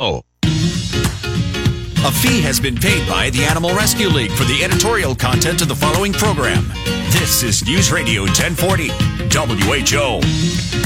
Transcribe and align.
Oh. 0.00 0.22
A 0.44 2.12
fee 2.12 2.40
has 2.42 2.60
been 2.60 2.76
paid 2.76 3.08
by 3.08 3.30
the 3.30 3.42
Animal 3.42 3.74
Rescue 3.74 4.06
League 4.06 4.30
for 4.30 4.44
the 4.44 4.62
editorial 4.62 5.12
content 5.16 5.60
of 5.60 5.66
the 5.66 5.74
following 5.74 6.12
program. 6.12 6.68
This 7.10 7.42
is 7.42 7.64
News 7.66 7.90
Radio 7.90 8.22
1040, 8.22 8.90
WHO. 8.90 10.20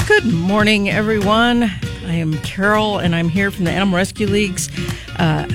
Good 0.07 0.25
morning, 0.25 0.89
everyone. 0.89 1.61
I 1.61 2.15
am 2.15 2.33
Carol, 2.39 2.97
and 2.97 3.13
I'm 3.13 3.29
here 3.29 3.51
from 3.51 3.65
the 3.65 3.71
Animal 3.71 3.97
Rescue 3.97 4.25
League's 4.25 4.69
uh, 5.19 5.47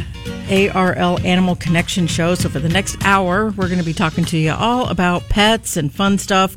ARL 0.49 1.21
Animal 1.27 1.57
Connection 1.57 2.07
show. 2.07 2.35
So, 2.35 2.49
for 2.49 2.59
the 2.59 2.69
next 2.69 2.97
hour, 3.05 3.51
we're 3.51 3.69
going 3.69 3.79
to 3.79 3.85
be 3.85 3.93
talking 3.93 4.25
to 4.27 4.39
you 4.39 4.53
all 4.53 4.89
about 4.89 5.29
pets 5.29 5.77
and 5.77 5.93
fun 5.93 6.17
stuff. 6.17 6.57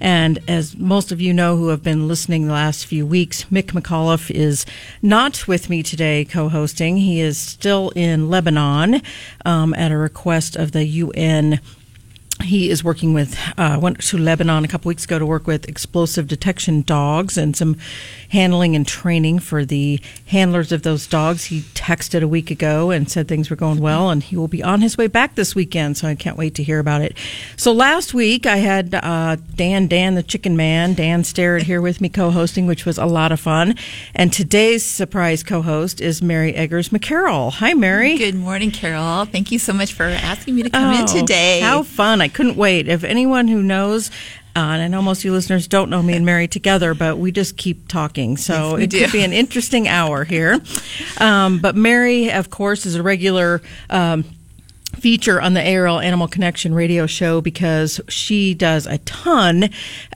And 0.00 0.38
as 0.48 0.76
most 0.76 1.12
of 1.12 1.20
you 1.20 1.32
know 1.32 1.56
who 1.56 1.68
have 1.68 1.82
been 1.82 2.06
listening 2.06 2.46
the 2.46 2.52
last 2.52 2.86
few 2.86 3.06
weeks, 3.06 3.44
Mick 3.44 3.72
McAuliffe 3.72 4.30
is 4.30 4.66
not 5.02 5.48
with 5.48 5.70
me 5.70 5.82
today 5.82 6.24
co 6.24 6.48
hosting. 6.48 6.98
He 6.98 7.20
is 7.20 7.38
still 7.38 7.90
in 7.96 8.28
Lebanon 8.28 9.02
um, 9.44 9.74
at 9.74 9.90
a 9.90 9.96
request 9.96 10.56
of 10.56 10.72
the 10.72 10.84
UN 10.84 11.60
he 12.42 12.70
is 12.70 12.82
working 12.82 13.14
with 13.14 13.36
uh, 13.58 13.78
went 13.80 14.00
to 14.00 14.18
lebanon 14.18 14.64
a 14.64 14.68
couple 14.68 14.88
weeks 14.88 15.04
ago 15.04 15.18
to 15.18 15.26
work 15.26 15.46
with 15.46 15.68
explosive 15.68 16.26
detection 16.26 16.82
dogs 16.82 17.36
and 17.36 17.56
some 17.56 17.76
handling 18.30 18.74
and 18.74 18.86
training 18.86 19.38
for 19.38 19.64
the 19.64 20.00
handlers 20.26 20.72
of 20.72 20.82
those 20.82 21.06
dogs. 21.06 21.46
He 21.46 21.60
texted 21.74 22.22
a 22.22 22.28
week 22.28 22.50
ago 22.50 22.90
and 22.90 23.10
said 23.10 23.28
things 23.28 23.50
were 23.50 23.56
going 23.56 23.80
well 23.80 24.10
and 24.10 24.22
he 24.22 24.36
will 24.36 24.48
be 24.48 24.62
on 24.62 24.80
his 24.80 24.96
way 24.96 25.06
back 25.06 25.34
this 25.34 25.54
weekend 25.54 25.96
so 25.96 26.08
i 26.08 26.14
can't 26.14 26.36
wait 26.36 26.54
to 26.54 26.62
hear 26.62 26.78
about 26.78 27.02
it. 27.02 27.16
So 27.56 27.72
last 27.72 28.14
week 28.14 28.46
i 28.46 28.56
had 28.56 28.94
uh, 28.94 29.36
dan 29.54 29.86
dan 29.86 30.14
the 30.14 30.22
chicken 30.22 30.56
man. 30.56 30.94
Dan 30.94 31.24
starrett 31.24 31.64
here 31.64 31.80
with 31.80 32.00
me 32.00 32.08
co-hosting 32.08 32.66
which 32.66 32.86
was 32.86 32.98
a 32.98 33.06
lot 33.06 33.32
of 33.32 33.40
fun. 33.40 33.74
And 34.14 34.32
today's 34.32 34.84
surprise 34.84 35.42
co-host 35.42 36.00
is 36.00 36.22
mary 36.22 36.54
eggers 36.54 36.88
mccarroll. 36.88 37.52
Hi 37.54 37.74
mary. 37.74 38.16
Good 38.16 38.34
morning 38.34 38.70
carol. 38.70 39.24
Thank 39.26 39.52
you 39.52 39.58
so 39.58 39.72
much 39.72 39.92
for 39.92 40.04
asking 40.04 40.54
me 40.54 40.62
to 40.62 40.70
come 40.70 40.94
oh, 40.94 41.00
in 41.00 41.06
today. 41.06 41.60
how 41.60 41.82
fun. 41.82 42.20
I 42.20 42.28
couldn't 42.30 42.56
wait. 42.56 42.88
If 42.88 43.04
anyone 43.04 43.48
who 43.48 43.62
knows, 43.62 44.10
uh, 44.56 44.60
and 44.60 44.82
I 44.82 44.88
know 44.88 45.02
most 45.02 45.20
of 45.20 45.26
you 45.26 45.32
listeners 45.32 45.68
don't 45.68 45.90
know 45.90 46.02
me 46.02 46.14
and 46.14 46.26
Mary 46.26 46.48
together, 46.48 46.94
but 46.94 47.18
we 47.18 47.30
just 47.30 47.56
keep 47.56 47.86
talking. 47.86 48.36
So 48.36 48.76
yes, 48.76 48.84
it 48.84 48.90
do. 48.90 49.00
could 49.00 49.12
be 49.12 49.22
an 49.22 49.32
interesting 49.32 49.86
hour 49.86 50.24
here. 50.24 50.60
Um, 51.18 51.58
but 51.58 51.76
Mary, 51.76 52.32
of 52.32 52.50
course, 52.50 52.86
is 52.86 52.96
a 52.96 53.02
regular. 53.02 53.62
Um, 53.88 54.24
feature 54.96 55.40
on 55.40 55.54
the 55.54 55.74
ARL 55.74 56.00
Animal 56.00 56.28
Connection 56.28 56.74
radio 56.74 57.06
show 57.06 57.40
because 57.40 58.00
she 58.08 58.54
does 58.54 58.86
a 58.86 58.98
ton 58.98 59.64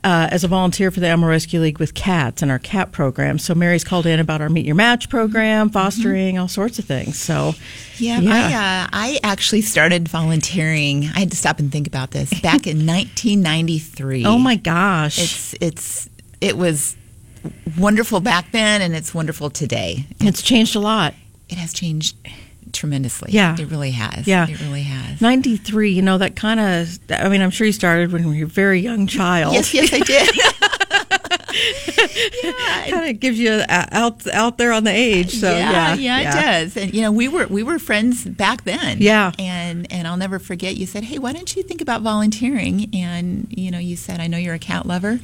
uh, 0.02 0.28
as 0.30 0.44
a 0.44 0.48
volunteer 0.48 0.90
for 0.90 1.00
the 1.00 1.06
Animal 1.06 1.28
Rescue 1.28 1.60
League 1.60 1.78
with 1.78 1.94
cats 1.94 2.42
and 2.42 2.50
our 2.50 2.58
cat 2.58 2.92
program. 2.92 3.38
So 3.38 3.54
Mary's 3.54 3.84
called 3.84 4.06
in 4.06 4.20
about 4.20 4.40
our 4.40 4.48
Meet 4.48 4.66
Your 4.66 4.74
Match 4.74 5.08
program, 5.08 5.70
fostering, 5.70 6.34
mm-hmm. 6.34 6.42
all 6.42 6.48
sorts 6.48 6.78
of 6.78 6.84
things. 6.84 7.18
So 7.18 7.54
yeah, 7.98 8.20
yeah. 8.20 8.32
I, 8.32 8.44
uh, 8.84 8.88
I 8.92 9.20
actually 9.22 9.62
started 9.62 10.08
volunteering. 10.08 11.04
I 11.14 11.20
had 11.20 11.30
to 11.30 11.36
stop 11.36 11.58
and 11.58 11.70
think 11.70 11.86
about 11.86 12.10
this 12.10 12.30
back 12.40 12.66
in 12.66 12.78
1993. 12.86 14.26
Oh 14.26 14.38
my 14.38 14.56
gosh, 14.56 15.18
it's 15.18 15.54
it's 15.60 16.10
it 16.40 16.56
was 16.56 16.96
wonderful 17.78 18.20
back 18.20 18.50
then, 18.52 18.82
and 18.82 18.94
it's 18.94 19.14
wonderful 19.14 19.50
today. 19.50 20.06
It's 20.20 20.42
changed 20.42 20.76
a 20.76 20.80
lot. 20.80 21.14
It 21.48 21.58
has 21.58 21.72
changed 21.72 22.16
tremendously. 22.74 23.32
Yeah. 23.32 23.56
It 23.58 23.70
really 23.70 23.92
has. 23.92 24.26
Yeah. 24.26 24.46
It 24.48 24.60
really 24.60 24.82
has. 24.82 25.20
93, 25.20 25.90
you 25.90 26.02
know, 26.02 26.18
that 26.18 26.36
kind 26.36 26.60
of, 26.60 26.98
I 27.10 27.28
mean, 27.28 27.40
I'm 27.40 27.50
sure 27.50 27.66
you 27.66 27.72
started 27.72 28.12
when 28.12 28.22
you 28.22 28.40
were 28.40 28.44
a 28.44 28.48
very 28.48 28.80
young 28.80 29.06
child. 29.06 29.54
yes, 29.54 29.72
yes, 29.72 29.92
I 29.92 30.00
did. 30.00 30.36
yeah. 32.42 32.90
kind 32.90 33.10
of 33.10 33.20
gives 33.20 33.38
you 33.38 33.62
out 33.68 34.26
out 34.28 34.58
there 34.58 34.72
on 34.72 34.84
the 34.84 34.90
age. 34.90 35.34
So 35.34 35.50
yeah, 35.50 35.70
yeah, 35.70 35.94
yeah, 35.94 36.20
yeah, 36.20 36.28
it 36.28 36.42
does. 36.42 36.76
And 36.76 36.94
you 36.94 37.02
know, 37.02 37.12
we 37.12 37.28
were 37.28 37.46
we 37.46 37.62
were 37.62 37.78
friends 37.78 38.24
back 38.24 38.64
then. 38.64 38.98
Yeah. 39.00 39.32
And 39.38 39.90
and 39.92 40.08
I'll 40.08 40.16
never 40.16 40.38
forget. 40.38 40.76
You 40.76 40.86
said, 40.86 41.04
"Hey, 41.04 41.18
why 41.18 41.32
don't 41.32 41.54
you 41.54 41.62
think 41.62 41.80
about 41.80 42.02
volunteering?" 42.02 42.90
And 42.94 43.46
you 43.50 43.70
know, 43.70 43.78
you 43.78 43.96
said, 43.96 44.20
"I 44.20 44.26
know 44.26 44.38
you're 44.38 44.54
a 44.54 44.58
cat 44.58 44.86
lover." 44.86 45.20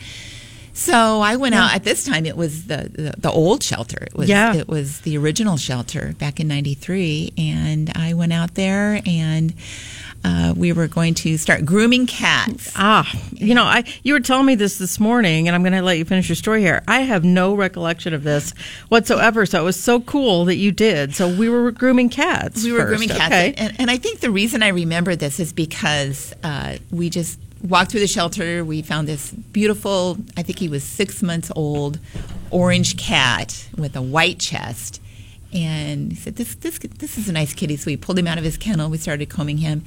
So 0.73 1.21
I 1.21 1.37
went 1.37 1.55
out 1.55 1.75
at 1.75 1.85
this 1.85 2.05
time. 2.05 2.27
It 2.27 2.37
was 2.37 2.67
the, 2.67 2.91
the, 2.93 3.15
the 3.19 3.31
old 3.31 3.63
shelter. 3.63 4.03
It 4.03 4.15
was 4.15 4.29
yeah. 4.29 4.55
it 4.55 4.69
was 4.69 5.01
the 5.01 5.19
original 5.19 5.57
shelter 5.57 6.15
back 6.19 6.41
in 6.41 6.49
'93, 6.49 7.33
and 7.37 7.91
I 7.95 8.15
went 8.15 8.33
out 8.33 8.55
there 8.55 9.01
and. 9.07 9.55
Uh, 10.23 10.53
we 10.57 10.73
were 10.73 10.87
going 10.87 11.15
to 11.15 11.39
start 11.39 11.65
grooming 11.65 12.07
cats. 12.07 12.73
Ah, 12.77 13.11
you 13.33 13.55
know, 13.55 13.65
I 13.65 13.85
you 14.03 14.13
were 14.13 14.21
telling 14.21 14.47
me 14.47 14.55
this 14.55 14.77
this 14.79 15.01
morning, 15.01 15.49
and 15.49 15.55
I'm 15.55 15.63
going 15.63 15.73
to 15.73 15.83
let 15.83 15.97
you 15.97 16.05
finish 16.05 16.29
your 16.29 16.37
story 16.37 16.61
here. 16.61 16.83
I 16.87 17.01
have 17.01 17.25
no 17.25 17.55
recollection 17.55 18.13
of 18.13 18.23
this 18.23 18.53
whatsoever, 18.89 19.47
so 19.47 19.61
it 19.61 19.65
was 19.65 19.83
so 19.83 20.01
cool 20.01 20.45
that 20.45 20.57
you 20.57 20.73
did. 20.73 21.15
So 21.15 21.29
we 21.29 21.49
were 21.49 21.71
grooming 21.71 22.11
cats. 22.11 22.63
We 22.63 22.73
were 22.73 22.81
first. 22.81 22.89
grooming 22.89 23.09
cats, 23.09 23.35
okay. 23.35 23.55
and, 23.57 23.81
and 23.81 23.91
I 23.91 23.97
think 23.97 24.21
the 24.21 24.31
reason 24.31 24.63
I 24.63 24.69
remember 24.69 25.17
this 25.17 25.41
is 25.41 25.53
because 25.55 26.35
uh, 26.45 26.77
we 26.91 27.09
just 27.09 27.39
walked 27.63 27.91
through 27.91 28.01
the 28.01 28.07
shelter. 28.07 28.65
We 28.65 28.83
found 28.83 29.09
this 29.09 29.31
beautiful, 29.31 30.17
I 30.37 30.43
think 30.43 30.59
he 30.59 30.69
was 30.69 30.85
six 30.85 31.23
months 31.23 31.51
old, 31.55 31.99
orange 32.51 32.97
cat 32.97 33.69
with 33.77 33.97
a 33.97 34.03
white 34.03 34.39
chest. 34.39 35.01
And 35.53 36.13
he 36.13 36.17
said, 36.17 36.37
"This, 36.37 36.55
this, 36.57 36.79
this 36.79 37.19
is 37.19 37.29
a 37.29 37.33
nice 37.33 37.55
kitty." 37.55 37.77
So 37.77 37.87
we 37.87 37.97
pulled 37.97 38.19
him 38.19 38.27
out 38.27 38.39
of 38.39 38.45
his 38.45 38.57
kennel. 38.57 38.89
We 38.89 38.99
started 38.99 39.29
combing 39.31 39.59
him, 39.59 39.85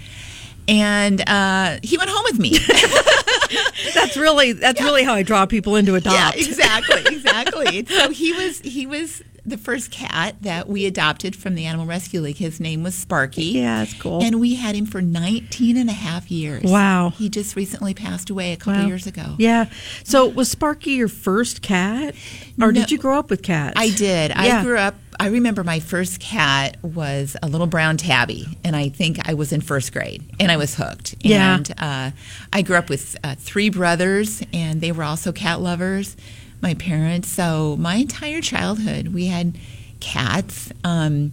and 0.68 1.28
uh, 1.28 1.80
he 1.84 1.98
went 1.98 2.10
home 2.10 2.24
with 2.26 2.40
me. 2.40 2.58
that's 3.94 4.18
really 4.18 4.54
that's 4.54 4.80
yeah. 4.80 4.86
really 4.86 5.04
how 5.04 5.14
I 5.14 5.24
draw 5.24 5.46
people 5.46 5.76
into 5.76 5.96
adopt. 5.96 6.38
Yeah, 6.38 6.48
exactly, 6.48 7.02
exactly. 7.16 7.86
so 7.86 8.10
he 8.10 8.34
was 8.34 8.60
he 8.60 8.86
was 8.86 9.24
the 9.46 9.58
first 9.58 9.92
cat 9.92 10.36
that 10.42 10.70
we 10.70 10.86
adopted 10.86 11.36
from 11.36 11.56
the 11.56 11.66
Animal 11.66 11.86
Rescue 11.86 12.22
League. 12.22 12.38
His 12.38 12.60
name 12.60 12.82
was 12.84 12.96
Sparky. 12.96 13.46
Yeah, 13.46 13.80
that's 13.80 13.94
cool. 13.94 14.24
And 14.24 14.40
we 14.40 14.56
had 14.56 14.74
him 14.76 14.86
for 14.86 15.02
19 15.02 15.76
and 15.76 15.90
a 15.90 15.94
half 15.94 16.32
years. 16.32 16.64
Wow. 16.64 17.10
He 17.10 17.30
just 17.30 17.56
recently 17.56 17.94
passed 17.94 18.30
away 18.30 18.54
a 18.54 18.58
couple 18.58 18.82
wow. 18.82 18.88
years 18.88 19.06
ago. 19.06 19.36
Yeah. 19.38 19.70
So 20.04 20.28
was 20.28 20.50
Sparky 20.50 20.92
your 20.92 21.10
first 21.10 21.62
cat? 21.62 22.16
Or 22.62 22.72
no, 22.72 22.72
did 22.72 22.92
you 22.92 22.98
grow 22.98 23.20
up 23.20 23.30
with 23.30 23.44
cats? 23.44 23.74
I 23.76 23.90
did. 23.90 24.32
Yeah. 24.32 24.60
I 24.60 24.64
grew 24.64 24.78
up, 24.78 24.96
I 25.24 25.28
remember 25.28 25.64
my 25.64 25.80
first 25.80 26.20
cat 26.20 26.76
was 26.84 27.38
a 27.42 27.48
little 27.48 27.66
brown 27.66 27.96
tabby, 27.96 28.46
and 28.66 28.76
I 28.76 28.90
think 28.90 29.26
I 29.26 29.36
was 29.36 29.54
in 29.54 29.62
first 29.62 29.94
grade, 29.94 30.22
and 30.38 30.52
I 30.52 30.58
was 30.58 30.76
hooked. 30.76 31.16
Yeah. 31.22 31.56
And 31.56 31.74
uh, 31.78 32.12
I 32.52 32.62
grew 32.62 32.76
up 32.76 32.90
with 32.90 33.16
uh, 33.24 33.36
three 33.38 33.70
brothers, 33.70 34.44
and 34.52 34.82
they 34.82 34.92
were 34.92 35.06
also 35.06 35.32
cat 35.32 35.62
lovers 35.62 36.18
my 36.62 36.74
parents. 36.74 37.30
So 37.30 37.78
my 37.78 37.96
entire 37.96 38.42
childhood, 38.42 39.14
we 39.14 39.28
had 39.28 39.58
cats. 40.02 40.74
Um, 40.84 41.32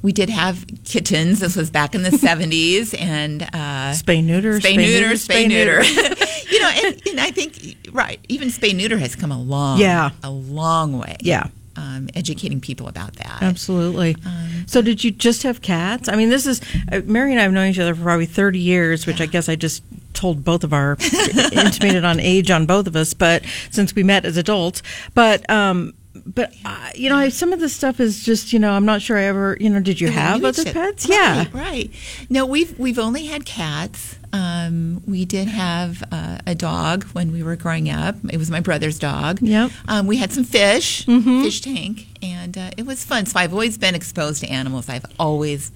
we 0.00 0.12
did 0.12 0.30
have 0.30 0.64
kittens. 0.84 1.40
This 1.40 1.54
was 1.54 1.70
back 1.70 1.94
in 1.94 2.04
the 2.04 2.10
70s. 2.16 2.98
And 2.98 3.42
uh, 3.42 3.92
spay 3.92 4.24
neuter, 4.24 4.58
spay, 4.58 4.78
neuter, 4.78 5.16
spay 5.16 5.46
neuter. 5.46 5.82
you 6.50 6.60
know, 6.60 6.70
and, 6.82 7.02
and, 7.06 7.20
I 7.20 7.30
think, 7.30 7.76
right, 7.92 8.20
even 8.30 8.48
spay 8.48 8.74
neuter 8.74 8.96
has 8.96 9.14
come 9.14 9.32
a 9.32 9.38
long, 9.38 9.80
yeah. 9.80 10.12
a 10.24 10.30
long 10.30 10.98
way. 10.98 11.18
Yeah. 11.20 11.48
Um, 11.78 12.08
educating 12.16 12.60
people 12.60 12.88
about 12.88 13.12
that. 13.14 13.40
Absolutely. 13.40 14.16
Um, 14.26 14.64
so, 14.66 14.82
did 14.82 15.04
you 15.04 15.12
just 15.12 15.44
have 15.44 15.62
cats? 15.62 16.08
I 16.08 16.16
mean, 16.16 16.28
this 16.28 16.44
is 16.44 16.60
uh, 16.90 17.02
Mary 17.04 17.30
and 17.30 17.38
I 17.38 17.44
have 17.44 17.52
known 17.52 17.68
each 17.68 17.78
other 17.78 17.94
for 17.94 18.02
probably 18.02 18.26
30 18.26 18.58
years, 18.58 19.06
which 19.06 19.18
yeah. 19.20 19.24
I 19.24 19.26
guess 19.26 19.48
I 19.48 19.54
just 19.54 19.84
told 20.12 20.42
both 20.42 20.64
of 20.64 20.72
our 20.72 20.96
intimated 21.52 22.04
on 22.04 22.18
age 22.18 22.50
on 22.50 22.66
both 22.66 22.88
of 22.88 22.96
us, 22.96 23.14
but 23.14 23.44
since 23.70 23.94
we 23.94 24.02
met 24.02 24.24
as 24.24 24.36
adults, 24.36 24.82
but 25.14 25.48
um, 25.48 25.94
but 26.26 26.52
uh, 26.64 26.90
you 26.94 27.08
know, 27.08 27.28
some 27.28 27.52
of 27.52 27.60
the 27.60 27.68
stuff 27.68 28.00
is 28.00 28.24
just 28.24 28.52
you 28.52 28.58
know, 28.58 28.72
I'm 28.72 28.84
not 28.84 29.02
sure 29.02 29.18
I 29.18 29.24
ever 29.24 29.56
you 29.60 29.70
know, 29.70 29.80
did 29.80 30.00
you 30.00 30.10
have 30.10 30.44
other 30.44 30.64
pets? 30.64 31.08
Right, 31.08 31.16
yeah, 31.16 31.46
right. 31.52 31.90
No, 32.28 32.46
we've 32.46 32.78
we've 32.78 32.98
only 32.98 33.26
had 33.26 33.44
cats. 33.44 34.16
Um, 34.32 35.02
we 35.06 35.24
did 35.24 35.48
have 35.48 36.02
uh, 36.12 36.38
a 36.46 36.54
dog 36.54 37.04
when 37.04 37.32
we 37.32 37.42
were 37.42 37.56
growing 37.56 37.88
up. 37.88 38.16
It 38.30 38.36
was 38.36 38.50
my 38.50 38.60
brother's 38.60 38.98
dog. 38.98 39.40
Yep. 39.40 39.70
Um, 39.88 40.06
we 40.06 40.18
had 40.18 40.32
some 40.32 40.44
fish, 40.44 41.06
mm-hmm. 41.06 41.42
fish 41.42 41.62
tank, 41.62 42.06
and 42.22 42.58
uh, 42.58 42.70
it 42.76 42.84
was 42.84 43.04
fun. 43.04 43.24
So 43.26 43.38
I've 43.38 43.52
always 43.52 43.78
been 43.78 43.94
exposed 43.94 44.42
to 44.42 44.48
animals. 44.48 44.88
I've 44.88 45.06
always 45.18 45.72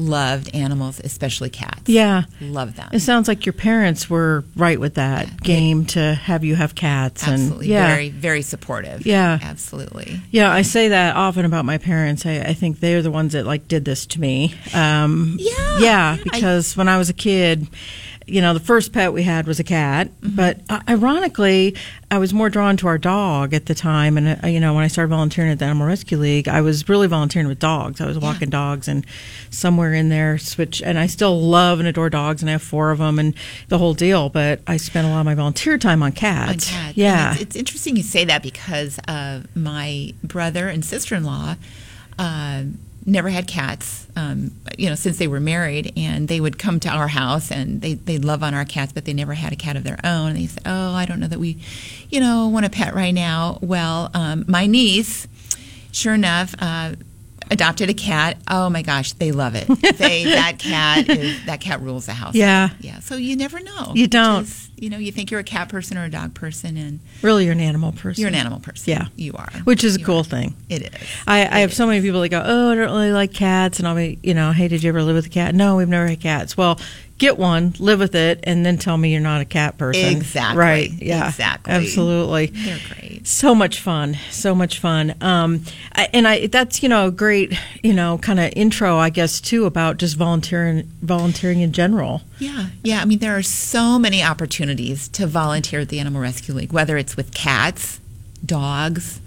loved 0.00 0.54
animals, 0.54 1.00
especially 1.04 1.50
cats. 1.50 1.82
Yeah. 1.86 2.24
Love 2.40 2.76
them. 2.76 2.88
It 2.92 3.00
sounds 3.00 3.28
like 3.28 3.46
your 3.46 3.52
parents 3.52 4.08
were 4.08 4.44
right 4.56 4.80
with 4.80 4.94
that 4.94 5.28
yeah. 5.28 5.34
game 5.42 5.84
to 5.86 6.14
have 6.14 6.42
you 6.42 6.56
have 6.56 6.74
cats. 6.74 7.26
Absolutely. 7.26 7.66
And, 7.66 7.66
yeah. 7.66 7.86
Very, 7.88 8.08
very 8.08 8.42
supportive. 8.42 9.06
Yeah. 9.06 9.38
Absolutely. 9.42 10.20
Yeah, 10.30 10.52
I 10.52 10.62
say 10.62 10.88
that 10.88 11.16
often 11.16 11.44
about 11.44 11.64
my 11.64 11.78
parents. 11.78 12.26
I, 12.26 12.40
I 12.40 12.54
think 12.54 12.80
they're 12.80 13.02
the 13.02 13.10
ones 13.10 13.34
that 13.34 13.44
like 13.46 13.68
did 13.68 13.84
this 13.84 14.06
to 14.06 14.20
me. 14.20 14.54
Um, 14.74 15.36
yeah. 15.38 15.78
Yeah, 15.78 16.16
because 16.24 16.76
I, 16.76 16.80
when 16.80 16.88
I 16.88 16.98
was 16.98 17.10
a 17.10 17.14
kid, 17.14 17.68
you 18.30 18.40
know, 18.40 18.54
the 18.54 18.60
first 18.60 18.92
pet 18.92 19.12
we 19.12 19.22
had 19.22 19.46
was 19.46 19.58
a 19.58 19.64
cat, 19.64 20.08
mm-hmm. 20.08 20.36
but 20.36 20.60
uh, 20.68 20.80
ironically, 20.88 21.74
I 22.10 22.18
was 22.18 22.32
more 22.32 22.48
drawn 22.48 22.76
to 22.78 22.86
our 22.86 22.98
dog 22.98 23.54
at 23.54 23.66
the 23.66 23.74
time. 23.74 24.16
And, 24.16 24.42
uh, 24.42 24.46
you 24.46 24.58
know, 24.58 24.74
when 24.74 24.82
I 24.84 24.88
started 24.88 25.10
volunteering 25.10 25.50
at 25.50 25.58
the 25.58 25.64
Animal 25.64 25.86
Rescue 25.86 26.18
League, 26.18 26.48
I 26.48 26.60
was 26.60 26.88
really 26.88 27.06
volunteering 27.06 27.46
with 27.46 27.58
dogs. 27.58 28.00
I 28.00 28.06
was 28.06 28.18
walking 28.18 28.48
yeah. 28.48 28.58
dogs 28.58 28.88
and 28.88 29.06
somewhere 29.50 29.94
in 29.94 30.08
there 30.08 30.38
switch. 30.38 30.82
And 30.82 30.98
I 30.98 31.06
still 31.06 31.40
love 31.40 31.78
and 31.78 31.88
adore 31.88 32.10
dogs 32.10 32.42
and 32.42 32.48
I 32.48 32.52
have 32.52 32.62
four 32.62 32.90
of 32.90 32.98
them 32.98 33.18
and 33.18 33.34
the 33.68 33.78
whole 33.78 33.94
deal. 33.94 34.28
But 34.28 34.60
I 34.66 34.76
spent 34.76 35.06
a 35.06 35.10
lot 35.10 35.20
of 35.20 35.26
my 35.26 35.34
volunteer 35.34 35.78
time 35.78 36.02
on 36.02 36.12
cats. 36.12 36.50
On 36.50 36.74
cats. 36.74 36.96
Yeah. 36.96 37.32
It's, 37.32 37.42
it's, 37.42 37.56
interesting 37.56 37.96
you 37.96 38.02
say 38.02 38.24
that 38.24 38.42
because 38.42 38.98
uh, 39.06 39.42
my 39.54 40.14
brother 40.24 40.68
and 40.68 40.84
sister 40.84 41.14
in 41.14 41.24
law, 41.24 41.56
uh, 42.18 42.64
never 43.06 43.28
had 43.28 43.46
cats, 43.46 44.06
um, 44.16 44.52
you 44.76 44.88
know, 44.88 44.94
since 44.94 45.18
they 45.18 45.28
were 45.28 45.40
married, 45.40 45.92
and 45.96 46.28
they 46.28 46.40
would 46.40 46.58
come 46.58 46.80
to 46.80 46.88
our 46.88 47.08
house 47.08 47.50
and 47.50 47.80
they 47.80 47.94
they 47.94 48.18
love 48.18 48.42
on 48.42 48.54
our 48.54 48.64
cats, 48.64 48.92
but 48.92 49.04
they 49.04 49.12
never 49.14 49.34
had 49.34 49.52
a 49.52 49.56
cat 49.56 49.76
of 49.76 49.84
their 49.84 49.98
own. 50.04 50.30
And 50.30 50.36
they 50.36 50.46
said, 50.46 50.62
"Oh, 50.66 50.92
I 50.94 51.06
don't 51.06 51.20
know 51.20 51.28
that 51.28 51.38
we, 51.38 51.58
you 52.10 52.20
know, 52.20 52.48
want 52.48 52.66
a 52.66 52.70
pet 52.70 52.94
right 52.94 53.14
now." 53.14 53.58
Well, 53.60 54.10
um, 54.14 54.44
my 54.48 54.66
niece, 54.66 55.26
sure 55.92 56.14
enough. 56.14 56.54
Uh, 56.58 56.94
adopted 57.50 57.90
a 57.90 57.94
cat. 57.94 58.36
Oh 58.48 58.70
my 58.70 58.82
gosh, 58.82 59.12
they 59.14 59.32
love 59.32 59.54
it. 59.54 59.68
They 60.00 60.24
that 60.24 60.58
cat 60.58 61.08
is 61.08 61.44
that 61.46 61.60
cat 61.60 61.82
rules 61.82 62.06
the 62.06 62.12
house. 62.12 62.34
Yeah. 62.34 62.70
yeah. 62.80 63.00
So 63.00 63.16
you 63.16 63.36
never 63.36 63.60
know. 63.60 63.92
You 63.94 64.06
don't. 64.06 64.46
Just, 64.46 64.69
you 64.80 64.90
know, 64.90 64.98
you 64.98 65.12
think 65.12 65.30
you're 65.30 65.40
a 65.40 65.44
cat 65.44 65.68
person 65.68 65.96
or 65.98 66.04
a 66.04 66.10
dog 66.10 66.34
person, 66.34 66.76
and 66.76 67.00
Really, 67.22 67.44
you're 67.44 67.52
an 67.52 67.60
animal 67.60 67.92
person. 67.92 68.20
you're 68.20 68.28
an 68.28 68.34
animal 68.34 68.58
person. 68.60 68.90
Yeah. 68.90 69.06
you 69.16 69.32
are. 69.34 69.50
Which 69.64 69.84
is 69.84 69.96
a 69.96 70.00
You 70.00 70.06
cool 70.06 70.18
are. 70.20 70.24
thing. 70.24 70.54
It 70.68 70.82
is. 70.82 71.08
I, 71.26 71.40
I 71.46 71.58
It 71.58 71.60
have 71.60 71.74
so 71.74 71.86
many 71.86 72.00
people 72.00 72.20
that 72.22 72.30
go, 72.30 72.42
oh, 72.44 72.72
I 72.72 72.74
don't 72.74 72.84
really 72.90 73.12
like 73.12 73.32
cats, 73.32 73.78
and 73.78 73.86
I'll 73.86 73.94
be, 73.94 74.18
you 74.22 74.34
know, 74.34 74.52
hey, 74.52 74.68
did 74.68 74.82
you 74.82 74.88
ever 74.88 75.02
live 75.02 75.14
with 75.16 75.26
a 75.26 75.30
cat? 75.30 75.54
No, 75.54 75.76
we've 75.76 75.88
never 75.88 76.06
had 76.08 76.20
cats. 76.20 76.56
Well, 76.56 76.80
get 77.20 77.38
one, 77.38 77.74
live 77.78 78.00
with 78.00 78.16
it, 78.16 78.40
and 78.42 78.66
then 78.66 78.76
tell 78.78 78.96
me 78.96 79.12
you're 79.12 79.20
not 79.20 79.40
a 79.40 79.44
cat 79.44 79.78
person. 79.78 80.16
Exactly. 80.16 80.58
Right. 80.58 80.90
Yeah. 80.90 81.28
Exactly. 81.28 81.72
Absolutely. 81.72 82.46
They're 82.46 82.80
great. 82.88 83.28
So 83.28 83.54
much 83.54 83.80
fun. 83.80 84.16
So 84.30 84.54
much 84.54 84.80
fun. 84.80 85.14
Um, 85.20 85.62
I, 85.92 86.08
and 86.12 86.26
I 86.26 86.48
that's 86.48 86.82
you 86.82 86.88
know 86.88 87.06
a 87.06 87.10
great 87.12 87.52
you 87.84 87.92
know 87.92 88.18
kind 88.18 88.40
of 88.40 88.52
intro 88.56 88.96
I 88.98 89.10
guess 89.10 89.40
too 89.40 89.66
about 89.66 89.98
just 89.98 90.16
volunteering 90.16 90.90
volunteering 91.02 91.60
in 91.60 91.72
general. 91.72 92.22
Yeah, 92.40 92.66
yeah. 92.82 93.00
I 93.00 93.04
mean, 93.04 93.18
there 93.20 93.36
are 93.36 93.42
so 93.42 93.98
many 93.98 94.22
opportunities 94.22 95.06
to 95.10 95.26
volunteer 95.26 95.80
at 95.80 95.90
the 95.90 96.00
Animal 96.00 96.22
Rescue 96.22 96.54
League, 96.54 96.72
whether 96.72 96.96
it's 96.96 97.16
with 97.16 97.32
cats, 97.34 98.00
dogs, 98.44 99.20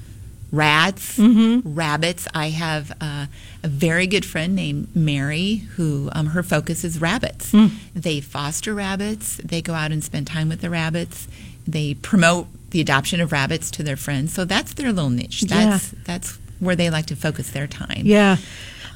rats, 0.51 1.17
Mm-hmm. 1.19 1.73
rabbits. 1.75 2.27
I 2.33 2.49
have 2.49 2.91
uh, 2.99 3.27
a 3.63 3.67
very 3.67 4.07
good 4.07 4.25
friend 4.25 4.55
named 4.55 4.93
Mary 4.95 5.67
who 5.75 6.09
um, 6.11 6.27
her 6.27 6.43
focus 6.43 6.83
is 6.83 6.99
rabbits. 6.99 7.51
Hmm. 7.51 7.67
They 7.95 8.19
foster 8.19 8.73
rabbits, 8.73 9.37
they 9.37 9.61
go 9.61 9.73
out 9.73 9.91
and 9.91 10.03
spend 10.03 10.27
time 10.27 10.49
with 10.49 10.61
the 10.61 10.69
rabbits, 10.69 11.27
they 11.65 11.93
promote 11.93 12.47
the 12.71 12.81
adoption 12.81 13.21
of 13.21 13.31
rabbits 13.31 13.71
to 13.71 13.83
their 13.83 13.95
friends. 13.95 14.33
So 14.33 14.45
that's 14.45 14.73
their 14.73 14.91
little 14.91 15.09
niche. 15.09 15.43
Yeah. 15.43 15.69
That's, 15.69 15.91
that's 16.03 16.39
where 16.59 16.75
they 16.75 16.89
like 16.89 17.05
to 17.07 17.15
focus 17.15 17.51
their 17.51 17.67
time. 17.67 18.01
Yeah, 18.03 18.37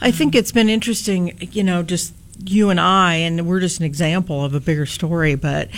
I 0.01 0.11
think 0.11 0.35
it's 0.35 0.51
been 0.51 0.69
interesting. 0.69 1.37
You 1.51 1.63
know, 1.63 1.83
just 1.83 2.13
you 2.45 2.69
and 2.69 2.79
I, 2.79 3.15
and 3.15 3.47
we're 3.47 3.59
just 3.59 3.79
an 3.79 3.85
example 3.85 4.43
of 4.43 4.53
a 4.53 4.59
bigger 4.59 4.85
story. 4.85 5.35
But 5.35 5.69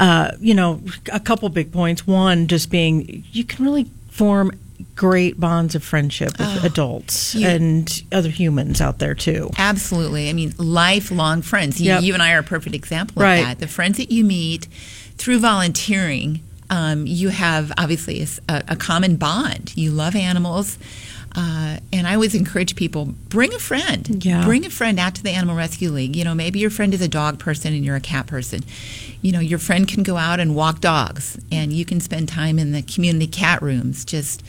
uh, 0.00 0.32
you 0.40 0.54
know, 0.54 0.80
a 1.12 1.20
couple 1.20 1.48
big 1.48 1.72
points. 1.72 2.06
One, 2.06 2.46
just 2.46 2.70
being 2.70 3.24
you 3.32 3.44
can 3.44 3.64
really 3.64 3.90
form 4.10 4.52
great 4.94 5.40
bonds 5.40 5.74
of 5.74 5.82
friendship 5.82 6.38
with 6.38 6.64
adults 6.64 7.34
you- 7.34 7.46
and 7.48 8.02
other 8.12 8.28
humans 8.28 8.80
out 8.80 8.98
there 8.98 9.14
too. 9.14 9.50
Absolutely. 9.58 10.28
I 10.28 10.32
mean, 10.32 10.52
lifelong 10.58 11.42
friends. 11.42 11.80
You, 11.80 11.86
Yep. 11.88 12.02
you 12.02 12.14
and 12.14 12.22
I 12.22 12.32
are 12.32 12.40
a 12.40 12.42
perfect 12.44 12.74
example 12.74 13.22
Right. 13.22 13.36
of 13.36 13.46
that. 13.46 13.58
The 13.60 13.68
friends 13.68 13.96
that 13.98 14.10
you 14.12 14.22
meet 14.24 14.68
through 15.18 15.38
volunteering, 15.40 16.40
um, 16.70 17.06
you 17.06 17.30
have 17.30 17.72
obviously 17.78 18.26
a 18.48 18.76
common 18.76 19.16
bond. 19.16 19.72
You 19.74 19.90
love 19.90 20.14
animals. 20.14 20.78
Uh, 21.34 21.78
and 21.94 22.06
I 22.06 22.12
always 22.12 22.34
encourage 22.34 22.76
people 22.76 23.14
bring 23.30 23.54
a 23.54 23.58
friend. 23.58 24.22
Yeah. 24.22 24.44
Bring 24.44 24.66
a 24.66 24.70
friend 24.70 24.98
out 25.00 25.14
to 25.14 25.22
the 25.22 25.30
Animal 25.30 25.56
Rescue 25.56 25.90
League. 25.90 26.14
You 26.14 26.24
know, 26.24 26.34
maybe 26.34 26.58
your 26.58 26.68
friend 26.68 26.92
is 26.92 27.00
a 27.00 27.08
dog 27.08 27.38
person 27.38 27.72
and 27.72 27.82
you're 27.82 27.96
a 27.96 28.00
cat 28.00 28.26
person. 28.26 28.60
You 29.22 29.32
know, 29.32 29.40
your 29.40 29.58
friend 29.58 29.88
can 29.88 30.02
go 30.02 30.18
out 30.18 30.40
and 30.40 30.54
walk 30.54 30.82
dogs, 30.82 31.38
and 31.50 31.72
you 31.72 31.86
can 31.86 32.00
spend 32.00 32.28
time 32.28 32.58
in 32.58 32.72
the 32.72 32.82
community 32.82 33.26
cat 33.28 33.62
rooms 33.62 34.04
just 34.04 34.42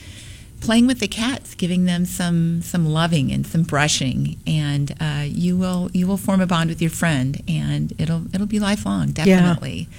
playing 0.64 0.88
with 0.88 1.00
the 1.00 1.08
cats, 1.08 1.56
giving 1.56 1.86
them 1.86 2.06
some 2.06 2.62
some 2.62 2.86
loving 2.86 3.32
and 3.32 3.46
some 3.46 3.64
brushing, 3.64 4.38
and 4.48 4.96
uh, 5.00 5.26
you 5.28 5.58
will 5.58 5.92
you 5.94 6.08
will 6.08 6.18
form 6.18 6.40
a 6.40 6.48
bond 6.48 6.70
with 6.70 6.82
your 6.82 6.90
friend, 6.90 7.44
and 7.48 7.94
it'll 8.00 8.24
it'll 8.34 8.48
be 8.48 8.60
lifelong, 8.60 9.12
definitely. 9.12 9.90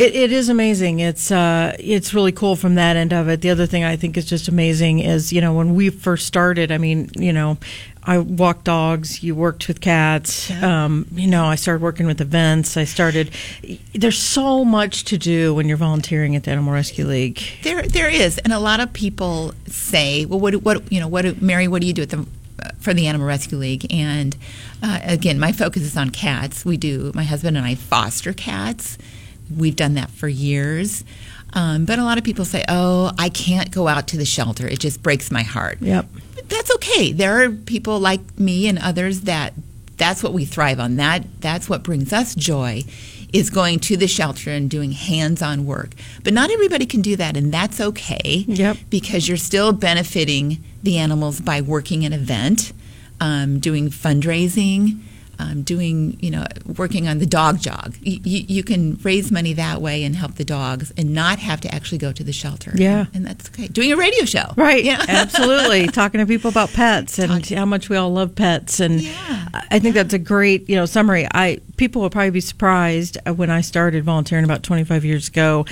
It, 0.00 0.14
it 0.14 0.32
is 0.32 0.48
amazing. 0.48 1.00
It's 1.00 1.30
uh, 1.30 1.76
it's 1.78 2.12
really 2.12 2.32
cool 2.32 2.56
from 2.56 2.74
that 2.74 2.96
end 2.96 3.12
of 3.12 3.28
it. 3.28 3.42
The 3.42 3.50
other 3.50 3.66
thing 3.66 3.84
I 3.84 3.96
think 3.96 4.16
is 4.16 4.24
just 4.24 4.48
amazing 4.48 4.98
is 4.98 5.32
you 5.32 5.40
know 5.40 5.54
when 5.54 5.74
we 5.74 5.90
first 5.90 6.26
started. 6.26 6.72
I 6.72 6.78
mean, 6.78 7.10
you 7.14 7.32
know, 7.32 7.58
I 8.04 8.18
walked 8.18 8.64
dogs. 8.64 9.22
You 9.22 9.34
worked 9.36 9.68
with 9.68 9.80
cats. 9.80 10.50
Yeah. 10.50 10.84
Um, 10.84 11.06
you 11.12 11.28
know, 11.28 11.44
I 11.44 11.54
started 11.54 11.82
working 11.82 12.06
with 12.06 12.20
events. 12.20 12.76
I 12.76 12.84
started. 12.84 13.30
There's 13.94 14.18
so 14.18 14.64
much 14.64 15.04
to 15.04 15.18
do 15.18 15.54
when 15.54 15.68
you're 15.68 15.76
volunteering 15.76 16.34
at 16.34 16.42
the 16.44 16.50
Animal 16.50 16.72
Rescue 16.72 17.06
League. 17.06 17.40
There 17.62 17.82
there 17.82 18.08
is, 18.08 18.38
and 18.38 18.52
a 18.52 18.58
lot 18.58 18.80
of 18.80 18.92
people 18.92 19.54
say, 19.66 20.24
well, 20.24 20.40
what 20.40 20.50
do- 20.50 20.58
what 20.58 20.90
you 20.90 20.98
know, 21.00 21.08
what 21.08 21.22
do, 21.22 21.36
Mary, 21.40 21.68
what 21.68 21.80
do 21.80 21.86
you 21.86 21.92
do 21.92 22.02
at 22.02 22.10
the 22.10 22.26
for 22.80 22.92
the 22.92 23.06
Animal 23.06 23.26
Rescue 23.26 23.58
League? 23.58 23.86
And 23.92 24.36
uh, 24.82 24.98
again, 25.04 25.38
my 25.38 25.52
focus 25.52 25.82
is 25.82 25.96
on 25.96 26.10
cats. 26.10 26.64
We 26.64 26.76
do. 26.76 27.12
My 27.14 27.24
husband 27.24 27.56
and 27.56 27.64
I 27.66 27.76
foster 27.76 28.32
cats. 28.32 28.98
We've 29.56 29.76
done 29.76 29.94
that 29.94 30.10
for 30.10 30.26
years. 30.28 31.04
Um, 31.54 31.84
but 31.84 31.98
a 31.98 32.04
lot 32.04 32.18
of 32.18 32.24
people 32.24 32.44
say, 32.46 32.64
"Oh, 32.68 33.12
I 33.18 33.28
can't 33.28 33.70
go 33.70 33.86
out 33.86 34.08
to 34.08 34.16
the 34.16 34.24
shelter. 34.24 34.66
It 34.66 34.80
just 34.80 35.02
breaks 35.02 35.30
my 35.30 35.42
heart." 35.42 35.78
Yep. 35.80 36.06
That's 36.48 36.74
okay. 36.76 37.12
There 37.12 37.42
are 37.42 37.50
people 37.50 37.98
like 37.98 38.38
me 38.38 38.68
and 38.68 38.78
others 38.78 39.22
that 39.22 39.54
that's 39.96 40.22
what 40.22 40.32
we 40.32 40.44
thrive 40.44 40.80
on. 40.80 40.96
That 40.96 41.40
that's 41.40 41.68
what 41.68 41.82
brings 41.82 42.12
us 42.12 42.34
joy 42.34 42.84
is 43.32 43.48
going 43.48 43.80
to 43.80 43.96
the 43.96 44.06
shelter 44.06 44.50
and 44.50 44.68
doing 44.68 44.92
hands-on 44.92 45.64
work. 45.64 45.94
But 46.22 46.34
not 46.34 46.50
everybody 46.50 46.84
can 46.84 47.00
do 47.00 47.16
that 47.16 47.36
and 47.36 47.52
that's 47.52 47.80
okay. 47.80 48.44
Yep. 48.46 48.76
Because 48.90 49.26
you're 49.26 49.38
still 49.38 49.72
benefiting 49.72 50.62
the 50.82 50.98
animals 50.98 51.40
by 51.40 51.60
working 51.62 52.04
an 52.04 52.12
event, 52.12 52.72
um, 53.20 53.58
doing 53.58 53.88
fundraising, 53.88 55.00
um, 55.42 55.62
doing, 55.62 56.16
you 56.20 56.30
know, 56.30 56.44
working 56.76 57.08
on 57.08 57.18
the 57.18 57.26
dog 57.26 57.60
jog. 57.60 57.96
You, 58.00 58.20
you, 58.24 58.44
you 58.48 58.62
can 58.62 58.96
raise 59.02 59.30
money 59.32 59.52
that 59.54 59.80
way 59.82 60.04
and 60.04 60.14
help 60.14 60.34
the 60.36 60.44
dogs 60.44 60.92
and 60.96 61.12
not 61.12 61.38
have 61.38 61.60
to 61.62 61.74
actually 61.74 61.98
go 61.98 62.12
to 62.12 62.22
the 62.24 62.32
shelter. 62.32 62.72
Yeah. 62.74 63.06
And 63.14 63.26
that's 63.26 63.48
okay. 63.48 63.68
Doing 63.68 63.92
a 63.92 63.96
radio 63.96 64.24
show. 64.24 64.52
Right. 64.56 64.84
Yeah. 64.84 65.04
Absolutely. 65.08 65.86
Talking 65.88 66.20
to 66.20 66.26
people 66.26 66.50
about 66.50 66.72
pets 66.72 67.18
and 67.18 67.44
how 67.50 67.64
much 67.64 67.88
we 67.88 67.96
all 67.96 68.12
love 68.12 68.34
pets. 68.34 68.80
And 68.80 69.00
Yeah. 69.00 69.48
I 69.70 69.78
think 69.78 69.94
that's 69.94 70.14
a 70.14 70.18
great, 70.18 70.68
you 70.68 70.76
know, 70.76 70.86
summary. 70.86 71.26
I 71.32 71.58
people 71.76 72.02
will 72.02 72.10
probably 72.10 72.30
be 72.30 72.40
surprised 72.40 73.18
uh, 73.26 73.34
when 73.34 73.50
I 73.50 73.60
started 73.60 74.04
volunteering 74.04 74.44
about 74.44 74.62
25 74.62 75.04
years 75.04 75.28
ago. 75.28 75.66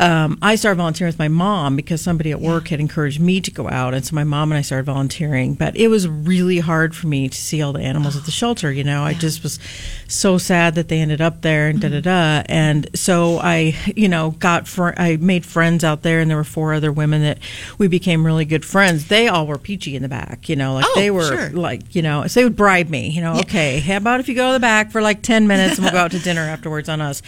Um, 0.00 0.38
I 0.42 0.54
started 0.54 0.76
volunteering 0.76 1.08
with 1.08 1.18
my 1.18 1.28
mom 1.28 1.74
because 1.76 2.00
somebody 2.00 2.30
at 2.30 2.40
work 2.40 2.68
had 2.68 2.78
encouraged 2.80 3.20
me 3.20 3.40
to 3.40 3.50
go 3.50 3.68
out, 3.68 3.94
and 3.94 4.04
so 4.04 4.14
my 4.14 4.24
mom 4.24 4.52
and 4.52 4.58
I 4.58 4.62
started 4.62 4.84
volunteering. 4.84 5.54
But 5.54 5.76
it 5.76 5.88
was 5.88 6.06
really 6.06 6.58
hard 6.60 6.94
for 6.94 7.06
me 7.08 7.28
to 7.28 7.36
see 7.36 7.60
all 7.62 7.72
the 7.72 7.80
animals 7.82 8.16
at 8.16 8.24
the 8.24 8.30
shelter. 8.30 8.70
You 8.70 8.84
know, 8.84 9.02
I 9.02 9.14
just 9.14 9.42
was 9.42 9.58
so 10.06 10.38
sad 10.38 10.74
that 10.76 10.88
they 10.88 11.00
ended 11.00 11.20
up 11.20 11.42
there 11.42 11.68
and 11.68 11.80
da 11.80 11.88
da 11.88 12.00
da. 12.00 12.42
And 12.46 12.88
so 12.96 13.38
I, 13.38 13.74
you 13.96 14.08
know, 14.08 14.32
got 14.32 14.68
fr- 14.68 14.94
I 14.96 15.16
made 15.16 15.44
friends 15.44 15.82
out 15.82 16.02
there, 16.02 16.20
and 16.20 16.30
there 16.30 16.36
were 16.36 16.44
four 16.44 16.72
other 16.74 16.92
women 16.92 17.22
that 17.22 17.38
we 17.78 17.88
became 17.88 18.24
really 18.24 18.44
good 18.44 18.64
friends. 18.64 19.08
They 19.08 19.26
all 19.28 19.46
were 19.46 19.58
peachy 19.58 19.96
in 19.96 20.02
the 20.02 20.08
back. 20.08 20.48
You 20.48 20.56
know, 20.56 20.74
like 20.74 20.84
Oh, 20.86 20.92
they 20.94 21.10
were 21.10 21.24
sure. 21.24 21.50
like, 21.50 21.94
you 21.94 22.02
know, 22.02 22.26
so 22.28 22.38
they 22.40 22.44
would 22.44 22.56
bribe 22.56 22.88
me. 22.88 23.08
You 23.10 23.20
know, 23.20 23.40
okay, 23.40 23.80
how 23.80 23.96
about 23.96 24.20
if 24.20 24.28
you 24.28 24.34
go 24.36 24.46
to 24.48 24.52
the 24.52 24.60
back 24.60 24.92
for 24.92 25.02
like 25.02 25.22
10 25.22 25.46
minutes 25.48 25.76
and 25.76 25.84
we'll 25.84 25.92
go 25.92 25.98
out 25.98 26.12
to 26.12 26.18
dinner 26.20 26.42
afterwards 26.42 26.88
on 26.88 27.00
us 27.00 27.20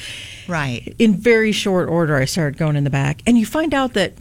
Right. 0.49 0.95
in 0.99 1.15
very 1.15 1.53
short 1.53 1.89
order, 1.89 2.17
I 2.17 2.25
started 2.25 2.59
going 2.61 2.77
in 2.77 2.85
the 2.85 2.91
back, 2.91 3.23
and 3.27 3.37
you 3.37 3.45
find 3.47 3.75
out 3.75 3.95
that. 3.95 4.13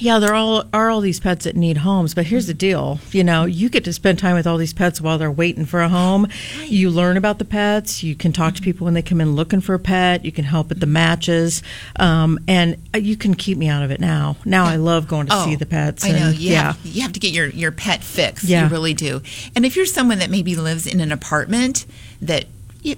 Yeah, 0.00 0.20
there 0.20 0.32
all 0.32 0.62
are 0.72 0.90
all 0.90 1.00
these 1.00 1.18
pets 1.18 1.42
that 1.44 1.56
need 1.56 1.78
homes, 1.78 2.14
but 2.14 2.26
here's 2.26 2.46
the 2.46 2.54
deal. 2.54 3.00
You 3.10 3.24
know, 3.24 3.46
you 3.46 3.68
get 3.68 3.82
to 3.82 3.92
spend 3.92 4.20
time 4.20 4.36
with 4.36 4.46
all 4.46 4.56
these 4.56 4.72
pets 4.72 5.00
while 5.00 5.18
they're 5.18 5.28
waiting 5.28 5.64
for 5.66 5.80
a 5.80 5.88
home. 5.88 6.28
You 6.66 6.88
learn 6.88 7.16
about 7.16 7.40
the 7.40 7.44
pets. 7.44 8.04
You 8.04 8.14
can 8.14 8.30
talk 8.32 8.54
to 8.54 8.62
people 8.62 8.84
when 8.84 8.94
they 8.94 9.02
come 9.02 9.20
in 9.20 9.34
looking 9.34 9.60
for 9.60 9.74
a 9.74 9.78
pet. 9.80 10.24
You 10.24 10.30
can 10.30 10.44
help 10.44 10.70
at 10.70 10.78
the 10.78 10.86
matches, 10.86 11.64
um, 11.96 12.38
and 12.46 12.76
you 12.94 13.16
can 13.16 13.34
keep 13.34 13.58
me 13.58 13.66
out 13.68 13.82
of 13.82 13.90
it 13.90 13.98
now. 13.98 14.36
Now 14.44 14.66
I 14.66 14.76
love 14.76 15.08
going 15.08 15.26
to 15.26 15.42
see 15.42 15.56
the 15.56 15.66
pets. 15.66 16.04
Oh, 16.04 16.08
I 16.08 16.12
know. 16.12 16.28
and- 16.28 16.38
You 16.38 16.54
Have, 16.54 16.78
you 16.84 17.02
have 17.02 17.12
to 17.14 17.20
get 17.20 17.32
your, 17.32 17.48
your 17.48 17.72
pet 17.72 18.04
fixed. 18.04 18.44
Yeah. 18.44 18.66
You 18.66 18.70
really 18.70 18.94
do. 18.94 19.20
And 19.56 19.66
if 19.66 19.74
you're 19.74 19.84
someone 19.84 20.20
that 20.20 20.30
maybe 20.30 20.54
lives 20.54 20.86
in 20.86 21.00
an 21.00 21.10
apartment 21.10 21.86
that 22.22 22.44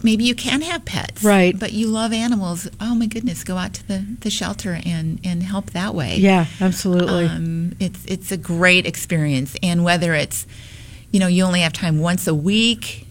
maybe 0.02 0.24
you 0.24 0.34
can 0.34 0.60
have 0.62 0.84
pets, 0.84 1.22
Right. 1.24 1.58
But 1.58 1.72
you 1.72 1.88
love 1.88 2.12
animals. 2.12 2.68
Oh 2.80 2.94
my 2.94 3.06
goodness, 3.06 3.44
go 3.44 3.56
out 3.56 3.74
to 3.74 3.88
the, 3.88 4.04
the 4.20 4.30
shelter 4.30 4.78
and, 4.84 5.18
and 5.24 5.42
help 5.42 5.70
that 5.70 5.94
way. 5.94 6.16
yeah, 6.16 6.46
absolutely. 6.60 7.26
Um, 7.26 7.72
it's 7.80 8.04
it's 8.06 8.30
a 8.32 8.36
great 8.36 8.86
experience, 8.86 9.56
and 9.62 9.82
whether 9.84 10.14
it's 10.14 10.46
you 11.12 11.18
know 11.20 11.26
you 11.26 11.44
only 11.44 11.60
have 11.60 11.72
time 11.72 11.98
once 11.98 12.26
a 12.26 12.34
week, 12.34 13.06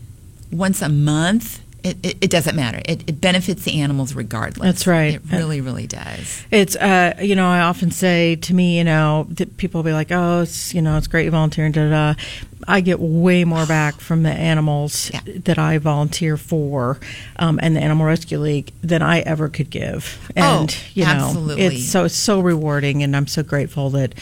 once 0.52 0.82
a 0.82 0.90
month, 0.90 1.62
it, 1.84 1.98
it, 2.04 2.18
it 2.22 2.30
doesn't 2.30 2.56
matter. 2.56 2.82
It, 2.86 3.04
it 3.08 3.22
benefits 3.22 3.64
the 3.64 3.80
animals 3.82 4.14
regardless. 4.14 4.66
That's 4.66 4.88
right. 4.88 5.16
It 5.16 5.22
really, 5.32 5.62
really 5.62 5.88
does. 5.88 6.44
It's 6.52 6.76
uh, 6.76 7.16
you 7.22 7.36
know, 7.36 7.48
I 7.48 7.62
often 7.62 7.92
say 7.92 8.36
to 8.38 8.54
me, 8.54 8.78
you 8.78 8.84
know, 8.84 9.28
that 9.32 9.58
people 9.58 9.80
will 9.80 9.86
be 9.90 9.94
like, 9.94 10.12
"Oh, 10.12 10.42
it's 10.42 10.74
you 10.74 10.82
know, 10.82 10.98
it's 10.98 11.08
great 11.08 11.30
volunteering." 11.30 11.72
Da, 11.72 11.84
da, 11.90 12.14
da. 12.14 12.22
I 12.68 12.82
get 12.82 13.00
way 13.00 13.46
more 13.46 13.66
back 13.66 13.96
from 14.02 14.24
the 14.24 14.32
animals 14.32 15.10
Yeah. 15.14 15.22
that 15.46 15.58
I 15.58 15.78
volunteer 15.78 16.36
for, 16.38 17.00
um, 17.38 17.60
and 17.64 17.76
the 17.76 17.80
Animal 17.82 18.06
Rescue 18.06 18.40
League 18.40 18.72
than 18.82 19.02
I 19.02 19.20
ever 19.22 19.48
could 19.50 19.70
give. 19.70 20.30
Oh, 20.38 20.62
And 20.62 20.78
you 20.94 21.06
know, 21.06 21.12
absolutely. 21.12 21.66
it's 21.66 21.90
so 21.90 22.04
it's 22.06 22.16
so 22.16 22.40
rewarding, 22.42 23.02
and 23.04 23.16
I'm 23.16 23.28
so 23.28 23.44
grateful 23.44 23.90
that 23.92 24.14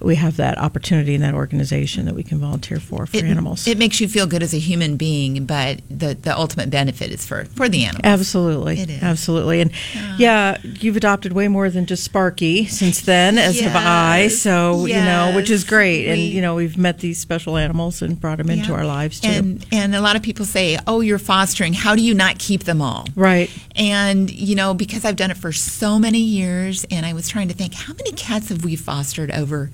we 0.00 0.14
have 0.14 0.36
that 0.36 0.58
opportunity 0.58 1.14
in 1.14 1.20
that 1.22 1.34
organization 1.34 2.04
that 2.06 2.14
we 2.14 2.22
can 2.22 2.38
volunteer 2.38 2.78
for 2.78 3.06
for 3.06 3.16
it, 3.16 3.24
animals. 3.24 3.66
It 3.66 3.78
makes 3.78 4.00
you 4.00 4.08
feel 4.08 4.26
good 4.26 4.42
as 4.42 4.54
a 4.54 4.58
human 4.58 4.96
being, 4.96 5.44
but 5.44 5.80
the, 5.90 6.14
the 6.14 6.36
ultimate 6.36 6.70
benefit 6.70 7.10
is 7.10 7.26
for, 7.26 7.44
for 7.46 7.68
the 7.68 7.84
animals. 7.84 8.04
Absolutely. 8.04 8.80
It 8.80 8.90
is. 8.90 9.02
Absolutely. 9.02 9.60
And 9.60 9.72
yeah, 10.16 10.58
you've 10.62 10.96
adopted 10.96 11.32
way 11.32 11.48
more 11.48 11.68
than 11.70 11.86
just 11.86 12.04
Sparky 12.04 12.66
since 12.66 13.00
then, 13.02 13.38
as 13.38 13.58
have 13.60 13.74
I. 13.74 14.22
Yes. 14.22 14.38
So, 14.38 14.86
you 14.86 14.94
know, 14.94 15.32
which 15.34 15.50
is 15.50 15.62
Yes. 15.62 15.68
great. 15.68 16.06
and, 16.08 16.20
you 16.20 16.40
know, 16.40 16.54
we've 16.54 16.78
met 16.78 17.00
these 17.00 17.18
special 17.18 17.56
animals 17.56 18.00
and 18.02 18.20
brought 18.20 18.38
them 18.38 18.50
into 18.50 18.72
our 18.72 18.86
lives 18.86 19.20
too. 19.20 19.28
And, 19.28 19.66
and 19.72 19.94
a 19.94 20.00
lot 20.00 20.14
of 20.16 20.22
people 20.22 20.44
say, 20.44 20.78
oh, 20.86 21.00
you're 21.00 21.18
fostering. 21.18 21.72
How 21.72 21.94
do 21.96 22.02
you 22.02 22.14
not 22.14 22.38
keep 22.38 22.64
them 22.64 22.80
all? 22.80 23.06
right. 23.16 23.50
And, 23.74 24.30
you 24.30 24.54
know, 24.56 24.74
because 24.74 25.04
I've 25.04 25.16
done 25.16 25.30
it 25.30 25.36
for 25.36 25.52
so 25.52 25.98
many 25.98 26.18
years, 26.18 26.84
and 26.90 27.06
I 27.06 27.12
was 27.12 27.28
trying 27.28 27.48
to 27.48 27.54
think, 27.54 27.74
how 27.74 27.92
many 27.94 28.10
cats 28.12 28.48
have 28.48 28.64
we 28.64 28.74
fostered 28.76 29.30
over 29.30 29.70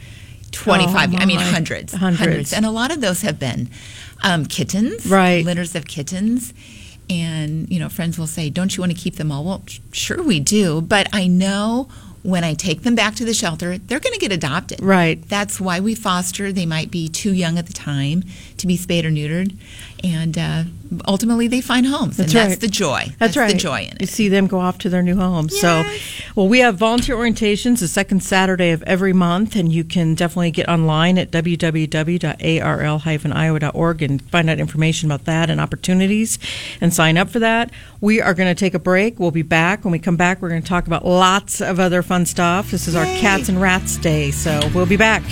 25? 0.55 1.15
Oh, 1.15 1.17
I 1.19 1.27
mean, 1.27 1.37
my. 1.37 1.43
hundreds, 1.43 1.93
Hundreds. 1.93 2.53
And 2.53 2.65
a 2.65 2.71
lot 2.71 2.91
of 2.91 3.01
those 3.01 3.23
have 3.23 3.39
been 3.39 3.69
um, 4.23 4.47
kittens, 4.47 5.07
Right. 5.07 5.45
Litters 5.45 5.75
of 5.75 5.87
kittens. 5.87 6.55
And, 7.11 7.69
you 7.71 7.79
know, 7.79 7.89
friends 7.91 8.19
will 8.19 8.27
say, 8.27 8.49
don't 8.49 8.75
you 8.77 8.81
want 8.81 8.93
to 8.93 8.99
keep 8.99 9.17
them 9.17 9.31
all? 9.31 9.45
Well, 9.45 9.63
sure 9.93 10.23
we 10.23 10.41
do. 10.41 10.81
But 10.81 11.09
I 11.13 11.27
know 11.27 11.89
when 12.23 12.43
I 12.43 12.55
take 12.55 12.83
them 12.83 12.95
back 12.95 13.15
to 13.17 13.25
the 13.27 13.35
shelter, 13.35 13.77
they're 13.77 14.01
going 14.01 14.15
to 14.15 14.19
get 14.19 14.33
adopted. 14.33 14.83
Right. 14.83 15.23
That's 15.29 15.61
why 15.61 15.81
we 15.81 15.95
foster. 15.95 16.51
They 16.51 16.65
might 16.65 16.91
be 16.91 17.09
too 17.09 17.35
young 17.35 17.59
at 17.59 17.67
the 17.67 17.75
time 17.75 18.25
to 18.57 18.67
be 18.67 18.79
spayed 18.79 19.05
or 19.05 19.11
neutered. 19.11 19.55
And 20.05 20.37
uh, 20.37 20.65
ultimately, 21.09 21.49
they 21.49 21.63
find 21.63 21.87
homes. 21.87 22.19
That's 22.19 22.35
and 22.35 22.51
that's 22.51 22.61
the 22.61 22.69
joy. 22.69 23.07
That's, 23.19 23.39
right. 23.39 23.51
the 23.51 23.59
joy 23.59 23.85
in 23.85 23.97
it. 23.97 24.03
You 24.03 24.07
see 24.07 24.29
them 24.29 24.47
go 24.47 24.61
off 24.61 24.77
to 24.81 24.91
their 24.91 25.03
new 25.03 25.17
homes. 25.17 25.59
So, 25.59 25.83
well, 26.37 26.47
we 26.47 26.59
have 26.59 26.77
volunteer 26.77 27.17
orientations 27.17 27.81
the 27.81 27.89
second 27.89 28.23
Saturday 28.23 28.73
of 28.73 28.83
every 28.83 29.15
month, 29.15 29.57
and 29.57 29.73
you 29.73 29.83
can 29.83 30.15
definitely 30.15 30.51
get 30.51 30.69
online 30.69 31.17
at 31.17 31.31
www.arl-iowa.org 31.31 34.03
and 34.03 34.31
find 34.31 34.51
out 34.51 34.61
information 34.61 35.11
about 35.11 35.25
that 35.25 35.49
and 35.49 35.59
opportunities 35.59 36.39
and 36.83 36.93
sign 36.93 37.17
up 37.17 37.31
for 37.31 37.39
that. 37.39 37.71
We 38.03 38.21
are 38.21 38.35
going 38.35 38.55
to 38.55 38.59
take 38.59 38.75
a 38.75 38.79
break. 38.79 39.19
We'll 39.19 39.31
be 39.31 39.41
back. 39.41 39.87
When 39.87 39.93
we 39.93 39.99
come 39.99 40.19
back, 40.19 40.43
we're 40.43 40.51
going 40.51 40.61
to 40.61 40.69
talk 40.69 40.87
about 40.87 41.07
lots 41.07 41.63
of 41.63 41.81
other 41.81 42.03
fun 42.03 42.27
stuff. 42.27 42.71
This 42.71 42.89
is 42.89 42.95
our 42.95 43.07
Cats 43.07 43.49
and 43.49 43.59
Rats 43.59 43.97
Day, 43.97 44.33
so 44.33 44.61
we'll 44.75 44.85
be 44.85 44.99
back. 44.99 45.23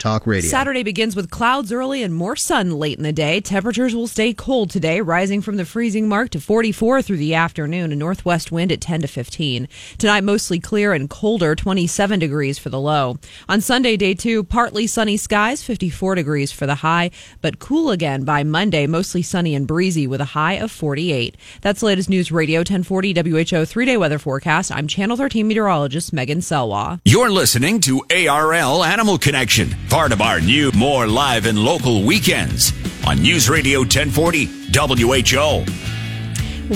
Talk 0.00 0.26
Radio. 0.26 0.48
Saturday 0.48 0.82
begins 0.82 1.14
with 1.14 1.30
clouds 1.30 1.70
early 1.70 2.02
and 2.02 2.14
more 2.14 2.34
sun 2.34 2.70
late 2.72 2.96
in 2.96 3.04
the 3.04 3.12
day. 3.12 3.40
Temperatures 3.40 3.94
will 3.94 4.08
stay 4.08 4.32
cold 4.32 4.70
today, 4.70 5.00
rising 5.00 5.42
from 5.42 5.58
the 5.58 5.64
freezing 5.66 6.08
mark 6.08 6.30
to 6.30 6.40
44 6.40 7.02
through 7.02 7.18
the 7.18 7.34
afternoon. 7.34 7.92
A 7.92 7.96
northwest 7.96 8.50
wind 8.50 8.72
at 8.72 8.80
10 8.80 9.02
to 9.02 9.06
15. 9.06 9.68
Tonight, 9.98 10.24
mostly 10.24 10.58
clear 10.58 10.94
and 10.94 11.08
colder, 11.10 11.54
27 11.54 12.18
degrees 12.18 12.58
for 12.58 12.70
the 12.70 12.80
low. 12.80 13.18
On 13.48 13.60
Sunday, 13.60 13.96
day 13.96 14.14
two, 14.14 14.42
partly 14.42 14.86
sunny 14.86 15.16
skies, 15.18 15.62
54 15.62 16.14
degrees 16.14 16.50
for 16.50 16.66
the 16.66 16.76
high, 16.76 17.10
but 17.42 17.58
cool 17.58 17.90
again 17.90 18.24
by 18.24 18.42
Monday, 18.42 18.86
mostly 18.86 19.20
sunny 19.22 19.54
and 19.54 19.66
breezy 19.66 20.06
with 20.06 20.22
a 20.22 20.32
high 20.32 20.54
of 20.54 20.70
48. 20.70 21.36
That's 21.60 21.80
the 21.80 21.86
latest 21.86 22.08
news 22.08 22.32
radio 22.32 22.60
1040 22.60 23.12
WHO 23.30 23.64
three 23.66 23.84
day 23.84 23.98
weather 23.98 24.18
forecast. 24.18 24.72
I'm 24.72 24.88
Channel 24.88 25.18
13 25.18 25.46
meteorologist 25.46 26.12
Megan 26.14 26.38
Selwa. 26.38 27.00
You're 27.04 27.30
listening 27.30 27.80
to 27.82 28.02
ARL 28.10 28.82
Animal 28.82 29.18
Connection, 29.18 29.74
part 29.90 30.12
of 30.12 30.20
our 30.22 30.40
new, 30.40 30.70
more 30.72 31.06
live 31.08 31.46
and 31.46 31.58
local 31.58 32.04
weekends 32.04 32.72
on 33.06 33.20
News 33.20 33.50
Radio 33.50 33.80
1040 33.80 34.44
WHO. 34.72 35.64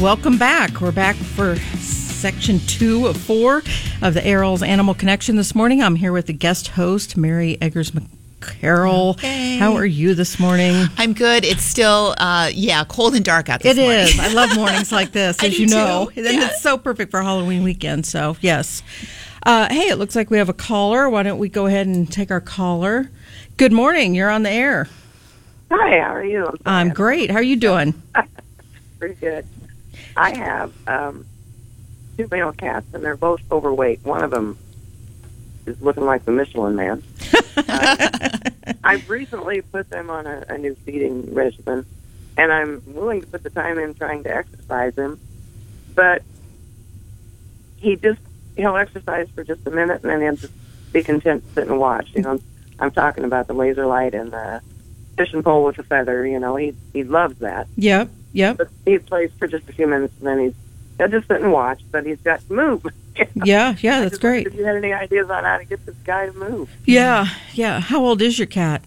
Welcome 0.03 0.37
back. 0.37 0.81
We're 0.81 0.91
back 0.93 1.15
for 1.15 1.55
section 1.79 2.59
two 2.67 3.07
of 3.07 3.17
four 3.17 3.59
of 4.03 4.15
the 4.15 4.21
ARL's 4.21 4.63
Animal 4.65 4.95
Connection 4.95 5.37
this 5.37 5.55
morning. 5.55 5.81
I'm 5.83 5.95
here 5.95 6.13
with 6.13 6.27
the 6.27 6.33
guest 6.33 6.69
host, 6.69 7.17
Mary 7.17 7.57
Eggers 7.61 7.93
McCarroll. 7.93 9.21
Hey. 9.21 9.59
How 9.59 9.75
are 9.75 9.87
you 9.87 10.15
this 10.15 10.41
morning? 10.41 10.75
I'm 10.99 11.13
good. 11.13 11.45
It's 11.45 11.63
still, 11.63 12.15
uh, 12.19 12.51
yeah, 12.53 12.83
cold 12.89 13.15
and 13.15 13.25
dark 13.25 13.49
out 13.49 13.61
this 13.63 13.77
It 13.77 13.81
morning. 13.81 14.01
is. 14.01 14.19
I 14.19 14.29
love 14.33 14.55
mornings 14.57 14.91
like 14.91 15.13
this, 15.13 15.41
as 15.43 15.57
you 15.59 15.67
know. 15.69 16.11
too. 16.13 16.21
And 16.25 16.35
Yes. 16.35 16.55
it's 16.55 16.63
so 16.63 16.77
perfect 16.79 17.13
for 17.13 17.23
Halloween 17.23 17.63
weekend. 17.63 18.07
So, 18.07 18.37
yes. 18.41 18.83
Uh, 19.45 19.69
hey, 19.71 19.89
it 19.89 19.97
looks 19.99 20.17
like 20.17 20.31
we 20.31 20.39
have 20.39 20.49
a 20.49 20.55
caller. 20.55 21.09
Why 21.11 21.23
don't 21.23 21.39
we 21.39 21.51
go 21.51 21.67
ahead 21.67 21.87
and 21.87 22.11
take 22.11 22.31
our 22.31 22.41
caller? 22.41 23.11
Good 23.59 23.73
morning. 23.73 24.15
You're 24.15 24.31
on 24.31 24.43
the 24.43 24.51
air. 24.51 24.89
Hi, 25.71 25.99
how 26.01 26.15
are 26.15 26.25
you? 26.25 26.51
I'm 26.65 26.89
great. 26.89 27.31
How 27.31 27.37
are 27.39 27.43
you 27.43 27.57
doing? 27.57 28.01
pretty 28.99 29.17
good. 29.17 29.47
I 30.17 30.35
have 30.35 30.73
um, 30.89 31.27
two 32.17 32.27
male 32.31 32.53
cats, 32.53 32.87
and 32.95 33.05
they're 33.05 33.17
both 33.17 33.41
overweight. 33.53 34.03
One 34.03 34.23
of 34.23 34.31
them 34.31 34.57
is 35.67 35.79
looking 35.83 36.07
like 36.07 36.25
the 36.25 36.33
Michelin 36.33 36.75
Man. 36.75 37.03
uh, 37.57 38.39
I've 38.85 39.11
recently 39.11 39.61
put 39.61 39.91
them 39.91 40.09
on 40.09 40.27
a, 40.27 40.45
a 40.49 40.57
new 40.57 40.75
feeding 40.87 41.35
regimen, 41.35 41.85
and 42.39 42.51
I'm 42.51 42.83
willing 42.87 43.21
to 43.21 43.27
put 43.27 43.43
the 43.43 43.51
time 43.51 43.79
in 43.79 43.93
trying 43.93 44.23
to 44.25 44.35
exercise 44.35 44.95
him, 44.95 45.21
but 45.95 46.23
he 47.77 47.97
just 47.97 48.21
he'll 48.57 48.77
exercise 48.77 49.29
for 49.35 49.45
just 49.45 49.67
a 49.67 49.71
minute, 49.71 50.03
and 50.03 50.11
then 50.11 50.21
he'll 50.23 50.37
just 50.37 50.53
be 50.93 51.03
content 51.03 51.47
to 51.49 51.55
sit 51.55 51.69
and 51.69 51.79
watch. 51.79 52.11
You 52.15 52.23
know, 52.23 52.41
I'm 52.79 52.91
talking 52.91 53.25
about 53.25 53.47
the 53.47 53.55
laser 53.55 53.87
light 53.87 54.15
and 54.15 54.31
the 54.33 54.61
fishing 55.17 55.43
pole 55.43 55.65
with 55.65 55.79
a 55.79 55.83
feather. 55.83 56.27
You 56.27 56.39
know, 56.41 56.57
he 56.57 56.75
he 56.93 57.05
loves 57.05 57.39
that 57.39 57.67
Yep. 57.77 58.11
Yep. 58.33 58.57
but 58.59 58.69
he 58.85 58.99
plays 58.99 59.31
for 59.39 59.47
just 59.47 59.69
a 59.69 59.73
few 59.73 59.87
minutes 59.87 60.13
and 60.19 60.27
then 60.27 60.39
he's 60.41 60.55
he'll 60.99 61.09
just 61.09 61.29
sit 61.29 61.41
and 61.41 61.53
watch, 61.53 61.81
but 61.93 62.05
he's 62.05 62.21
got 62.21 62.41
to 62.47 62.53
move. 62.53 62.85
Yeah. 63.45 63.77
Yeah. 63.81 64.01
That's 64.01 64.19
great. 64.19 64.49
If 64.49 64.55
you 64.57 64.65
had 64.65 64.75
any 64.75 64.93
ideas 64.93 65.31
on 65.31 65.45
how 65.45 65.59
to 65.59 65.65
get 65.65 65.87
this 65.87 65.95
guy 66.05 66.27
to 66.27 66.33
move, 66.33 66.69
Yeah. 66.85 67.29
Yeah. 67.53 67.79
How 67.79 68.05
old 68.05 68.21
is 68.21 68.41
your 68.41 68.47
cat? 68.49 68.83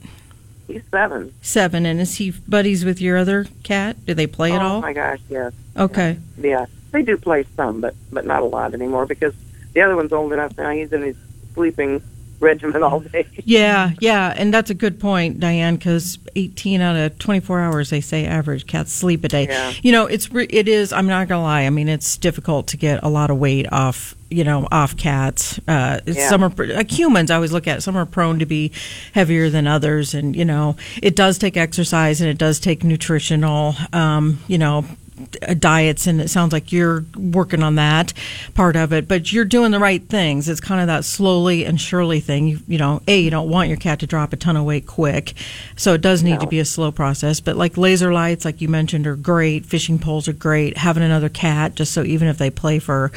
he's 0.67 0.83
seven. 0.91 1.33
Seven. 1.41 1.85
And 1.85 2.01
is 2.01 2.15
he 2.15 2.31
buddies 2.45 2.83
with 2.83 2.99
your 2.99 3.15
other 3.15 3.47
cat? 3.63 4.05
Do 4.05 4.13
they 4.13 4.27
play 4.27 4.51
at 4.51 4.61
oh, 4.61 4.65
all? 4.65 4.77
oh 4.79 4.81
my 4.81 4.91
gosh, 4.91 5.19
yes, 5.29 5.53
Okay. 5.77 6.17
yeah, 6.37 6.65
they 6.91 7.03
do 7.03 7.15
play 7.15 7.45
some, 7.55 7.79
but 7.79 7.95
but 8.11 8.25
not 8.25 8.41
a 8.41 8.45
lot 8.45 8.73
anymore 8.73 9.05
because 9.05 9.33
the 9.73 9.81
other 9.81 9.95
one's 9.95 10.11
old 10.13 10.33
enough 10.33 10.57
now. 10.57 10.71
He's 10.71 10.91
in 10.91 11.01
his 11.01 11.15
sleeping 11.53 12.01
regimen 12.39 12.83
all 12.83 12.99
day. 12.99 13.25
Yeah, 13.45 13.93
yeah, 13.99 14.31
and 14.37 14.53
that's 14.53 14.69
a 14.69 14.75
good 14.75 14.99
point, 14.99 15.39
Diane. 15.39 15.75
Because 15.75 16.19
eighteen 16.35 16.81
out 16.81 16.95
of 16.95 17.17
twenty-four 17.17 17.59
hours, 17.59 17.89
they 17.89 18.01
say 18.01 18.25
average 18.25 18.67
cats 18.67 18.93
sleep 18.93 19.23
a 19.23 19.27
day. 19.27 19.47
Yeah. 19.47 19.73
You 19.81 19.91
know, 19.91 20.05
it's 20.05 20.31
re- 20.31 20.47
it 20.49 20.67
is. 20.67 20.93
I'm 20.93 21.07
not 21.07 21.27
gonna 21.27 21.41
lie. 21.41 21.63
I 21.63 21.69
mean, 21.71 21.87
it's 21.87 22.17
difficult 22.17 22.67
to 22.67 22.77
get 22.77 23.03
a 23.03 23.09
lot 23.09 23.31
of 23.31 23.37
weight 23.37 23.71
off. 23.71 24.13
You 24.29 24.43
know, 24.43 24.67
off 24.71 24.97
cats. 24.97 25.59
Uh, 25.67 25.99
Yeah. 26.05 26.29
Some 26.29 26.43
are 26.43 26.49
like 26.49 26.91
humans. 26.91 27.31
I 27.31 27.35
always 27.35 27.53
look 27.53 27.65
at. 27.67 27.81
Some 27.81 27.95
are 27.95 28.05
prone 28.05 28.39
to 28.39 28.45
be 28.45 28.71
heavier 29.13 29.49
than 29.49 29.65
others, 29.65 30.13
and 30.13 30.35
you 30.35 30.45
know, 30.45 30.75
it 31.01 31.15
does 31.15 31.37
take 31.37 31.57
exercise 31.57 32.21
and 32.21 32.29
it 32.29 32.37
does 32.37 32.59
take 32.59 32.83
nutritional. 32.83 33.73
Um, 33.93 34.39
you 34.47 34.57
know. 34.57 34.85
Uh, 35.19 35.53
Diets, 35.53 36.07
and 36.07 36.21
it 36.21 36.29
sounds 36.29 36.53
like 36.53 36.71
you're 36.71 37.05
working 37.15 37.63
on 37.63 37.75
that 37.75 38.13
part 38.53 38.75
of 38.75 38.93
it, 38.93 39.07
but 39.07 39.31
you're 39.31 39.45
doing 39.45 39.71
the 39.71 39.79
right 39.79 40.07
things. 40.07 40.47
It's 40.47 40.59
kind 40.59 40.81
of 40.81 40.87
that 40.87 41.05
slowly 41.05 41.65
and 41.65 41.79
surely 41.79 42.19
thing. 42.19 42.47
You, 42.47 42.59
you 42.67 42.77
know, 42.77 43.01
a 43.07 43.19
you 43.19 43.29
don't 43.29 43.49
want 43.49 43.69
your 43.69 43.77
cat 43.77 43.99
to 43.99 44.07
drop 44.07 44.33
a 44.33 44.37
ton 44.37 44.57
of 44.57 44.65
weight 44.65 44.87
quick, 44.87 45.33
so 45.75 45.93
it 45.93 46.01
does 46.01 46.23
need 46.23 46.39
to 46.39 46.47
be 46.47 46.59
a 46.59 46.65
slow 46.65 46.91
process. 46.91 47.39
But 47.39 47.55
like 47.57 47.77
laser 47.77 48.13
lights, 48.13 48.45
like 48.45 48.61
you 48.61 48.67
mentioned, 48.67 49.07
are 49.07 49.15
great. 49.15 49.65
Fishing 49.65 49.99
poles 49.99 50.27
are 50.27 50.33
great. 50.33 50.77
Having 50.77 51.03
another 51.03 51.29
cat, 51.29 51.75
just 51.75 51.93
so 51.93 52.03
even 52.03 52.27
if 52.27 52.37
they 52.37 52.49
play 52.49 52.79
for 52.79 53.11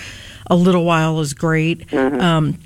a 0.49 0.57
little 0.57 0.85
while, 0.85 1.21
is 1.21 1.35
great. 1.35 1.93
Um, 1.95 2.59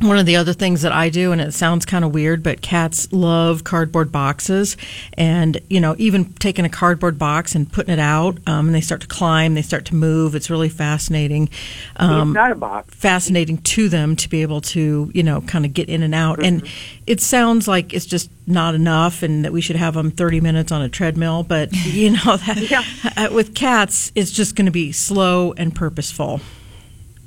one 0.00 0.16
of 0.18 0.26
the 0.26 0.36
other 0.36 0.52
things 0.52 0.82
that 0.82 0.92
I 0.92 1.08
do, 1.08 1.32
and 1.32 1.40
it 1.40 1.52
sounds 1.52 1.84
kind 1.84 2.04
of 2.04 2.14
weird, 2.14 2.42
but 2.42 2.60
cats 2.60 3.12
love 3.12 3.64
cardboard 3.64 4.12
boxes. 4.12 4.76
And, 5.14 5.60
you 5.68 5.80
know, 5.80 5.96
even 5.98 6.32
taking 6.34 6.64
a 6.64 6.68
cardboard 6.68 7.18
box 7.18 7.54
and 7.54 7.70
putting 7.70 7.92
it 7.92 7.98
out, 7.98 8.38
um, 8.46 8.66
and 8.66 8.74
they 8.74 8.80
start 8.80 9.00
to 9.00 9.06
climb, 9.08 9.54
they 9.54 9.62
start 9.62 9.84
to 9.86 9.96
move. 9.96 10.34
It's 10.34 10.50
really 10.50 10.68
fascinating. 10.68 11.48
Um, 11.96 12.28
he's 12.28 12.34
got 12.34 12.52
a 12.52 12.54
box. 12.54 12.94
fascinating 12.94 13.58
to 13.58 13.88
them 13.88 14.14
to 14.16 14.28
be 14.28 14.42
able 14.42 14.60
to, 14.62 15.10
you 15.14 15.22
know, 15.22 15.40
kind 15.42 15.64
of 15.64 15.74
get 15.74 15.88
in 15.88 16.02
and 16.02 16.14
out. 16.14 16.42
And 16.44 16.66
it 17.06 17.20
sounds 17.20 17.66
like 17.66 17.92
it's 17.92 18.06
just 18.06 18.30
not 18.46 18.74
enough 18.74 19.22
and 19.22 19.44
that 19.44 19.52
we 19.52 19.60
should 19.60 19.76
have 19.76 19.94
them 19.94 20.10
30 20.12 20.40
minutes 20.40 20.70
on 20.70 20.80
a 20.80 20.88
treadmill. 20.88 21.42
But, 21.42 21.72
you 21.86 22.10
know, 22.10 22.36
that, 22.36 23.12
uh, 23.16 23.34
with 23.34 23.54
cats, 23.54 24.12
it's 24.14 24.30
just 24.30 24.54
going 24.54 24.66
to 24.66 24.72
be 24.72 24.92
slow 24.92 25.54
and 25.54 25.74
purposeful. 25.74 26.40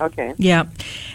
Okay. 0.01 0.33
Yeah, 0.37 0.65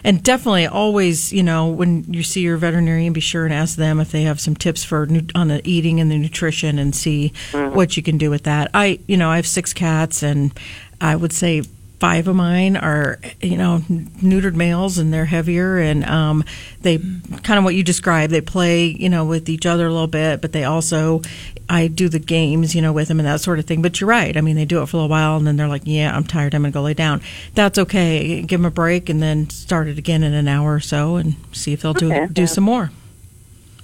and 0.03 0.23
definitely 0.23 0.65
always, 0.65 1.33
you 1.33 1.43
know, 1.43 1.67
when 1.67 2.05
you 2.11 2.23
see 2.23 2.41
your 2.41 2.57
veterinarian, 2.57 3.11
be 3.13 3.19
sure 3.19 3.45
and 3.45 3.53
ask 3.53 3.75
them 3.75 3.99
if 3.99 4.11
they 4.11 4.23
have 4.23 4.39
some 4.39 4.55
tips 4.55 4.83
for 4.83 5.05
nu- 5.05 5.27
on 5.35 5.49
the 5.49 5.61
eating 5.67 5.99
and 5.99 6.09
the 6.09 6.17
nutrition, 6.17 6.79
and 6.79 6.95
see 6.95 7.33
mm-hmm. 7.51 7.75
what 7.75 7.97
you 7.97 8.03
can 8.03 8.17
do 8.17 8.29
with 8.29 8.43
that. 8.43 8.71
I, 8.73 8.99
you 9.07 9.17
know, 9.17 9.29
I 9.29 9.35
have 9.35 9.47
six 9.47 9.73
cats, 9.73 10.23
and 10.23 10.57
I 11.01 11.15
would 11.15 11.33
say 11.33 11.63
five 11.99 12.27
of 12.27 12.35
mine 12.35 12.77
are, 12.77 13.19
you 13.41 13.57
know, 13.57 13.81
neutered 13.89 14.55
males, 14.55 14.97
and 14.97 15.13
they're 15.13 15.25
heavier, 15.25 15.77
and 15.77 16.05
um, 16.05 16.43
they 16.81 16.97
kind 16.97 17.57
of 17.57 17.63
what 17.63 17.75
you 17.75 17.83
described. 17.83 18.31
They 18.31 18.41
play, 18.41 18.85
you 18.85 19.09
know, 19.09 19.25
with 19.25 19.49
each 19.49 19.65
other 19.65 19.87
a 19.87 19.91
little 19.91 20.07
bit, 20.07 20.41
but 20.41 20.51
they 20.51 20.63
also. 20.63 21.21
I 21.69 21.87
do 21.87 22.07
the 22.07 22.19
games, 22.19 22.73
you 22.75 22.81
know, 22.81 22.93
with 22.93 23.09
them 23.09 23.19
and 23.19 23.27
that 23.27 23.41
sort 23.41 23.59
of 23.59 23.65
thing. 23.65 23.81
But 23.81 23.99
you're 23.99 24.09
right. 24.09 24.37
I 24.37 24.39
mean, 24.39 24.55
they 24.55 24.63
do 24.63 24.81
it 24.81 24.85
for 24.85 24.95
a 24.95 24.99
little 25.01 25.09
while 25.09 25.35
and 25.35 25.45
then 25.45 25.57
they're 25.57 25.67
like, 25.67 25.81
yeah, 25.83 26.15
I'm 26.15 26.23
tired. 26.23 26.55
I'm 26.55 26.61
going 26.61 26.71
to 26.71 26.73
go 26.73 26.81
lay 26.81 26.93
down. 26.93 27.21
That's 27.55 27.77
okay. 27.77 28.41
Give 28.41 28.61
them 28.61 28.65
a 28.65 28.71
break 28.71 29.09
and 29.09 29.21
then 29.21 29.49
start 29.49 29.89
it 29.89 29.97
again 29.97 30.23
in 30.23 30.33
an 30.33 30.47
hour 30.47 30.75
or 30.75 30.79
so 30.79 31.17
and 31.17 31.35
see 31.51 31.73
if 31.73 31.81
they'll 31.81 31.93
do 31.93 32.09
Okay, 32.09 32.27
do 32.31 32.43
yeah. 32.43 32.47
some 32.47 32.63
more. 32.63 32.91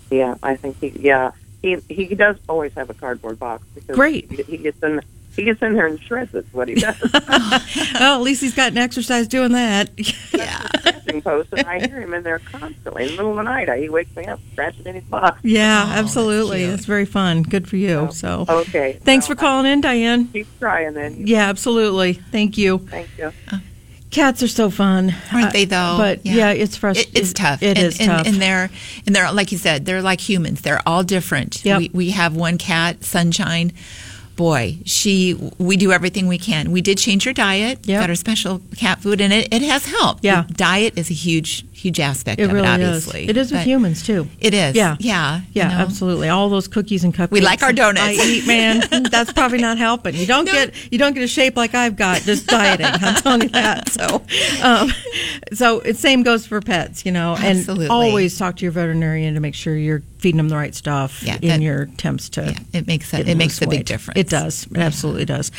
Yeah, 0.10 0.36
I 0.42 0.56
think 0.56 0.80
he. 0.80 0.90
Yeah, 0.90 1.32
he 1.62 1.78
he 1.90 2.16
does 2.16 2.38
always 2.48 2.74
have 2.76 2.90
a 2.90 2.94
cardboard 2.94 3.40
box 3.40 3.66
because 3.74 3.96
Great. 3.96 4.32
He, 4.32 4.44
he 4.44 4.58
gets 4.58 4.82
in 4.82 5.02
he 5.36 5.44
gets 5.44 5.62
in 5.62 5.74
there 5.74 5.88
and 5.88 6.00
shreds 6.02 6.34
it. 6.34 6.46
What 6.52 6.68
he 6.68 6.76
does. 6.76 6.96
Oh, 7.96 8.16
at 8.18 8.22
least 8.22 8.42
he's 8.42 8.54
gotten 8.56 8.78
exercise 8.78 9.28
doing 9.28 9.52
that. 9.54 9.90
Yeah. 10.34 10.68
scratching 10.80 11.22
post, 11.22 11.50
and 11.54 11.66
I 11.68 11.80
hear 11.86 12.02
him 12.02 12.14
in 12.14 12.24
there 12.24 12.40
constantly 12.40 13.04
in 13.04 13.10
the 13.10 13.16
middle 13.18 13.32
of 13.32 13.38
the 13.38 13.44
night. 13.44 13.70
He 13.80 13.88
wakes 13.88 14.14
me 14.16 14.26
up 14.26 14.40
scratching 14.52 14.86
in 14.88 14.96
his 14.96 15.04
box. 15.04 15.40
yeah, 15.44 15.86
Oh, 15.88 15.92
absolutely. 16.00 16.60
cute. 16.60 16.72
That's 16.72 16.86
very 16.86 17.06
fun. 17.06 17.44
Good 17.44 17.68
for 17.68 17.78
you. 17.78 18.10
So, 18.12 18.46
Okay. 18.50 19.00
thanks 19.04 19.28
for 19.28 19.36
calling 19.36 19.72
in, 19.72 19.80
Diane. 19.82 20.28
Keep 20.30 20.48
trying 20.60 20.94
then. 20.96 21.28
Yeah, 21.28 21.48
absolutely. 21.50 22.14
Thank 22.14 22.58
you. 22.58 22.80
Thank 22.80 23.10
you. 23.18 23.32
Cats 24.10 24.42
are 24.44 24.48
so 24.48 24.70
fun, 24.70 25.14
Aren't 25.32 25.48
Uh, 25.48 25.52
they 25.52 25.66
though? 25.66 25.96
But 25.98 26.26
yeah, 26.26 26.50
it's 26.52 26.76
It, 26.76 26.80
frustrating. 26.80 27.14
it's 27.16 27.34
tough. 27.34 27.62
It 27.64 27.78
and, 27.78 27.88
is 27.88 28.00
and, 28.00 28.10
tough. 28.10 28.28
And 28.28 28.36
they're 28.42 28.70
and 29.08 29.16
they're 29.16 29.32
like 29.32 29.52
you 29.52 29.58
said, 29.58 29.86
they're 29.86 30.02
like 30.04 30.20
humans. 30.20 30.62
They're 30.62 30.82
all 30.88 31.04
different. 31.04 31.64
Yep. 31.66 31.78
We, 31.80 31.90
we 31.94 32.10
have 32.12 32.36
one 32.36 32.58
cat, 32.58 33.04
Sunshine. 33.04 33.72
Boy, 34.36 34.78
she 34.86 35.36
we 35.60 35.78
do 35.78 35.92
everything 35.92 36.28
we 36.28 36.38
can. 36.40 36.72
We 36.72 36.82
did 36.82 36.98
change 36.98 37.24
her 37.26 37.34
diet. 37.34 37.80
Yep. 37.86 38.02
Got 38.02 38.10
her 38.10 38.16
special 38.16 38.62
cat 38.78 39.00
food, 39.00 39.22
and 39.22 39.32
it, 39.32 39.54
it 39.54 39.62
has 39.62 39.86
helped. 39.86 40.24
Yeah. 40.24 40.44
The 40.48 40.54
diet 40.56 40.98
is 40.98 41.12
a 41.12 41.14
huge 41.14 41.66
huge 41.74 42.00
aspect 42.00 42.40
it 42.40 42.46
of 42.46 42.54
really 42.54 42.66
it. 42.68 42.80
is. 42.80 43.06
Obviously, 43.08 43.28
It 43.30 43.36
is 43.36 43.52
with 43.52 43.62
humans 43.62 44.04
too. 44.04 44.28
It 44.40 44.54
is. 44.54 44.74
Yeah. 44.74 44.96
Yeah. 45.02 45.40
you 45.40 45.44
Yeah, 45.52 45.68
know. 45.68 45.74
absolutely. 45.76 46.30
All 46.30 46.48
those 46.48 46.70
cookies 46.70 47.04
and 47.04 47.14
cupcakes. 47.14 47.32
We 47.32 47.42
like 47.42 47.62
our 47.62 47.74
donuts. 47.74 48.20
I 48.20 48.24
eat, 48.26 48.48
man. 48.48 49.04
That's 49.12 49.34
probably 49.34 49.58
not 49.58 49.78
helping. 49.78 50.16
You 50.16 50.26
don't 50.26 50.46
No. 50.46 50.54
get 50.54 50.74
you 50.92 50.98
don't 50.98 51.14
get 51.14 51.24
a 51.24 51.28
shape 51.28 51.56
like 51.58 51.76
I've 51.76 51.96
got 51.98 52.22
just 52.22 52.48
dieting. 52.48 52.86
I'm 52.88 53.16
telling 53.16 53.42
you 53.44 53.50
that. 53.50 53.90
So, 53.94 54.24
um, 54.64 54.90
so 55.54 55.80
it 55.82 55.98
same 55.98 56.24
goes 56.24 56.48
for 56.48 56.60
pets, 56.62 57.06
you 57.06 57.12
know. 57.12 57.36
And 57.36 57.60
Absolutely. 57.60 57.88
always 57.88 58.38
talk 58.38 58.56
to 58.58 58.64
your 58.66 58.72
veterinarian 58.72 59.34
to 59.36 59.40
make 59.40 59.54
sure 59.56 59.76
you're 59.76 60.02
feeding 60.18 60.38
them 60.38 60.50
the 60.50 60.56
right 60.56 60.74
stuff 60.74 61.22
Yeah, 61.22 61.36
in 61.42 61.48
that- 61.50 61.62
your 61.62 61.84
attempts 61.84 62.30
to. 62.30 62.44
Yeah, 62.46 62.80
it 62.80 62.88
makes 62.88 63.14
a, 63.14 63.20
it 63.30 63.36
makes 63.36 63.62
a 63.62 63.68
big 63.68 63.86
difference. 63.86 64.20
It 64.20 64.23
does. 64.30 64.68
It 64.68 64.78
absolutely 64.78 65.26
does. 65.26 65.52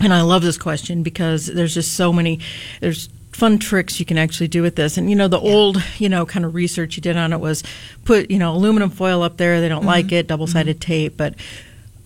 And 0.00 0.12
I 0.12 0.22
love 0.22 0.42
this 0.42 0.58
question 0.58 1.02
because 1.02 1.46
there's 1.46 1.74
just 1.74 1.94
so 1.94 2.12
many, 2.12 2.40
there's 2.80 3.08
fun 3.36 3.58
tricks 3.58 4.00
you 4.00 4.06
can 4.06 4.16
actually 4.16 4.48
do 4.48 4.62
with 4.62 4.76
this. 4.76 4.96
And, 4.96 5.10
you 5.10 5.14
know, 5.14 5.28
the 5.28 5.38
old, 5.38 5.82
you 5.98 6.08
know, 6.08 6.24
kind 6.24 6.46
of 6.46 6.54
research 6.54 6.96
you 6.96 7.02
did 7.02 7.18
on 7.18 7.34
it 7.34 7.38
was 7.38 7.62
put, 8.06 8.30
you 8.30 8.38
know, 8.38 8.54
aluminum 8.54 8.88
foil 8.88 9.22
up 9.22 9.36
there. 9.36 9.60
They 9.60 9.68
don't 9.68 9.80
mm-hmm. 9.80 9.88
like 9.88 10.10
it, 10.10 10.26
double 10.26 10.46
sided 10.46 10.80
mm-hmm. 10.80 10.86
tape. 10.86 11.16
But 11.18 11.34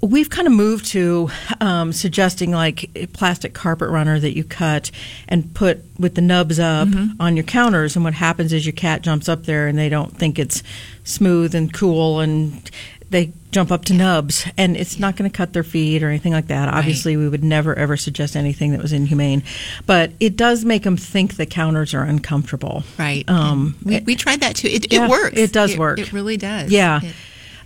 we've 0.00 0.28
kind 0.28 0.48
of 0.48 0.52
moved 0.52 0.86
to 0.86 1.30
um, 1.60 1.92
suggesting 1.92 2.50
like 2.50 2.90
a 2.96 3.06
plastic 3.06 3.54
carpet 3.54 3.90
runner 3.90 4.18
that 4.18 4.36
you 4.36 4.42
cut 4.42 4.90
and 5.28 5.54
put 5.54 5.84
with 6.00 6.16
the 6.16 6.20
nubs 6.20 6.58
up 6.58 6.88
mm-hmm. 6.88 7.22
on 7.22 7.36
your 7.36 7.44
counters. 7.44 7.94
And 7.94 8.04
what 8.04 8.14
happens 8.14 8.52
is 8.52 8.66
your 8.66 8.72
cat 8.72 9.02
jumps 9.02 9.28
up 9.28 9.44
there 9.44 9.68
and 9.68 9.78
they 9.78 9.88
don't 9.88 10.16
think 10.16 10.36
it's 10.36 10.64
smooth 11.04 11.54
and 11.54 11.72
cool 11.72 12.18
and 12.18 12.68
they 13.10 13.32
jump 13.50 13.70
up 13.72 13.84
to 13.86 13.94
nubs 13.94 14.46
and 14.56 14.76
it's 14.76 14.98
not 14.98 15.16
going 15.16 15.28
to 15.30 15.36
cut 15.36 15.52
their 15.52 15.64
feet 15.64 16.02
or 16.02 16.08
anything 16.08 16.32
like 16.32 16.46
that. 16.46 16.68
Obviously, 16.68 17.16
we 17.16 17.28
would 17.28 17.42
never 17.44 17.74
ever 17.74 17.96
suggest 17.96 18.36
anything 18.36 18.70
that 18.72 18.80
was 18.80 18.92
inhumane, 18.92 19.42
but 19.86 20.12
it 20.20 20.36
does 20.36 20.64
make 20.64 20.84
them 20.84 20.96
think 20.96 21.36
the 21.36 21.46
counters 21.46 21.92
are 21.92 22.04
uncomfortable. 22.04 22.84
Right. 22.98 23.28
Um, 23.28 23.76
we, 23.84 24.00
we 24.00 24.14
tried 24.16 24.40
that 24.40 24.56
too. 24.56 24.68
It, 24.68 24.92
Yeah, 24.92 25.06
it 25.06 25.10
works. 25.10 25.36
it 25.38 25.52
does 25.52 25.76
work. 25.76 25.98
It 25.98 26.12
really 26.12 26.36
does. 26.36 26.70
Yeah. 26.70 27.00
It- 27.02 27.14